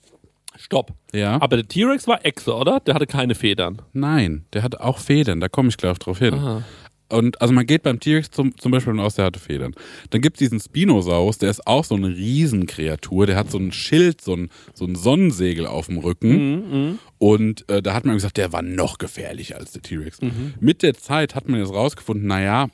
[0.55, 0.93] Stopp.
[1.13, 1.41] Ja.
[1.41, 2.79] Aber der T-Rex war Echse, oder?
[2.81, 3.81] Der hatte keine Federn.
[3.91, 6.35] Nein, der hatte auch Federn, da komme ich gleich drauf hin.
[6.35, 6.63] Aha.
[7.11, 9.73] Und also man geht beim T-Rex zum, zum Beispiel aus, der hatte Federn.
[10.09, 13.71] Dann gibt es diesen Spinosaurus, der ist auch so eine Riesenkreatur, der hat so ein
[13.71, 16.99] Schild, so ein, so ein Sonnensegel auf dem Rücken.
[17.17, 20.19] Und äh, da hat man gesagt, der war noch gefährlicher als der T-Rex.
[20.59, 22.67] Mit der Zeit hat man jetzt rausgefunden, naja,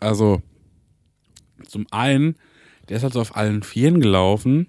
[0.00, 0.42] also
[1.68, 2.36] zum einen,
[2.88, 4.68] der ist halt so auf allen Vieren gelaufen,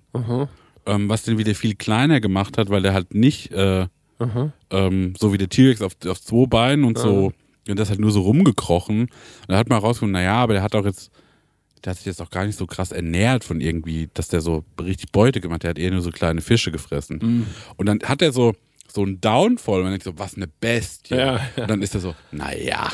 [0.85, 3.87] ähm, was den wieder viel kleiner gemacht hat, weil der halt nicht äh,
[4.69, 7.33] ähm, so wie der T-Rex auf, auf zwei Beinen und so,
[7.69, 9.01] und das halt nur so rumgekrochen.
[9.01, 9.09] Und
[9.47, 11.11] da hat man rausgefunden, naja, aber der hat auch jetzt,
[11.83, 14.63] der hat sich jetzt auch gar nicht so krass ernährt von irgendwie, dass der so
[14.81, 15.63] richtig Beute gemacht hat.
[15.63, 17.45] Der hat eher nur so kleine Fische gefressen.
[17.77, 18.53] Und dann hat er so,
[18.87, 21.15] so einen Downfall und man denkt so, was eine Bestie.
[21.15, 21.41] Ja.
[21.57, 22.89] Und dann ist er so, naja.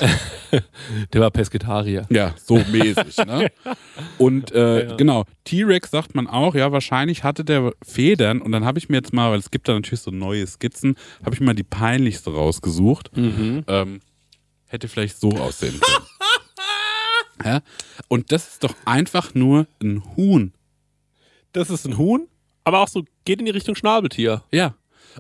[1.13, 2.07] Der war Pesketarier.
[2.09, 3.51] Ja, so mäßig, ne?
[4.17, 4.95] Und äh, Ja.
[4.95, 8.97] genau, T-Rex sagt man auch, ja, wahrscheinlich hatte der Federn und dann habe ich mir
[8.97, 12.31] jetzt mal, weil es gibt da natürlich so neue Skizzen, habe ich mal die peinlichste
[12.33, 13.11] rausgesucht.
[13.15, 13.99] Ähm,
[14.71, 16.05] hätte vielleicht so aussehen können.
[17.45, 17.61] ja?
[18.07, 20.53] Und das ist doch einfach nur ein Huhn.
[21.53, 22.27] Das ist ein Huhn,
[22.63, 24.43] aber auch so geht in die Richtung Schnabeltier.
[24.51, 24.75] Ja.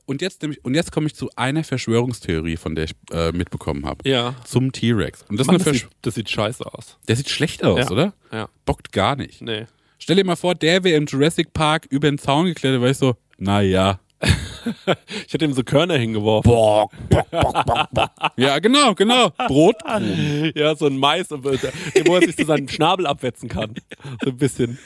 [0.05, 3.85] Und jetzt, nämlich, und jetzt komme ich zu einer Verschwörungstheorie, von der ich äh, mitbekommen
[3.85, 4.07] habe.
[4.09, 4.35] Ja.
[4.45, 5.25] Zum T-Rex.
[5.27, 6.97] Und das, Mann, ist eine das, sieht, das sieht scheiße aus.
[7.09, 7.91] der sieht schlecht aus, Ja.
[7.91, 8.13] oder?
[8.31, 8.49] Ja.
[8.65, 9.41] Bockt gar nicht.
[9.41, 9.65] Nee.
[9.99, 12.97] Stell dir mal vor, der wäre im Jurassic Park über den Zaun geklettert, weil ich
[12.97, 13.99] so, naja.
[15.27, 16.51] Ich hätte ihm so Körner hingeworfen.
[16.51, 16.89] Boah,
[18.37, 19.29] Ja, genau, genau.
[19.47, 20.51] Brotkrumen.
[20.55, 23.75] Ja, so ein Mais, wo er sich so seinen Schnabel abwetzen kann.
[24.23, 24.77] So ein bisschen.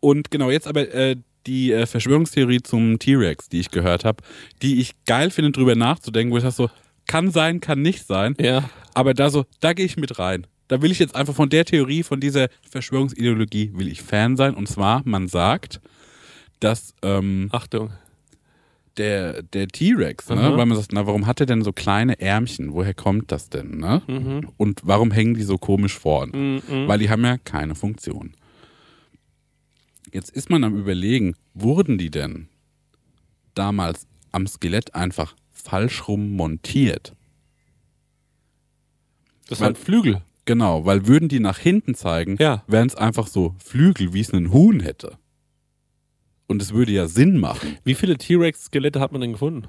[0.00, 4.22] Und genau, jetzt aber äh, die äh, Verschwörungstheorie zum T-Rex, die ich gehört habe,
[4.62, 6.70] die ich geil finde, drüber nachzudenken, wo ich sage so,
[7.06, 8.34] kann sein, kann nicht sein.
[8.40, 8.68] Ja.
[8.94, 10.46] Aber da so, da gehe ich mit rein.
[10.68, 14.54] Da will ich jetzt einfach von der Theorie, von dieser Verschwörungsideologie, will ich Fan sein.
[14.54, 15.80] Und zwar, man sagt,
[16.60, 17.90] dass ähm, Achtung.
[18.96, 20.36] Der, der T-Rex, ne?
[20.36, 20.56] Aha.
[20.56, 22.72] weil man sagt, na, warum hat er denn so kleine Ärmchen?
[22.72, 23.78] Woher kommt das denn?
[23.78, 24.02] Ne?
[24.56, 26.60] Und warum hängen die so komisch vorn?
[26.68, 26.88] Mhm.
[26.88, 28.34] Weil die haben ja keine Funktion.
[30.12, 32.48] Jetzt ist man am überlegen, wurden die denn
[33.54, 37.14] damals am Skelett einfach falsch rum montiert?
[39.48, 40.22] Das waren Flügel.
[40.46, 42.64] Genau, weil würden die nach hinten zeigen, Ja.
[42.66, 45.16] wären es einfach so Flügel, wie es einen Huhn hätte.
[46.50, 47.76] Und es würde ja Sinn machen.
[47.84, 49.68] Wie viele T-Rex-Skelette hat man denn gefunden?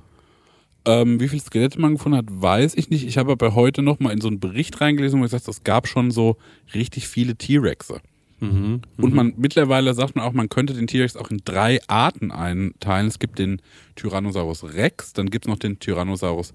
[0.83, 3.05] Ähm, wie viele Skelette man gefunden hat, weiß ich nicht.
[3.07, 5.87] Ich habe aber heute noch mal in so einen Bericht reingelesen, wo gesagt, es gab
[5.87, 6.37] schon so
[6.73, 8.01] richtig viele T-Rexe.
[8.39, 13.05] Und man mittlerweile sagt man auch, man könnte den T-Rex auch in drei Arten einteilen.
[13.05, 13.61] Es gibt den
[13.95, 16.51] Tyrannosaurus Rex, dann gibt es noch den Tyrannosaurus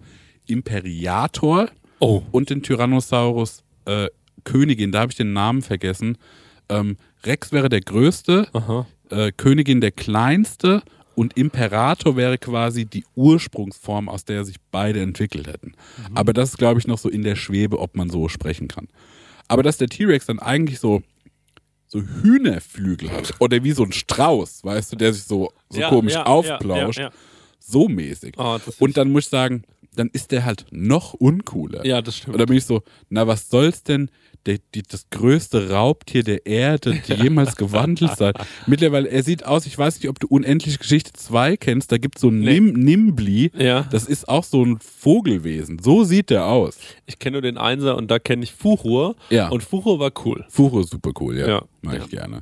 [0.48, 1.68] Imperiator
[2.00, 2.22] Oh.
[2.32, 4.08] und den Tyrannosaurus äh,
[4.42, 4.90] Königin.
[4.90, 6.18] Da habe ich den Namen vergessen.
[6.68, 8.86] Ähm, Rex wäre der größte, Aha.
[9.10, 10.82] Äh, Königin der kleinste
[11.14, 15.72] und Imperator wäre quasi die Ursprungsform, aus der sich beide entwickelt hätten.
[16.14, 18.88] Aber das ist, glaube ich, noch so in der Schwebe, ob man so sprechen kann.
[19.48, 21.02] Aber dass der T-Rex dann eigentlich so,
[21.86, 25.88] so Hühnerflügel hat oder wie so ein Strauß, weißt du, der sich so, so Ja,
[25.88, 27.10] komisch ja, aufplauscht, ja,
[27.58, 28.34] so mäßig.
[28.36, 29.62] Oh, und dann muss ich sagen,
[29.94, 31.84] dann ist der halt noch uncooler.
[31.86, 32.34] Ja, das stimmt.
[32.34, 34.10] Und da bin ich so, na, was soll's denn?
[34.46, 38.32] Der, die, das größte Raubtier der Erde, die jemals gewandelt sein.
[38.66, 42.20] Mittlerweile, er sieht aus, ich weiß nicht, ob du Unendliche Geschichte 2 kennst, da gibt's
[42.20, 42.60] so ein Nee.
[42.60, 43.50] Nim, Nimbli.
[43.58, 43.82] Ja.
[43.90, 45.80] Das ist auch so ein Vogelwesen.
[45.82, 46.78] So sieht der aus.
[47.06, 49.16] Ich kenne nur den Einser und da kenne ich Fuchur.
[49.30, 49.48] Ja.
[49.48, 50.44] Und Fuchur war cool.
[50.46, 51.48] Ist super cool, ja.
[51.48, 51.62] Ja.
[51.82, 52.04] Mag Ja.
[52.04, 52.40] ich gerne.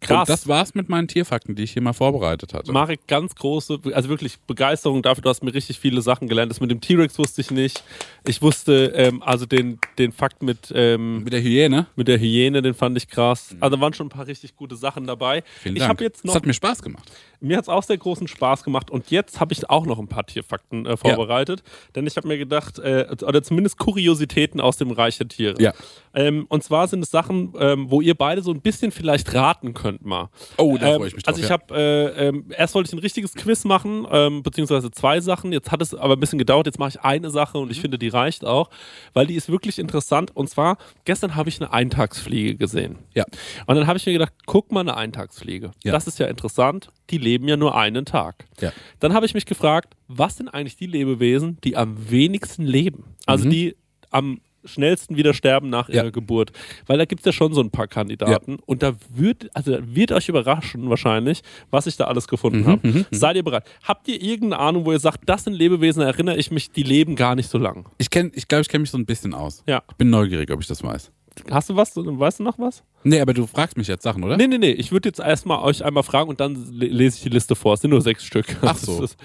[0.00, 0.20] Krass.
[0.20, 2.72] Und das war's mit meinen Tierfakten, die ich hier mal vorbereitet hatte.
[2.72, 6.50] Marek, ganz große, also wirklich Begeisterung dafür, du hast mir richtig viele Sachen gelernt.
[6.50, 7.84] Das mit dem T-Rex wusste ich nicht.
[8.26, 11.86] Ich wusste, ähm, also den, den Fakt mit, ähm, Mit der Hyäne.
[11.96, 13.54] mit der Hyäne, den fand ich krass.
[13.60, 15.42] Also da waren schon ein paar richtig gute Sachen dabei.
[15.60, 16.00] Vielen ich Dank.
[16.00, 17.10] jetzt das noch, hat mir Spaß gemacht.
[17.40, 20.08] mir hat es auch sehr großen Spaß gemacht und jetzt habe ich auch noch ein
[20.08, 21.62] paar Tierfakten äh, vorbereitet,
[21.94, 25.60] denn ich habe mir gedacht, äh, oder zumindest Kuriositäten aus dem Reich der Tiere.
[25.60, 25.72] Ja.
[26.14, 29.74] Ähm, und zwar sind es Sachen, ähm, wo ihr beide so ein bisschen vielleicht raten
[29.74, 30.28] könnt mal.
[30.56, 31.34] Oh, da Ähm, freue ich mich drauf.
[31.34, 31.54] Also ich ja.
[31.54, 35.52] habe äh, ähm, erst wollte ich ein richtiges Quiz machen, ähm, beziehungsweise zwei Sachen.
[35.52, 36.66] Jetzt hat es aber ein bisschen gedauert.
[36.66, 37.70] Jetzt mache ich eine Sache und Mhm.
[37.72, 38.70] ich finde, die reicht auch,
[39.12, 40.34] weil die ist wirklich interessant.
[40.36, 42.98] Und zwar gestern habe ich eine Eintagsfliege gesehen.
[43.14, 43.24] Ja.
[43.66, 45.70] Und dann habe ich mir gedacht, guck mal eine Eintagsfliege.
[45.84, 45.92] Ja.
[45.92, 46.90] Das ist ja interessant.
[47.10, 48.46] Die leben ja nur einen Tag.
[48.60, 48.72] Ja.
[49.00, 53.04] Dann habe ich mich gefragt, was sind eigentlich die Lebewesen, die am wenigsten leben?
[53.26, 53.76] Also die
[54.10, 55.94] am schnellsten wieder sterben nach Mhm.
[55.94, 56.02] Ja.
[56.02, 56.52] ihrer Geburt.
[56.86, 58.58] Weil da gibt es ja schon so ein paar Kandidaten.
[58.66, 63.06] Und da wird, also wird euch überraschen wahrscheinlich, was ich da alles Mhm, gefunden habe.
[63.10, 63.64] Seid ihr bereit?
[63.84, 66.82] Habt ihr irgendeine Ahnung, wo ihr sagt, das sind Lebewesen, da erinnere ich mich, die
[66.82, 67.86] leben gar nicht so lang?
[67.98, 69.62] Ich kenne, ich glaube, ich kenne mich so ein bisschen aus.
[69.66, 69.82] Ja.
[69.90, 71.10] Ich bin neugierig, ob ich das weiß.
[71.50, 71.92] Hast du was?
[71.96, 72.82] Weißt du noch was?
[73.04, 74.36] Nee, aber du fragst mich jetzt Sachen, oder?
[74.36, 74.72] Nee, nee, nee.
[74.72, 77.74] Ich würde jetzt erstmal euch einmal fragen und dann le- lese ich die Liste vor.
[77.74, 78.44] Es sind nur sechs Stück.
[78.62, 79.02] Ach so.
[79.04, 79.16] ist-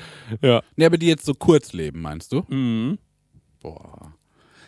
[0.41, 0.61] ja.
[0.77, 2.43] Nee, aber die jetzt so kurz leben, meinst du?
[2.47, 2.99] Mhm.
[3.61, 4.13] Boah.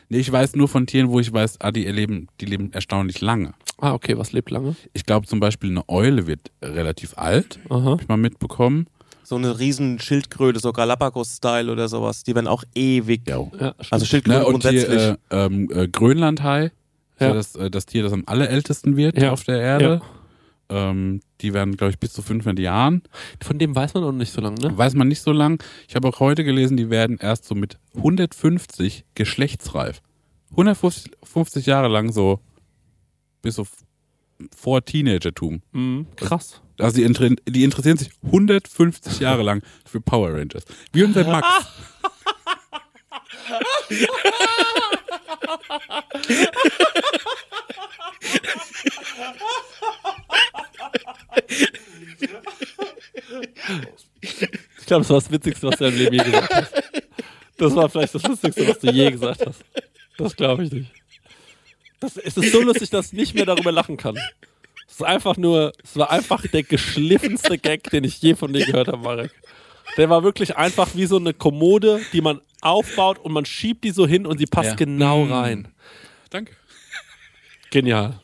[0.09, 3.19] Nee, ich weiß nur von Tieren, wo ich weiß, ah, die leben, die leben erstaunlich
[3.21, 3.53] lange.
[3.79, 4.17] Ah, okay.
[4.17, 4.75] Was lebt lange?
[4.93, 7.59] Ich glaube zum Beispiel, eine Eule wird relativ alt.
[7.69, 7.83] Aha.
[7.91, 8.87] Hab ich mal mitbekommen.
[9.23, 12.23] So eine riesen Schildkröte, so Galapagos-Style oder sowas.
[12.23, 13.23] Die werden auch ewig.
[13.27, 13.45] Ja.
[13.59, 14.05] Ja, Also.
[14.05, 14.87] Schildkröte Ne, und grundsätzlich.
[15.01, 16.71] hier äh, ähm, äh, Grönlandhai,
[17.19, 17.27] Ja.
[17.29, 19.31] so das, äh, das Tier, das am allerältesten wird Ja.
[19.33, 20.01] auf der Erde.
[20.69, 23.03] Ähm, die werden, glaube ich, bis zu 500 Jahren.
[23.41, 24.77] Von dem weiß man noch nicht so lange, ne?
[24.77, 25.63] Weiß man nicht so lang.
[25.87, 30.01] Ich habe auch heute gelesen, die werden erst so mit 150 geschlechtsreif.
[30.51, 32.39] 150 50 Jahre lang so
[33.41, 33.65] bis so
[34.55, 35.61] vor Teenagertum.
[35.71, 36.07] Mhm.
[36.15, 36.61] Krass.
[36.79, 40.63] Also die, die interessieren sich 150 Jahre lang für Power Rangers.
[40.91, 41.47] Wie unser Max.
[54.87, 56.73] glaube, das war das Witzigste, was du deinem Leben je gesagt hast.
[57.57, 59.63] Das war vielleicht das Lustigste, was du je gesagt hast.
[60.17, 60.91] Das glaube ich nicht.
[61.99, 64.17] Das, es ist so lustig, dass ich nicht mehr darüber lachen kann.
[64.87, 68.65] Es ist einfach nur, es war einfach der geschliffenste Gag, den ich je von dir
[68.65, 69.31] gehört habe, Marek.
[69.97, 73.91] Der war wirklich einfach wie so eine Kommode, die man aufbaut und man schiebt die
[73.91, 74.75] so hin und sie passt Ja.
[74.75, 75.67] genau rein.
[76.29, 76.53] Danke.
[77.71, 78.19] Genial.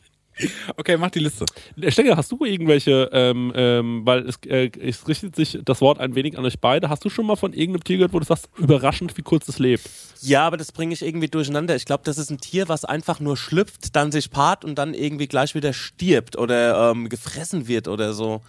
[0.76, 1.44] Okay, mach die Liste.
[1.88, 6.14] Stenger, hast du irgendwelche, ähm, ähm, weil es, äh, es richtet sich das Wort ein
[6.14, 8.48] wenig an euch beide, hast du schon mal von irgendeinem Tier gehört, wo du sagst,
[8.56, 9.88] überraschend, wie kurz es lebt?
[10.22, 11.76] Ja, aber das bringe ich irgendwie durcheinander.
[11.76, 14.94] Ich glaube, das ist ein Tier, was einfach nur schlüpft, dann sich paart und dann
[14.94, 18.42] irgendwie gleich wieder stirbt oder ähm, gefressen wird oder so.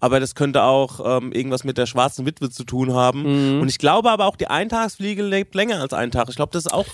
[0.00, 3.60] Aber das könnte auch ähm, irgendwas mit der schwarzen Witwe zu tun haben.
[3.60, 6.28] Und ich glaube aber auch, die Eintagsfliege lebt länger als ein Tag.
[6.28, 6.86] Ich glaube, das ist auch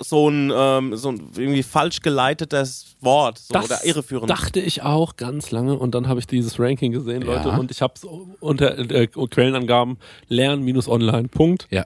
[0.00, 4.30] so ein, ähm, so ein irgendwie falsch geleitetes Wort so, oder irreführend.
[4.30, 7.56] dachte ich auch ganz lange und dann habe ich dieses Ranking gesehen, Leute, Ja.
[7.56, 8.04] und ich habe es
[8.40, 9.98] unter äh, Quellenangaben
[10.28, 11.66] lernen-online.net.
[11.70, 11.84] Ja.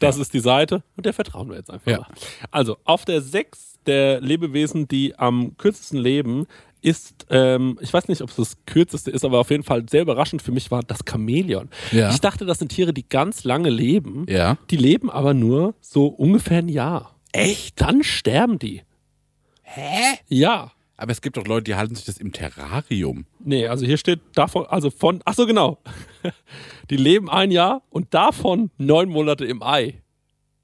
[0.00, 1.98] Das ist die Seite und der vertrauen wir jetzt einfach Ja.
[1.98, 2.06] mal.
[2.50, 6.46] Also, auf der 6 der Lebewesen, die am kürzesten leben,
[6.82, 10.02] ist, ähm, ich weiß nicht, ob es das kürzeste ist, aber auf jeden Fall sehr
[10.02, 11.68] überraschend für mich war das Chamäleon.
[11.92, 12.10] Ja.
[12.10, 14.26] Ich dachte, das sind Tiere, die ganz lange leben.
[14.28, 14.58] Ja.
[14.70, 17.16] Die leben aber nur so ungefähr ein Jahr.
[17.32, 17.80] Echt?
[17.80, 18.82] Dann sterben die.
[19.62, 20.18] Hä?
[20.28, 20.72] Ja.
[20.96, 23.24] Aber es gibt doch Leute, die halten sich das im Terrarium.
[23.42, 25.78] Nee, also hier steht davon, also von, ach so genau.
[26.90, 30.02] Die leben ein Jahr und davon neun Monate im Ei.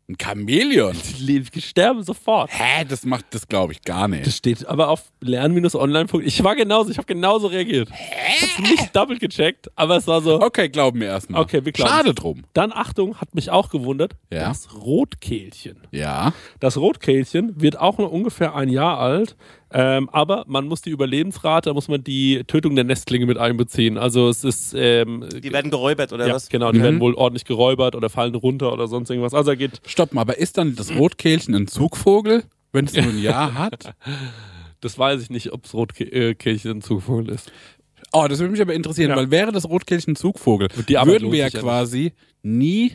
[0.09, 0.95] Ein Chamäleon.
[1.19, 2.51] Die sterben sofort.
[2.53, 2.85] Hä?
[2.89, 4.25] Das macht, das glaube ich gar nicht.
[4.25, 6.07] Das steht aber auf lernen-online.
[6.23, 7.89] Ich war genauso, ich habe genauso reagiert.
[8.41, 10.41] Ich habe nicht double gecheckt, aber es war so.
[10.41, 11.43] Okay, glauben wir erstmal.
[11.43, 11.91] Okay, wir glauben.
[11.91, 12.45] Schade drum.
[12.53, 14.47] Dann Achtung, hat mich auch gewundert, Ja.
[14.49, 15.79] das Rotkehlchen.
[15.91, 16.33] Ja.
[16.61, 19.35] Das Rotkehlchen wird auch nur ungefähr ein Jahr alt,
[19.73, 23.99] ähm, aber man muss die Überlebensrate, da muss man die Tötung der Nestlinge mit einbeziehen.
[23.99, 26.49] Also es ist ähm, Die werden geräubert oder ja, was?
[26.49, 29.35] genau, die werden wohl ordentlich geräubert oder fallen runter oder sonst irgendwas.
[29.35, 33.05] Also er geht, Stopp mal, aber ist dann das Rotkehlchen ein Zugvogel, wenn es nur
[33.05, 33.95] ein Jahr hat?
[34.81, 37.51] das weiß ich nicht, ob das Rotkehlchen ein Zugvogel ist.
[38.13, 39.17] Oh, das würde mich aber interessieren, Ja.
[39.17, 42.13] weil wäre das Rotkehlchen ein Zugvogel, würden wir ja quasi
[42.43, 42.93] nie.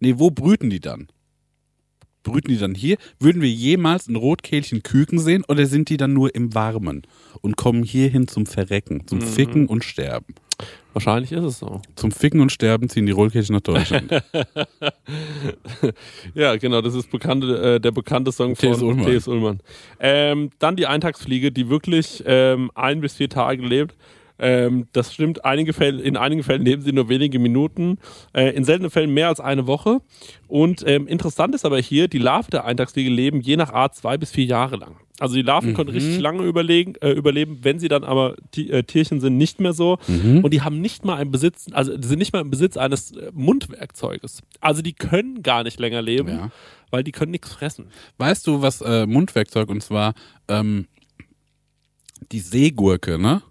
[0.00, 1.08] Nee, wo brüten die dann?
[2.22, 2.96] Brüten die dann hier?
[3.18, 7.02] Würden wir jemals ein Rotkehlchen küken sehen oder sind die dann nur im Warmen
[7.40, 9.06] und kommen hierhin zum Verrecken, Mhm.
[9.06, 10.34] zum Ficken und Sterben?
[10.92, 11.80] Wahrscheinlich ist es so.
[11.94, 14.10] Zum Ficken und Sterben ziehen die Rotkehlchen nach Deutschland.
[16.34, 18.82] Ja, genau, das ist bekannte, äh, der bekannte Song von T.S.
[18.82, 19.06] Ullmann.
[19.06, 19.28] T.S.
[19.28, 19.60] Ullmann.
[19.98, 23.94] Ähm, dann die Eintagsfliege, die wirklich ähm, ein bis vier Tage lebt.
[24.40, 27.98] Ähm, das stimmt, einige Fälle, in einigen Fällen leben sie nur wenige Minuten,
[28.32, 29.98] äh, in seltenen Fällen mehr als eine Woche.
[30.48, 34.16] Und ähm, interessant ist aber hier, die Larven der Eintagsfliege leben je nach Art zwei
[34.16, 34.96] bis vier Jahre lang.
[35.18, 38.82] Also die Larven können richtig lange überlegen, äh, überleben, wenn sie dann aber Ti- äh,
[38.84, 39.98] Tierchen sind, nicht mehr so.
[40.08, 43.12] Und die haben nicht mal einen Besitz, also die sind nicht mal im Besitz eines
[43.12, 44.42] äh, Mundwerkzeuges.
[44.60, 46.50] Also die können gar nicht länger leben, Ja.
[46.90, 47.88] weil die können nichts fressen.
[48.16, 50.14] Weißt du, was äh, Mundwerkzeug und zwar
[50.48, 50.86] ähm,
[52.32, 53.42] die Seegurke, ne?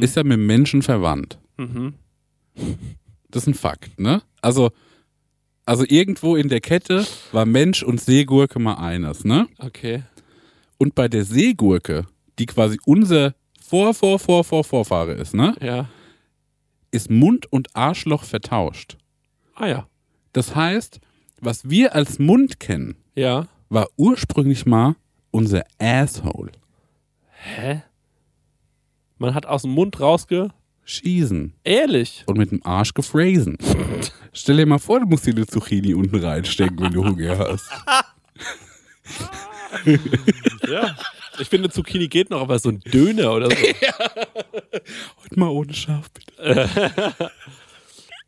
[0.00, 1.38] Ist ja mit Menschen verwandt.
[1.56, 1.94] Mhm.
[3.30, 4.22] Das ist ein Fakt, ne?
[4.40, 4.70] Also,
[5.66, 9.48] also irgendwo in der Kette war Mensch und Seegurke mal eines, ne?
[9.58, 10.02] Okay.
[10.78, 12.06] Und bei der Seegurke,
[12.38, 15.54] die quasi unser Vor, Vor, Vor, Vor, Vorfahre ist, ne?
[15.60, 15.88] Ja.
[16.90, 18.96] Ist Mund und Arschloch vertauscht.
[19.54, 19.88] Ah ja.
[20.32, 21.00] Das heißt,
[21.40, 23.46] was wir als Mund kennen, Ja.
[23.68, 24.94] war ursprünglich mal
[25.30, 26.52] unser Asshole.
[27.32, 27.82] Hä?
[29.18, 30.50] Man hat aus dem Mund rausge...
[30.84, 31.52] Schießen.
[31.64, 32.24] Ehrlich?
[32.24, 33.58] und mit dem Arsch gefräsen.
[34.32, 37.68] Stell dir mal vor, du musst dir eine Zucchini unten reinstecken, wenn du Hunger hast.
[40.66, 40.96] Ja.
[41.38, 43.56] Ich finde, Zucchini geht noch, aber so ein Döner oder so.
[45.30, 47.30] Und mal ohne Schaf, bitte.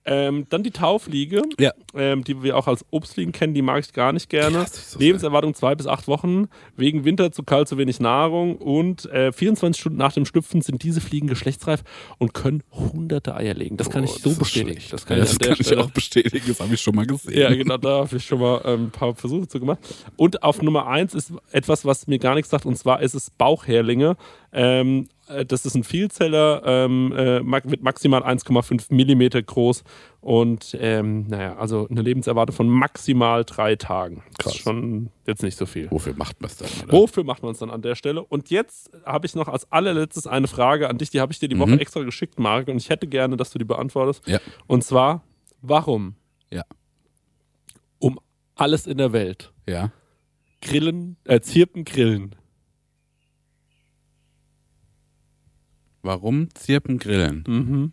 [0.06, 1.72] Ähm, dann die Taufliege, Ja.
[1.94, 4.64] ähm, die wir auch als Obstfliegen kennen, die mag ich gar nicht gerne.
[4.70, 9.30] so Lebenserwartung zwei bis acht Wochen, wegen Winter zu kalt, zu wenig Nahrung und äh,
[9.30, 11.82] 24 Stunden nach dem Schlüpfen sind diese Fliegen geschlechtsreif
[12.18, 13.76] und können hunderte Eier legen.
[13.76, 14.80] Das kann ich so bestätigen.
[14.90, 17.38] Das kann ja, ich das kann ich auch bestätigen, das habe ich schon mal gesehen.
[17.38, 19.80] Ja, genau, da habe ich schon mal ähm, ein paar Versuche zu gemacht.
[20.16, 23.28] Und auf Nummer eins ist etwas, was mir gar nichts sagt, und zwar ist es
[23.30, 24.16] Bauchhärlinge.
[24.52, 29.84] Ähm, äh, das ist ein Vielzeller ähm, äh, mit maximal 1,5 Millimeter groß
[30.20, 34.22] und ähm, naja, also eine Lebenserwartung von maximal drei Tagen.
[34.36, 34.54] Das Krass.
[34.56, 35.90] ist schon jetzt nicht so viel.
[35.90, 36.68] Wofür macht man es dann?
[36.84, 36.92] Oder?
[36.92, 38.22] Wofür macht man es dann an der Stelle?
[38.22, 41.48] Und jetzt habe ich noch als allerletztes eine Frage an dich, die habe ich dir
[41.48, 41.78] die Woche Mhm.
[41.78, 44.26] extra geschickt, Marc, und ich hätte gerne, dass du die beantwortest.
[44.26, 44.38] Ja.
[44.66, 45.22] Und zwar,
[45.62, 46.14] warum?
[46.50, 46.64] Ja.
[47.98, 48.18] Um
[48.56, 49.52] alles in der Welt.
[49.68, 49.92] Ja.
[50.60, 52.34] Grillen, äh, Zirpen grillen.
[56.02, 57.44] Warum Zirpen grillen?
[57.46, 57.92] Mhm.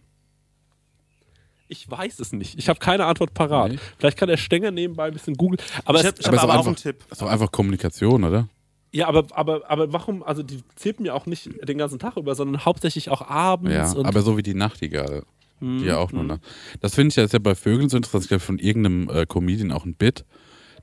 [1.69, 2.57] Ich weiß es nicht.
[2.57, 3.73] Ich habe keine Antwort parat.
[3.73, 3.79] Nee.
[3.97, 5.61] Vielleicht kann der Stenger nebenbei ein bisschen googeln.
[5.84, 6.99] Aber, Ich habe hab aber aber, auch einen Tipp.
[7.09, 8.47] Das ist doch einfach Kommunikation, oder?
[8.91, 10.23] ja, aber, aber, aber warum?
[10.23, 13.93] Also die zirpen ja auch nicht den ganzen Tag über, sondern hauptsächlich auch abends.
[13.93, 15.23] Ja, und aber so wie die Nachtigall.
[15.59, 16.23] Die ja auch nur.
[16.23, 16.39] Ne?
[16.81, 18.23] Das finde ich ja, ist ja bei Vögeln so interessant.
[18.23, 20.23] Ich glaube, von irgendeinem äh, Comedian auch ein Bit,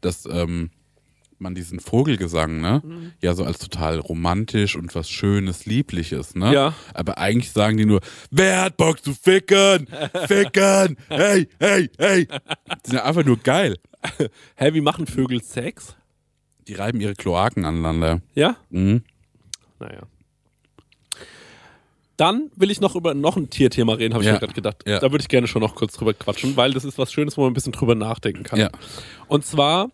[0.01, 0.71] dass ähm,
[1.39, 6.53] man diesen Vogelgesang, ne, ja so als total romantisch und was Schönes, Liebliches, ne?
[6.53, 6.75] Ja.
[6.95, 8.01] Aber eigentlich sagen die nur,
[8.31, 9.89] wer hat Bock zu ficken?
[10.27, 10.97] Ficken!
[11.09, 12.27] Hey, hey, hey!
[12.27, 13.77] Die sind ja einfach nur geil.
[14.57, 15.97] Hä, wie machen Vögel Sex?
[16.69, 18.21] Die reiben ihre Kloaken aneinander.
[18.35, 18.57] Ja?
[18.71, 19.03] Mhm.
[19.81, 20.03] Naja.
[22.17, 24.35] Dann will ich noch über noch ein Tierthema reden, habe ich Ja.
[24.35, 24.85] mir gerade gedacht.
[24.87, 25.01] Ja.
[25.01, 27.43] Da würde ich gerne schon noch kurz drüber quatschen, weil das ist was Schönes, wo
[27.43, 28.61] man ein bisschen drüber nachdenken kann.
[28.61, 28.71] Ja.
[29.27, 29.91] Und zwar,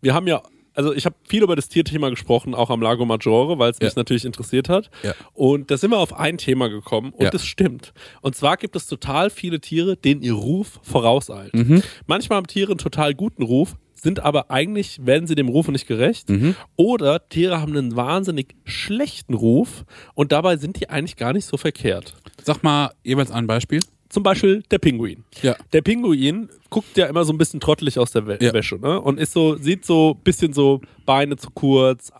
[0.00, 0.42] wir haben ja,
[0.76, 3.88] also ich habe viel über das Tierthema gesprochen, auch am Lago Maggiore, weil es mich
[3.90, 3.94] Ja.
[3.96, 4.90] natürlich interessiert hat.
[5.02, 5.14] Ja.
[5.34, 7.30] Und da sind wir auf ein Thema gekommen und Ja.
[7.30, 7.92] das stimmt.
[8.22, 11.54] Und zwar gibt es total viele Tiere, denen ihr Ruf vorauseilt.
[11.54, 11.82] Mhm.
[12.06, 15.86] Manchmal haben Tiere einen total guten Ruf, sind aber eigentlich, werden sie dem Ruf nicht
[15.86, 16.28] gerecht.
[16.28, 16.54] Mhm.
[16.76, 19.84] Oder Tiere haben einen wahnsinnig schlechten Ruf
[20.14, 22.14] und dabei sind die eigentlich gar nicht so verkehrt.
[22.44, 23.80] Sag mal jeweils ein Beispiel.
[24.16, 25.24] Zum Beispiel der Pinguin.
[25.42, 25.56] Ja.
[25.74, 28.54] Der Pinguin guckt ja immer so ein bisschen trottelig aus der Wä Ja.
[28.54, 28.98] Wäsche, ne?
[28.98, 32.10] Und ist so, sieht so ein bisschen so Beine zu kurz,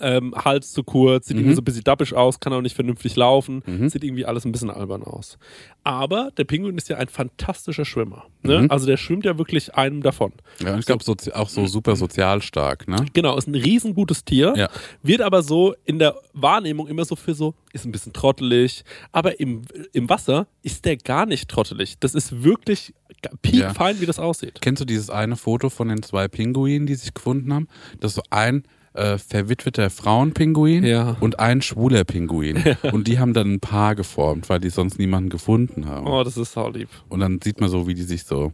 [0.00, 1.28] ähm, Hals zu kurz, Mhm.
[1.28, 4.44] sieht irgendwie so ein bisschen dappisch aus, kann auch nicht vernünftig laufen, sieht irgendwie alles
[4.44, 5.38] ein bisschen albern aus.
[5.84, 8.24] Aber der Pinguin ist ja ein fantastischer Schwimmer.
[8.42, 8.62] Ne?
[8.62, 8.70] Mhm.
[8.70, 10.32] Also der schwimmt ja wirklich einem davon.
[10.60, 13.06] Ja, und ich glaube sozi auch so super sozial stark, ne?
[13.12, 14.68] Genau, ist ein riesengutes Tier, Ja.
[15.02, 19.38] wird aber so in der Wahrnehmung immer so für so, ist ein bisschen trottelig, aber
[19.40, 19.62] im,
[19.92, 21.98] im Wasser ist der gar nicht trottelig.
[22.00, 22.94] Das ist wirklich
[23.42, 24.58] piekfein, wie das aussieht.
[24.60, 27.68] Kennst du dieses eine Foto von den zwei Pinguinen, die sich gefunden haben?
[28.00, 28.64] Das ist so ein
[28.96, 31.16] äh, verwitweter Frauenpinguin Ja.
[31.20, 32.62] und ein schwuler Pinguin.
[32.92, 36.06] Und die haben dann ein Paar geformt, weil die sonst niemanden gefunden haben.
[36.06, 36.88] Oh, das ist saulieb.
[37.08, 38.52] Und dann sieht man so, wie die sich so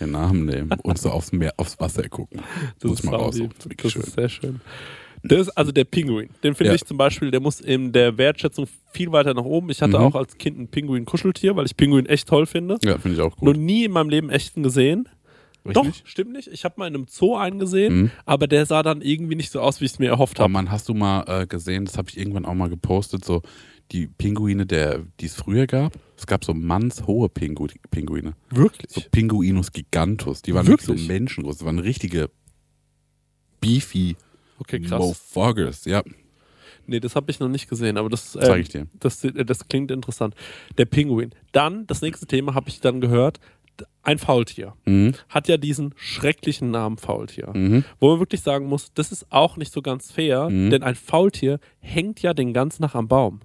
[0.00, 2.40] den Namen nehmen und so aufs Meer, aufs Wasser gucken.
[2.80, 3.36] Das Muss ist mal raus.
[3.38, 4.02] Das ist wirklich Das schön.
[4.02, 4.60] ist sehr schön.
[5.24, 6.30] Das ist also der Pinguin.
[6.42, 6.74] Den finde Ja.
[6.74, 9.70] ich zum Beispiel, der muss in der Wertschätzung viel weiter nach oben.
[9.70, 10.04] Ich hatte Mhm.
[10.04, 12.76] auch als Kind ein Pinguin-Kuscheltier, weil ich Pinguin echt toll finde.
[12.82, 13.56] Ja, finde ich auch Noch gut.
[13.56, 15.08] nie in meinem Leben echten gesehen.
[15.64, 15.74] Richtig?
[16.02, 16.48] Doch, stimmt nicht.
[16.48, 18.10] Ich habe mal in einem Zoo einen gesehen, Mhm.
[18.24, 20.52] aber der sah dann irgendwie nicht so aus, wie ich es mir erhofft habe.
[20.52, 23.42] man, hast du mal äh, gesehen, das habe ich irgendwann auch mal gepostet, so
[23.92, 25.92] die Pinguine, der, die es früher gab.
[26.16, 28.34] Es gab so mannshohe Pingu Pinguine.
[28.50, 28.90] Wirklich?
[28.90, 30.42] So Pinguinus gigantus.
[30.42, 31.06] Die waren wirklich, Wirklich?
[31.06, 31.58] so menschengroß.
[31.58, 32.30] Das waren richtige
[33.60, 34.16] beefy
[34.58, 35.00] Okay, krass.
[35.00, 35.84] Motherfuckers.
[35.86, 36.02] Ja.
[36.86, 38.86] Nee, das habe ich noch nicht gesehen, aber das, Zeig ähm, ich dir.
[38.98, 40.34] das, äh, das klingt interessant.
[40.78, 41.30] Der Pinguin.
[41.52, 43.40] Dann, das nächste Thema habe ich dann gehört,
[44.02, 44.74] ein Faultier.
[44.84, 45.14] Mhm.
[45.28, 47.50] Hat ja diesen schrecklichen Namen Faultier.
[47.54, 47.84] Mhm.
[48.00, 50.70] Wo man wirklich sagen muss, das ist auch nicht so ganz fair, Mhm.
[50.70, 53.40] denn ein Faultier hängt ja den ganzen Tag am Baum.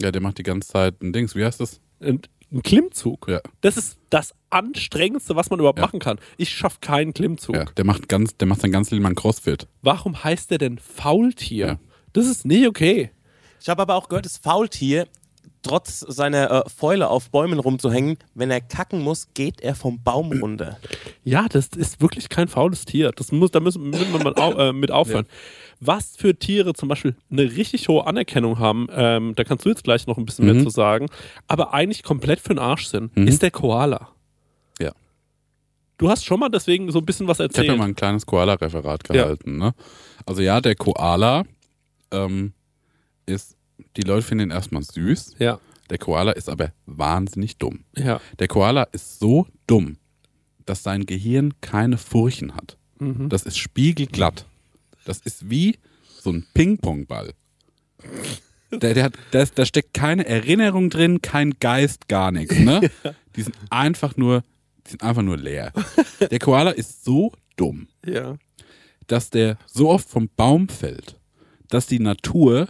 [0.00, 1.34] Ja, der macht die ganze Zeit ein Dings.
[1.34, 1.80] Wie heißt das?
[1.98, 3.26] Und ein Klimmzug.
[3.28, 3.40] Ja.
[3.60, 5.84] Das ist das anstrengendste, was man überhaupt Ja.
[5.84, 6.18] machen kann.
[6.36, 7.56] Ich schaffe keinen Klimmzug.
[7.56, 9.66] Ja, der macht ganz, der macht sein ganzes Leben lang Crossfit.
[9.82, 11.66] Warum heißt der denn Faultier?
[11.66, 11.78] Ja.
[12.12, 13.10] Das ist nicht okay.
[13.60, 15.08] Ich habe aber auch gehört, das Faultier,
[15.62, 20.32] trotz seiner äh, Fäule auf Bäumen rumzuhängen, wenn er kacken muss, geht er vom Baum
[20.32, 20.78] runter.
[21.24, 23.10] Ja, das ist wirklich kein faules Tier.
[23.12, 25.26] Das muss, da müssen, müssen wir mal au, äh, mit aufhören.
[25.80, 29.84] Was für Tiere zum Beispiel eine richtig hohe Anerkennung haben, ähm, da kannst du jetzt
[29.84, 30.64] gleich noch ein bisschen mehr Mhm.
[30.64, 31.06] zu sagen,
[31.46, 33.28] aber eigentlich komplett für den Arsch sind, Mhm.
[33.28, 34.08] ist der Koala.
[34.80, 34.92] Ja.
[35.98, 37.68] Du hast schon mal deswegen so ein bisschen was Ich habe erzählt.
[37.68, 39.58] ja mal ein kleines Koala-Referat gehalten.
[39.58, 39.74] Ne?
[40.26, 41.44] Also ja, der Koala
[42.12, 42.52] ähm,
[43.26, 43.56] ist,
[43.98, 45.34] die Leute finden ihn erstmal süß.
[45.38, 45.60] ja,
[45.90, 47.84] Der Koala ist aber wahnsinnig dumm.
[47.96, 48.20] ja.
[48.38, 49.98] Der Koala ist so dumm,
[50.64, 52.78] dass sein Gehirn keine Furchen hat.
[53.00, 53.28] Mhm.
[53.28, 54.46] Das ist spiegelglatt.
[55.04, 55.78] Das ist wie
[56.20, 57.32] so ein Ping-Pong-Ball.
[58.70, 62.58] Der, der hat, da, steckt keine Erinnerung drin, kein Geist, gar nichts.
[62.58, 62.90] Ne?
[63.36, 64.42] Die sind einfach nur,
[64.86, 65.72] die sind einfach nur leer.
[66.30, 68.36] Der Koala ist so dumm, ja.
[69.06, 71.18] dass der so oft vom Baum fällt,
[71.68, 72.68] dass die Natur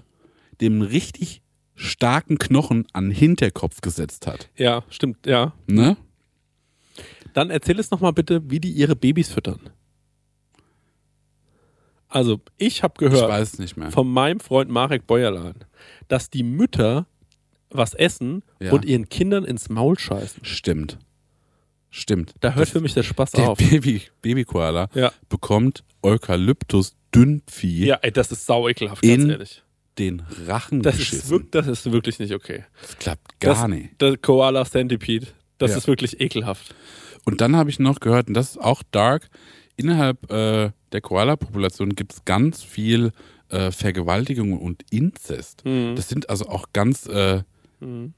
[0.60, 1.42] dem richtig
[1.74, 4.50] starken Knochen an den Hinterkopf gesetzt hat.
[4.56, 5.52] Ja, stimmt, ja.
[5.66, 5.96] Ne?
[7.34, 9.60] Dann erzähl es nochmal bitte, wie die ihre Babys füttern.
[12.08, 13.90] Also, ich habe Ich gehört weiß es nicht mehr.
[13.90, 15.54] von meinem Freund Marek Bäuerlein,
[16.08, 17.06] dass die Mütter
[17.70, 18.72] was essen Ja.
[18.72, 20.44] und ihren Kindern ins Maul scheißen.
[20.44, 20.98] Stimmt.
[21.90, 22.34] Stimmt.
[22.40, 23.58] Da hört Das- für mich der Spaß der auf.
[23.58, 25.12] Baby, Baby-Koala Ja.
[25.28, 29.62] bekommt Eukalyptus-Dünnvieh Ja, ey, das ist sau ekelhaft, ganz ehrlich.
[29.98, 31.30] Den Rachen Das ist, geschissen.
[31.30, 32.64] wirk- das ist wirklich nicht okay.
[32.82, 34.00] das klappt gar das, nicht.
[34.00, 35.26] Der Koala Centipede,
[35.58, 35.76] das Ja.
[35.78, 36.74] ist wirklich ekelhaft.
[37.24, 39.28] Und dann habe ich noch gehört, und das ist auch dark,
[39.76, 43.12] innerhalb äh, der Koala-Population gibt es ganz viel
[43.50, 45.64] äh, Vergewaltigung und Inzest.
[45.64, 45.94] Mhm.
[45.96, 47.42] Das sind also auch ganz äh,
[47.80, 48.14] Mhm.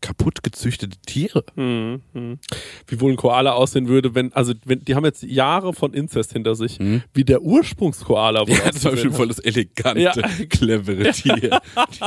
[0.00, 1.44] Kaputt gezüchtete Tiere.
[1.56, 2.02] Mhm.
[2.12, 2.38] Mhm.
[2.86, 6.32] Wie wohl ein Koala aussehen würde, wenn, also wenn, die haben jetzt Jahre von Inzest
[6.32, 7.02] hinter sich, Mhm.
[7.14, 10.12] wie der Ursprungskoala wohl Ja, das war bestimmt voll das elegante, Ja.
[10.48, 11.60] clevere Tier.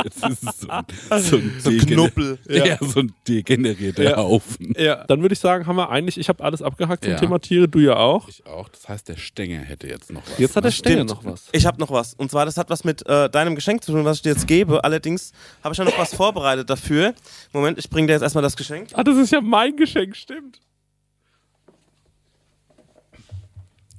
[0.03, 0.85] Jetzt ist es so ein,
[1.21, 2.39] so ein, So ein degener- Knuppel.
[2.49, 2.65] Ja.
[2.65, 2.77] Ja.
[2.81, 4.17] so ein degenerierter Ja.
[4.17, 4.73] Haufen.
[4.77, 7.19] Ja, dann würde ich sagen, haben wir eigentlich, ich habe alles abgehakt zum Ja.
[7.19, 8.27] Thema Tiere, du ja auch.
[8.29, 8.69] Ich auch.
[8.69, 10.37] Das heißt, der Stenger hätte jetzt noch was.
[10.37, 10.75] Jetzt hat der ne?
[10.75, 11.09] Stenger Stimmt.
[11.09, 11.49] noch was.
[11.51, 12.13] Ich habe noch was.
[12.13, 14.47] Und zwar, das hat was mit äh, deinem Geschenk zu tun, was ich dir jetzt
[14.47, 14.83] gebe.
[14.83, 15.31] Allerdings
[15.63, 17.13] habe ich ja noch was vorbereitet dafür.
[17.53, 18.89] Moment, ich bringe dir jetzt erstmal das Geschenk.
[18.93, 20.59] Ah, das ist ja mein Geschenk, stimmt.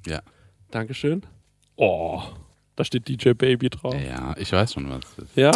[0.05, 0.21] Ja.
[0.71, 1.23] Dankeschön.
[1.75, 2.21] Oh,
[2.75, 3.95] da steht DJ Baby drauf.
[3.95, 5.35] ja, ich weiß schon, was das ist.
[5.35, 5.51] Ja?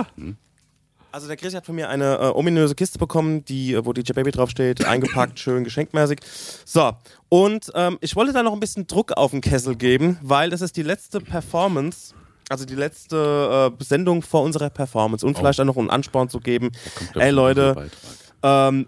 [1.12, 4.14] Also der Chris hat von mir eine äh, ominöse Kiste bekommen, die, äh, wo DJ
[4.14, 6.20] Baby draufsteht, eingepackt, schön geschenkmäßig.
[6.66, 6.92] So,
[7.30, 10.62] und ähm, ich wollte da noch ein bisschen Druck auf den Kessel geben, weil das
[10.62, 12.14] ist die letzte Performance,
[12.50, 15.40] also die letzte äh, Sendung vor unserer Performance und Oh.
[15.40, 16.72] vielleicht auch noch einen Ansporn zu geben.
[17.16, 17.90] Ey Leute,
[18.44, 18.88] ähm,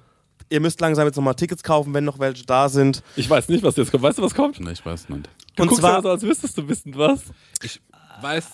[0.50, 3.04] ihr müsst langsam jetzt nochmal Tickets kaufen, wenn noch welche da sind.
[3.16, 4.04] Ich weiß nicht, was jetzt kommt.
[4.04, 4.60] Weißt du, was kommt?
[4.60, 5.30] Ne, ich weiß nicht.
[5.56, 7.22] Du Und guckst zwar- ja so, als wüsstest du wissen was.
[7.62, 7.82] Ich
[8.22, 8.46] weiß,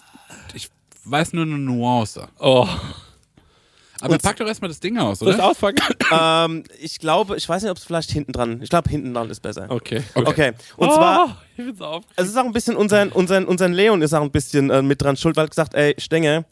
[0.54, 0.70] ich
[1.04, 2.28] weiß nur eine Nuance.
[2.40, 2.68] Oh,
[4.02, 5.74] Aber pack doch erstmal das Ding aus, soll ich oder?
[6.46, 9.30] ähm, ich glaube, ich weiß nicht, ob es vielleicht hinten dran, ich glaube hinten dran
[9.30, 9.68] ist besser.
[9.70, 10.04] Okay.
[10.14, 11.42] Okay, und oh, zwar...
[11.56, 12.02] ich bin so.
[12.16, 15.02] Es ist auch ein bisschen unseren, unseren, unseren Leon ist auch ein bisschen äh, mit
[15.02, 16.46] dran schuld, weil er gesagt, ey, Stenger,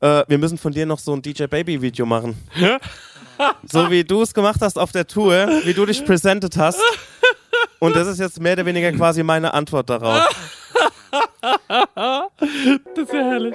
[0.00, 2.36] äh, wir müssen von dir noch so ein DJ Baby Video machen.
[3.70, 6.80] so wie du es gemacht hast auf der Tour, wie du dich presented hast.
[7.78, 10.28] Und das ist jetzt mehr oder weniger quasi meine Antwort darauf.
[12.94, 13.54] Das ist ja herrlich.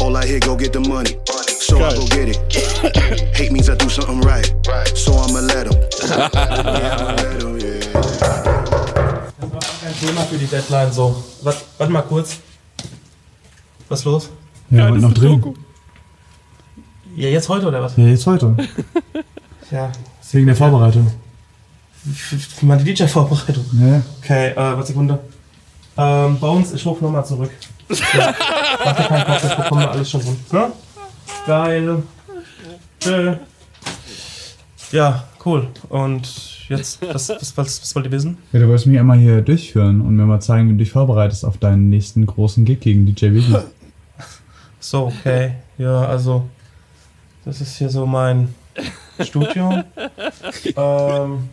[0.00, 1.18] All I hear, go get the money.
[1.66, 2.38] So I go get it.
[3.36, 4.46] Hate means I do something right.
[4.94, 5.74] So I'ma let him.
[6.08, 7.92] yeah, I'ma let him, yeah.
[9.40, 11.24] Das war kein Thema für die Deadline so.
[11.42, 12.38] Warte, warte mal kurz.
[13.88, 14.30] Was ist los?
[14.70, 15.40] Ja, das und noch drin.
[15.40, 15.54] Doku.
[17.16, 17.96] Ja, jetzt heute oder was?
[17.96, 18.54] Ja, jetzt heute.
[19.72, 19.90] Ja,
[20.30, 21.10] Wegen der Vorbereitung.
[22.14, 23.64] für meine DJ-Vorbereitung.
[23.80, 24.02] Ja, ja.
[24.22, 25.18] Okay, äh, warte Sekunde.
[25.98, 27.50] Ähm, Bones, ich rufe nochmal zurück.
[28.14, 28.32] Ja.
[28.84, 30.36] Mach dir keinen Kopf, das bekommen wir alles schon hin.
[30.52, 30.70] Ne?
[31.46, 32.02] Geil.
[32.98, 33.36] Tschö.
[34.90, 35.68] Ja, cool.
[35.88, 38.38] Und jetzt, was, was, was, was wollt ihr wissen?
[38.52, 41.44] Ja, du wolltest mich einmal hier durchführen und mir mal zeigen, wie du dich vorbereitest
[41.44, 43.56] auf deinen nächsten großen Gig gegen DJ Vivi.
[44.78, 45.54] So, okay.
[45.78, 46.48] Ja, also,
[47.44, 48.54] das ist hier so mein
[49.18, 49.82] Studio.
[50.76, 51.48] ähm,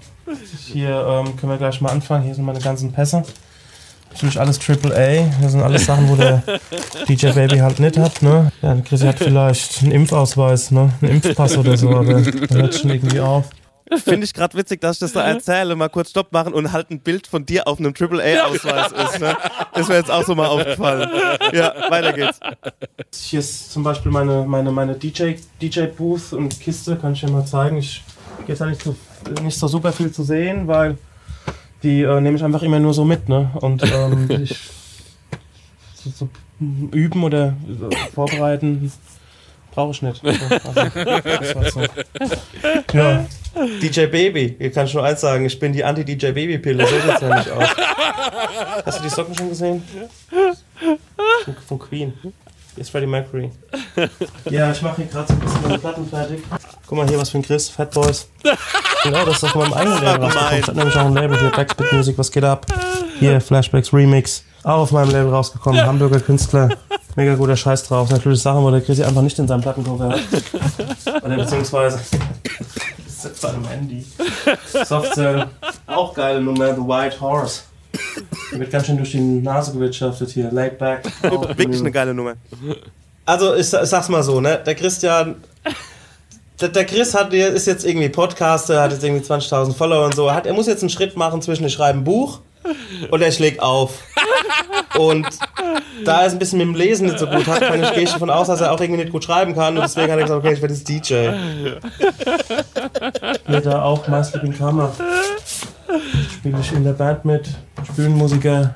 [0.72, 2.26] hier ähm, können wir gleich mal anfangen.
[2.26, 3.24] Hier sind meine ganzen Pässe.
[4.14, 5.42] Natürlich alles Triple A.
[5.42, 6.44] Das sind alles Sachen, wo der
[7.08, 8.52] DJ Baby halt nicht hat, ne?
[8.62, 10.94] Ja, der Chrissy hat vielleicht einen Impfausweis, ne?
[11.02, 13.46] Einen Impfpass oder so, aber da hört schon irgendwie auf.
[13.98, 15.76] Finde ich gerade witzig, dass ich das da erzähle.
[15.76, 19.20] Mal kurz Stopp machen und halt ein Bild von dir auf einem AAA-Ausweis ist.
[19.20, 19.36] Ne?
[19.74, 21.10] Das wäre jetzt auch so mal aufgefallen.
[21.52, 22.40] Ja, weiter geht's.
[23.14, 27.30] Hier ist zum Beispiel meine, meine, meine DJ, DJ Booth und Kiste, kann ich dir
[27.30, 27.78] mal zeigen.
[27.78, 28.04] Ich
[28.48, 28.96] gehe da nicht so,
[29.44, 30.98] nicht so super viel zu sehen, weil
[31.84, 33.30] die äh, nehme ich einfach immer nur so mit.
[33.30, 33.52] Ne?
[33.56, 34.58] Und ähm, ich
[35.96, 36.30] so, so
[36.92, 37.56] üben oder
[37.90, 38.92] äh, vorbereiten
[39.72, 40.24] brauche ich nicht.
[40.24, 41.82] Also, so.
[42.94, 43.26] Ja.
[43.82, 47.52] DJ Baby, ich kann schon eins sagen, ich bin die Anti-DJ Baby-Pille, so sieht's nämlich
[47.52, 47.70] aus.
[48.86, 49.84] Hast du die Socken schon gesehen?
[51.46, 52.14] Von, von Queen.
[52.76, 53.52] Hier ist Freddie Mercury.
[54.50, 56.44] Ja, ich mache hier gerade so ein bisschen meine Platten fertig.
[56.88, 58.28] Guck mal hier, was für ein Chris, Fat Boys.
[59.04, 60.60] Genau, das ist auf meinem eigenen Label rausgekommen.
[60.60, 62.66] Ich hab nämlich auch ein Label hier, Backspit Music, was geht ab?
[63.20, 64.44] Hier, Flashbacks Remix.
[64.64, 66.70] Auch auf meinem Label rausgekommen, Hamburger Künstler.
[67.16, 68.10] Mega guter Scheiß drauf.
[68.10, 71.24] Natürlich Sachen, wo der Chrissy einfach nicht in seinem Plattencover hat.
[71.24, 72.00] Oder beziehungsweise
[73.08, 74.06] sitzt seinem Handy.
[74.84, 75.46] Softcell,
[75.86, 77.62] auch geile Nummer, The White Horse.
[78.60, 80.52] Wird ganz schön durch die Nase gewirtschaftet hier.
[80.52, 81.04] Laid back.
[81.22, 82.34] Wirklich eine geile Nummer.
[83.26, 84.62] also ich, ich sag's mal so, ne?
[84.66, 85.36] Der Christian,
[86.62, 90.28] der, Chris hat, ist jetzt irgendwie Podcaster, hat jetzt irgendwie 20.000 Follower und so.
[90.28, 92.40] Er Hat, er muss jetzt einen Schritt machen zwischen ich schreibe ein Buch
[93.10, 94.00] und er schlägt auf.
[94.98, 95.28] Und
[96.06, 98.04] da er es ein bisschen mit dem Lesen nicht so gut hat, kann ich, gehe
[98.04, 99.76] ich davon aus, dass er auch irgendwie nicht gut schreiben kann.
[99.76, 101.30] Und deswegen hat er gesagt, okay, ich werde jetzt DJ.
[103.36, 104.92] Spiele da auch Sleeping Karma.
[106.32, 107.50] Spiele ich in der Band mit,
[107.96, 108.76] Bühnenmusiker,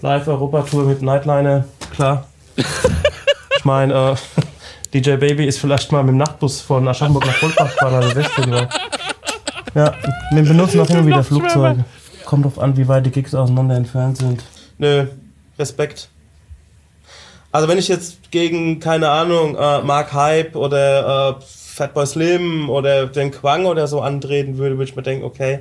[0.00, 1.64] Live-Europa-Tour mit Nightliner,
[1.94, 2.26] klar.
[2.56, 4.14] Ich meine, äh,
[4.94, 8.50] DJ Baby ist vielleicht mal mit dem Nachtbus von Aschaffenburg nach Goldbach gefahren, also Western
[8.50, 8.68] war.
[9.74, 9.92] Ja,
[10.30, 11.84] wir benutzen auch immer wieder Flugzeuge.
[12.24, 14.44] Kommt drauf an, wie weit die Gigs auseinander entfernt sind.
[14.78, 15.06] Nö,
[15.58, 16.08] Respekt.
[17.50, 21.42] Also wenn ich jetzt gegen, keine Ahnung, äh, Mark Hype oder äh,
[21.74, 25.60] Fatboy Slim oder den Quang oder so antreten würde, würde ich mir denken, okay,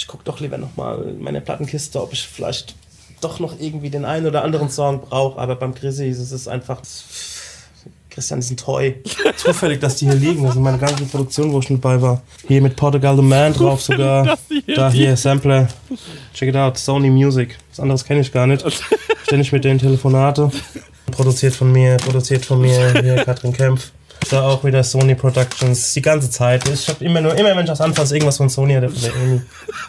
[0.00, 2.74] ich guck doch lieber nochmal in meine Plattenkiste, ob ich vielleicht
[3.20, 5.38] doch noch irgendwie den einen oder anderen Song brauche.
[5.38, 6.80] Aber beim Chrissy ist es einfach.
[8.08, 8.96] Christian ist ein Toy.
[9.36, 10.42] Zufällig, dass die hier liegen.
[10.42, 12.22] Das sind meine ganzen Produktionen, wo ich mit bei war.
[12.48, 14.38] Hier mit Portugal the Man drauf sogar.
[14.74, 15.68] Da hier, Sampler.
[16.32, 17.58] Check it out, Sony Music.
[17.68, 18.64] Was anderes kenne ich gar nicht.
[19.24, 20.50] Ständig mit denen Telefonate.
[21.10, 23.02] Produziert von mir, produziert von mir.
[23.02, 23.92] Hier, Katrin Kempf.
[24.28, 25.92] Da auch wieder Sony Productions.
[25.94, 26.68] Die ganze Zeit.
[26.68, 29.14] Ich habe immer nur, immer wenn ich was anfasse, irgendwas von Sony oder von der
[29.14, 29.40] Amy.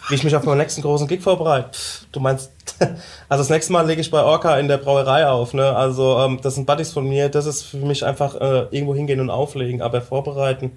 [0.08, 1.70] Wie ich mich auf meinen nächsten großen Gig vorbereite.
[2.10, 2.50] Du meinst,
[3.28, 5.54] also das nächste Mal lege ich bei Orca in der Brauerei auf.
[5.54, 5.76] Ne?
[5.76, 7.28] Also ähm, das sind Buddies von mir.
[7.28, 9.82] Das ist für mich einfach äh, irgendwo hingehen und auflegen.
[9.82, 10.72] Aber vorbereiten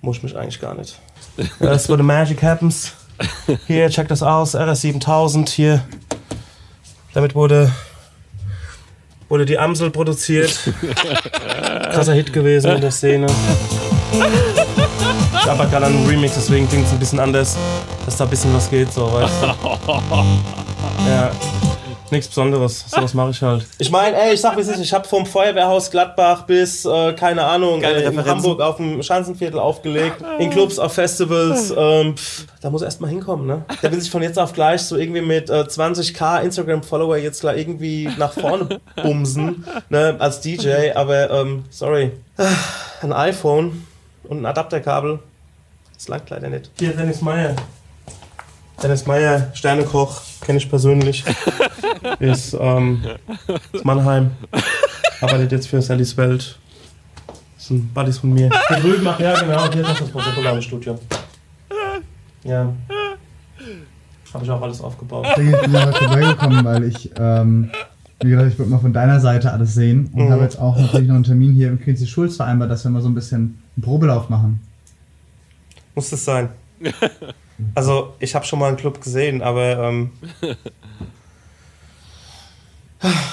[0.00, 0.98] muss ich mich eigentlich gar nicht.
[1.58, 2.92] That's where the magic happens.
[3.66, 4.54] Hier, check das aus.
[4.54, 5.82] RS7000 hier.
[7.12, 7.72] Damit wurde,
[9.30, 10.58] wurde die Amsel produziert.
[11.92, 13.26] Krasser Hit gewesen in der Szene.
[15.42, 17.56] Ich arbeite gerade an einem Remix, deswegen klingt es ein bisschen anders,
[18.04, 19.46] dass da ein bisschen was geht, so, weißt du.
[21.08, 21.30] Ja.
[22.10, 23.66] Nichts Besonderes, sowas mache ich halt.
[23.78, 27.12] Ich meine, ey, ich sag wie es ist, ich habe vom Feuerwehrhaus Gladbach bis, äh,
[27.12, 28.24] keine Ahnung, Geile äh, in.
[28.24, 31.72] Hamburg auf dem Schanzenviertel aufgelegt, in Clubs, auf Festivals.
[31.76, 33.64] Ähm, pff, da muss er erst mal hinkommen, ne?
[33.82, 37.58] Der will sich von jetzt auf gleich so irgendwie mit äh, 20k Instagram-Follower jetzt gleich
[37.58, 42.12] irgendwie nach vorne bumsen, ne, als DJ, aber ähm, sorry.
[43.02, 43.86] Ein iPhone
[44.24, 45.20] und ein Adapterkabel,
[45.94, 46.70] das langt leider nicht.
[46.78, 47.54] Hier, Dennis Meyer.
[48.82, 51.24] Dennis Meyer, Sternekoch, kenne ich persönlich.
[52.18, 53.02] ist ähm,
[53.74, 54.30] aus Mannheim.
[55.20, 56.58] Arbeitet jetzt für Sallys Welt.
[57.56, 58.48] Das sind Buddies von mir.
[58.68, 60.98] Hier drüben, ach ja, genau, hier ist das protokollare Studio.
[62.44, 62.72] Ja.
[64.32, 65.26] Habe ich auch alles aufgebaut.
[65.36, 67.70] Ich bin ja heute vorbeigekommen, weil ich, ähm,
[68.22, 70.30] wie gesagt, ich wollte mal von deiner Seite alles sehen und Mhm.
[70.32, 73.02] habe jetzt auch natürlich noch einen Termin hier im Quincy Schulz vereinbart, dass wir mal
[73.02, 74.60] so ein bisschen einen Probelauf machen.
[75.94, 76.48] Muss das sein.
[77.74, 80.10] Also, ich habe schon mal einen Club gesehen, aber ähm,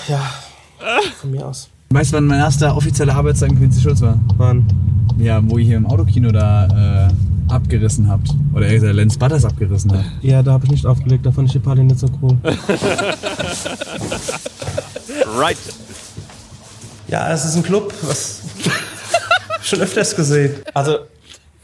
[0.08, 0.22] ja,
[1.20, 1.70] von mir aus.
[1.90, 4.20] Weißt du, wann mein erster offizieller Arbeitstag im Quincy Schulz war?
[4.38, 4.66] Mann.
[5.18, 8.30] Ja, wo ihr hier im Autokino da äh, abgerissen habt.
[8.54, 10.04] Oder eher gesagt, Lenz Butters abgerissen hat.
[10.22, 12.38] Ja, da habe ich nicht aufgelegt, da fand ich die Party nicht so cool.
[15.38, 15.58] Right.
[17.08, 18.41] Ja, es ist ein Club, was
[19.62, 20.56] schon öfters gesehen.
[20.74, 20.99] Also,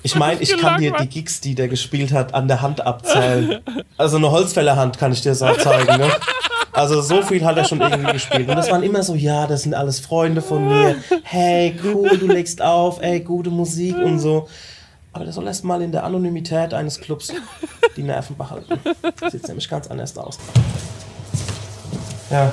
[0.03, 3.61] ich meine, ich kann dir die Gigs, die der gespielt hat, an der Hand abzählen.
[3.97, 6.11] Also eine Holzfällerhand kann ich dir so zeigen, ne?
[6.73, 8.49] Also so viel hat er schon irgendwie gespielt.
[8.49, 10.95] Und das waren immer so, ja, das sind alles Freunde von mir.
[11.21, 14.47] Hey, cool, du legst auf, ey, gute Musik und so.
[15.13, 17.31] Aber der soll erst mal in der Anonymität eines Clubs
[17.95, 18.79] die Nerven behalten.
[19.29, 20.39] Sieht nämlich ganz anders aus.
[22.31, 22.51] Ja.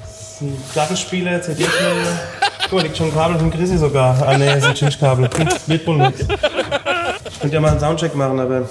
[0.00, 2.18] Das ist ein Plattenspieler, CD-Player.
[2.70, 4.16] Guck liegt schon ein Kabel von Chrissy sogar.
[4.24, 5.28] Ah ne, ist ein Chinch-Kabel.
[5.66, 6.20] Wird nicht.
[7.28, 8.68] Ich könnte ja mal einen Soundcheck machen, aber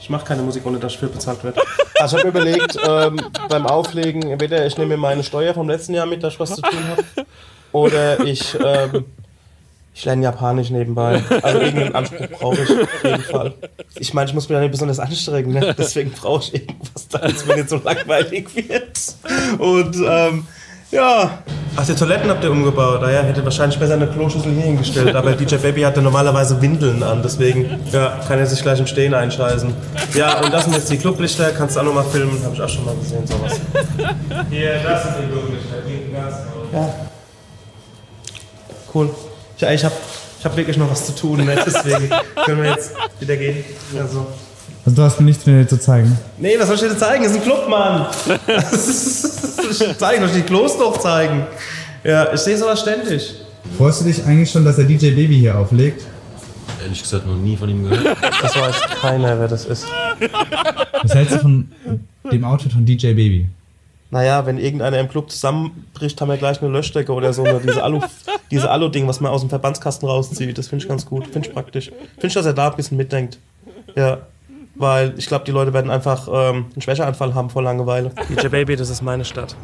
[0.00, 1.60] ich mache keine Musik, ohne dass ich für bezahlt werde.
[2.00, 5.94] Also ich habe überlegt, ähm, beim Auflegen, entweder ich nehme mir meine Steuer vom letzten
[5.94, 7.04] Jahr mit, dass ich was zu tun habe,
[7.70, 9.04] oder ich, ähm,
[9.94, 11.22] ich lerne Japanisch nebenbei.
[11.40, 13.54] Also irgendeinen Anspruch brauche ich auf jeden Fall.
[14.00, 15.76] Ich meine, ich muss mich ja nicht besonders anstrengen, ne?
[15.78, 19.60] deswegen brauche ich irgendwas, damit es mir nicht so langweilig wird.
[19.60, 20.46] Und ähm,
[20.90, 21.38] ja.
[21.76, 23.00] Ach, die Toiletten habt ihr umgebaut.
[23.02, 25.14] Naja, hätte wahrscheinlich besser eine Kloschüssel hier hingestellt.
[25.14, 29.14] Aber DJ Baby hatte normalerweise Windeln an, deswegen ja, kann er sich gleich im Stehen
[29.14, 29.72] einscheißen.
[30.14, 31.50] Ja, und das sind jetzt die Clublichter.
[31.50, 32.42] Kannst du auch noch mal filmen.
[32.42, 33.60] Habe ich auch schon mal gesehen, sowas.
[34.50, 35.76] Hier, das sind die Clublichter.
[35.86, 36.34] Die ganz
[36.72, 36.94] Ja.
[38.92, 39.10] Cool.
[39.58, 39.94] Ja, ich habe
[40.38, 41.56] ich hab wirklich noch was zu tun, ne?
[41.66, 42.10] deswegen
[42.44, 43.64] können wir jetzt wieder gehen.
[43.96, 44.26] Also.
[44.88, 46.16] Also du hast mir nichts mehr zu zeigen.
[46.38, 47.22] Nee, was soll ich dir zeigen?
[47.22, 48.06] Das ist ein Club, Mann.
[48.26, 51.46] ich zeigen, soll ich die Klos noch zeigen?
[52.04, 53.34] Ja, ich sehe sowas ständig.
[53.76, 56.06] Freust du dich eigentlich schon, dass der DJ Baby hier auflegt?
[56.82, 58.16] Ehrlich gesagt noch nie von ihm gehört.
[58.40, 59.84] Das weiß keiner, wer das ist.
[61.02, 61.70] Was hältst du von
[62.32, 63.46] dem Outfit von DJ Baby?
[64.10, 67.42] Naja, wenn irgendeiner im Club zusammenbricht, haben wir gleich eine Löschdecke oder so.
[67.42, 68.00] Oder diese Alu,
[68.50, 70.56] diese Alu-Ding, was man aus dem Verbandskasten rauszieht.
[70.56, 71.26] Das finde ich ganz gut.
[71.26, 71.90] Finde ich praktisch.
[72.14, 73.38] Finde ich, dass er da ein bisschen mitdenkt.
[73.94, 74.22] Ja.
[74.74, 78.12] Weil ich glaube, die Leute werden einfach ähm, einen Schwächeanfall haben vor Langeweile.
[78.28, 79.56] DJ Baby, das ist meine Stadt.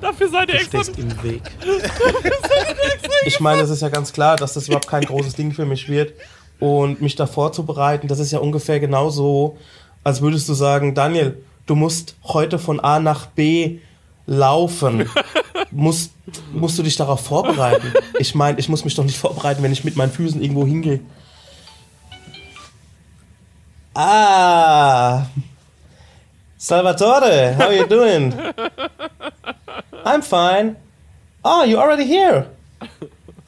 [0.00, 0.82] Dafür seid ihr Du extra.
[0.84, 1.42] stehst im Weg.
[3.26, 5.88] Ich meine, es ist ja ganz klar, dass das überhaupt kein großes Ding für mich
[5.90, 6.14] wird.
[6.58, 9.58] Und mich da vorzubereiten, das ist ja ungefähr genauso,
[10.04, 13.78] als würdest du sagen, Daniel, du musst heute von A nach B
[14.26, 15.06] laufen.
[15.70, 16.12] musst,
[16.52, 17.92] musst du dich darauf vorbereiten?
[18.18, 21.00] Ich meine, ich muss mich doch nicht vorbereiten, wenn ich mit meinen Füßen irgendwo hingehe.
[23.94, 25.28] Ah,
[26.56, 28.32] Salvatore, how are you doing?
[30.04, 30.76] I'm fine.
[31.44, 32.46] Oh, you're already here.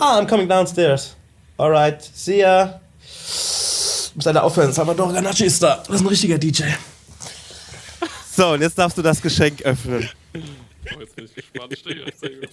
[0.01, 1.15] Ah, I'm coming downstairs.
[1.59, 2.81] Alright, see ya.
[4.15, 5.77] Muss leider aufhören, Salvador Ganacci ist da.
[5.87, 6.65] Das ist ein richtiger DJ.
[8.35, 10.09] So, und jetzt darfst du das Geschenk öffnen.
[10.33, 11.79] Jetzt bin ich gespannt.
[11.85, 12.51] Sehr gut.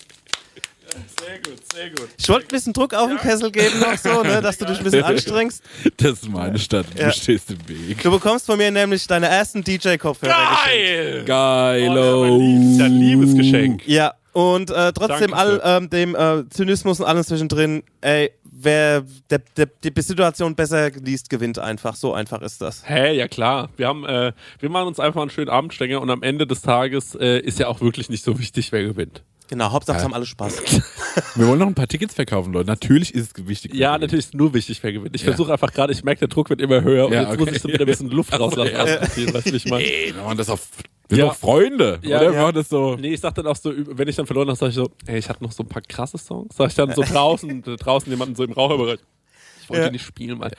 [1.19, 2.09] Sehr gut, sehr gut.
[2.17, 4.77] Ich wollte ein bisschen Druck auf den Kessel geben noch so, ne, dass du dich
[4.79, 5.63] ein bisschen anstrengst.
[5.97, 6.85] Das ist meine Stadt.
[6.95, 7.11] Du Ja.
[7.11, 8.01] stehst im Weg.
[8.01, 10.33] Du bekommst von mir nämlich deine ersten DJ-Kopfhörer.
[10.65, 11.23] Geil!
[11.25, 12.35] Geilo.
[12.35, 13.87] Oh, das ist ja ein Liebesgeschenk.
[13.87, 15.83] Ja, und äh, trotzdem all Dankeschön.
[15.83, 21.29] ähm, dem äh, Zynismus und allem zwischendrin, ey, wer der, der, die Situation besser liest,
[21.29, 21.95] gewinnt einfach.
[21.95, 22.83] So einfach ist das.
[22.87, 23.69] Hä, ja klar.
[23.77, 27.15] Wir haben, äh, wir machen uns einfach einen schönen Abendstänger und am Ende des Tages
[27.15, 29.23] äh, ist ja auch wirklich nicht so wichtig, wer gewinnt.
[29.49, 30.61] Genau, Hauptsache es haben alle Spaß.
[31.35, 32.67] Wir wollen noch ein paar Tickets verkaufen, Leute.
[32.67, 33.73] Natürlich ist es wichtig.
[33.73, 35.15] Ja, natürlich ist nur wichtig, wer gewinnt.
[35.15, 35.29] Ich Ja.
[35.29, 37.39] versuche einfach gerade, ich merke, der Druck wird immer höher und Ja, jetzt okay.
[37.45, 38.71] muss ich so wieder ein bisschen Luft rauslassen.
[38.73, 38.85] ja.
[39.33, 39.83] Weißt du, ich meine?
[39.83, 40.67] Nee, wir machen das auf.
[41.09, 41.23] Wir Ja.
[41.25, 41.99] sind doch Freunde.
[42.03, 42.27] Ja, oder?
[42.31, 42.41] Wir ja.
[42.43, 42.95] machen das so.
[42.95, 45.17] Nee, ich sag dann auch so, wenn ich dann verloren habe, sag ich so, ey,
[45.17, 46.55] ich hatte noch so ein paar krasse Songs.
[46.55, 48.99] Sag ich dann so draußen, draußen jemanden so im Raucherbereich.
[49.69, 49.91] Ich wollte Ja.
[49.91, 50.49] nicht spielen, Mann.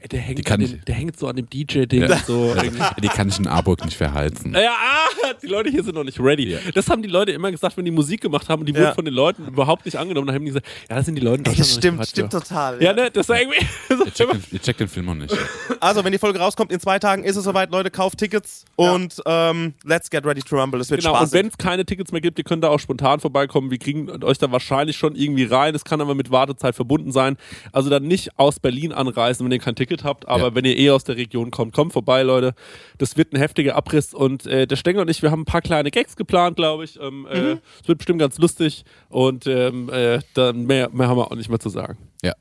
[0.00, 0.48] Ey, der, hängt
[0.88, 2.02] der hängt so an dem DJ-Ding.
[2.02, 2.16] Ja.
[2.18, 2.54] So.
[3.02, 4.54] Die kann ich in Arburg nicht verheizen.
[4.54, 6.50] Ja, ah, die Leute hier sind noch nicht ready.
[6.52, 6.58] Ja.
[6.74, 8.80] Das haben die Leute immer gesagt, wenn die Musik gemacht haben und die Ja.
[8.80, 10.26] wurden von den Leuten überhaupt nicht angenommen.
[10.28, 12.80] Dann haben die gesagt, ja, das sind die Leute noch nicht stimmt, stimmt total.
[12.82, 13.58] Ja, ne, das war irgendwie.
[13.90, 15.36] Ihr checkt, den, ihr checkt den Film noch nicht.
[15.80, 19.20] Also, wenn die Folge rauskommt, in zwei Tagen ist es soweit, Leute, kauft Tickets und
[19.26, 20.80] ähm, let's get ready to rumble.
[20.80, 21.34] Es wird Genau, und spaßig.
[21.34, 23.70] wenn es keine Tickets mehr gibt, ihr könnt da auch spontan vorbeikommen.
[23.70, 25.74] Wir kriegen euch da wahrscheinlich schon irgendwie rein.
[25.74, 27.36] Es kann aber mit Wartezeit verbunden sein.
[27.72, 30.28] Also dann nicht aus Berlin anreisen, wenn ihr kein Ticket habt.
[30.28, 30.54] Aber Ja.
[30.54, 32.54] wenn ihr eh aus der Region kommt, kommt vorbei, Leute.
[32.98, 34.14] Das wird ein heftiger Abriss.
[34.14, 36.98] Und äh, der Stenger und ich, wir haben ein paar kleine Gags geplant, glaube ich.
[37.00, 38.84] Ähm, äh, Es wird bestimmt ganz lustig.
[39.08, 41.98] Und ähm, äh, dann mehr, mehr haben wir auch nicht mehr zu sagen.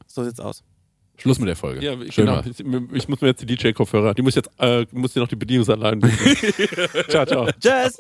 [0.08, 0.64] so sieht's aus.
[1.18, 1.84] Schluss mit der Folge.
[1.84, 2.42] Ja, Schön genau.
[2.46, 2.60] Ich,
[2.96, 5.36] ich muss mir jetzt die DJ-Kopfhörer, die muss ich jetzt, äh, muss dir noch die
[5.36, 6.02] Bedienungsanleihen.
[7.10, 7.48] ciao, ciao.
[7.60, 7.98] Tschüss!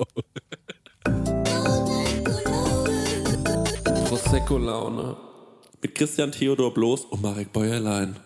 [4.07, 5.28] Prosecco-Laune.
[5.81, 8.17] Mit Christian Theodor Bloß und Marek Bäuerlein.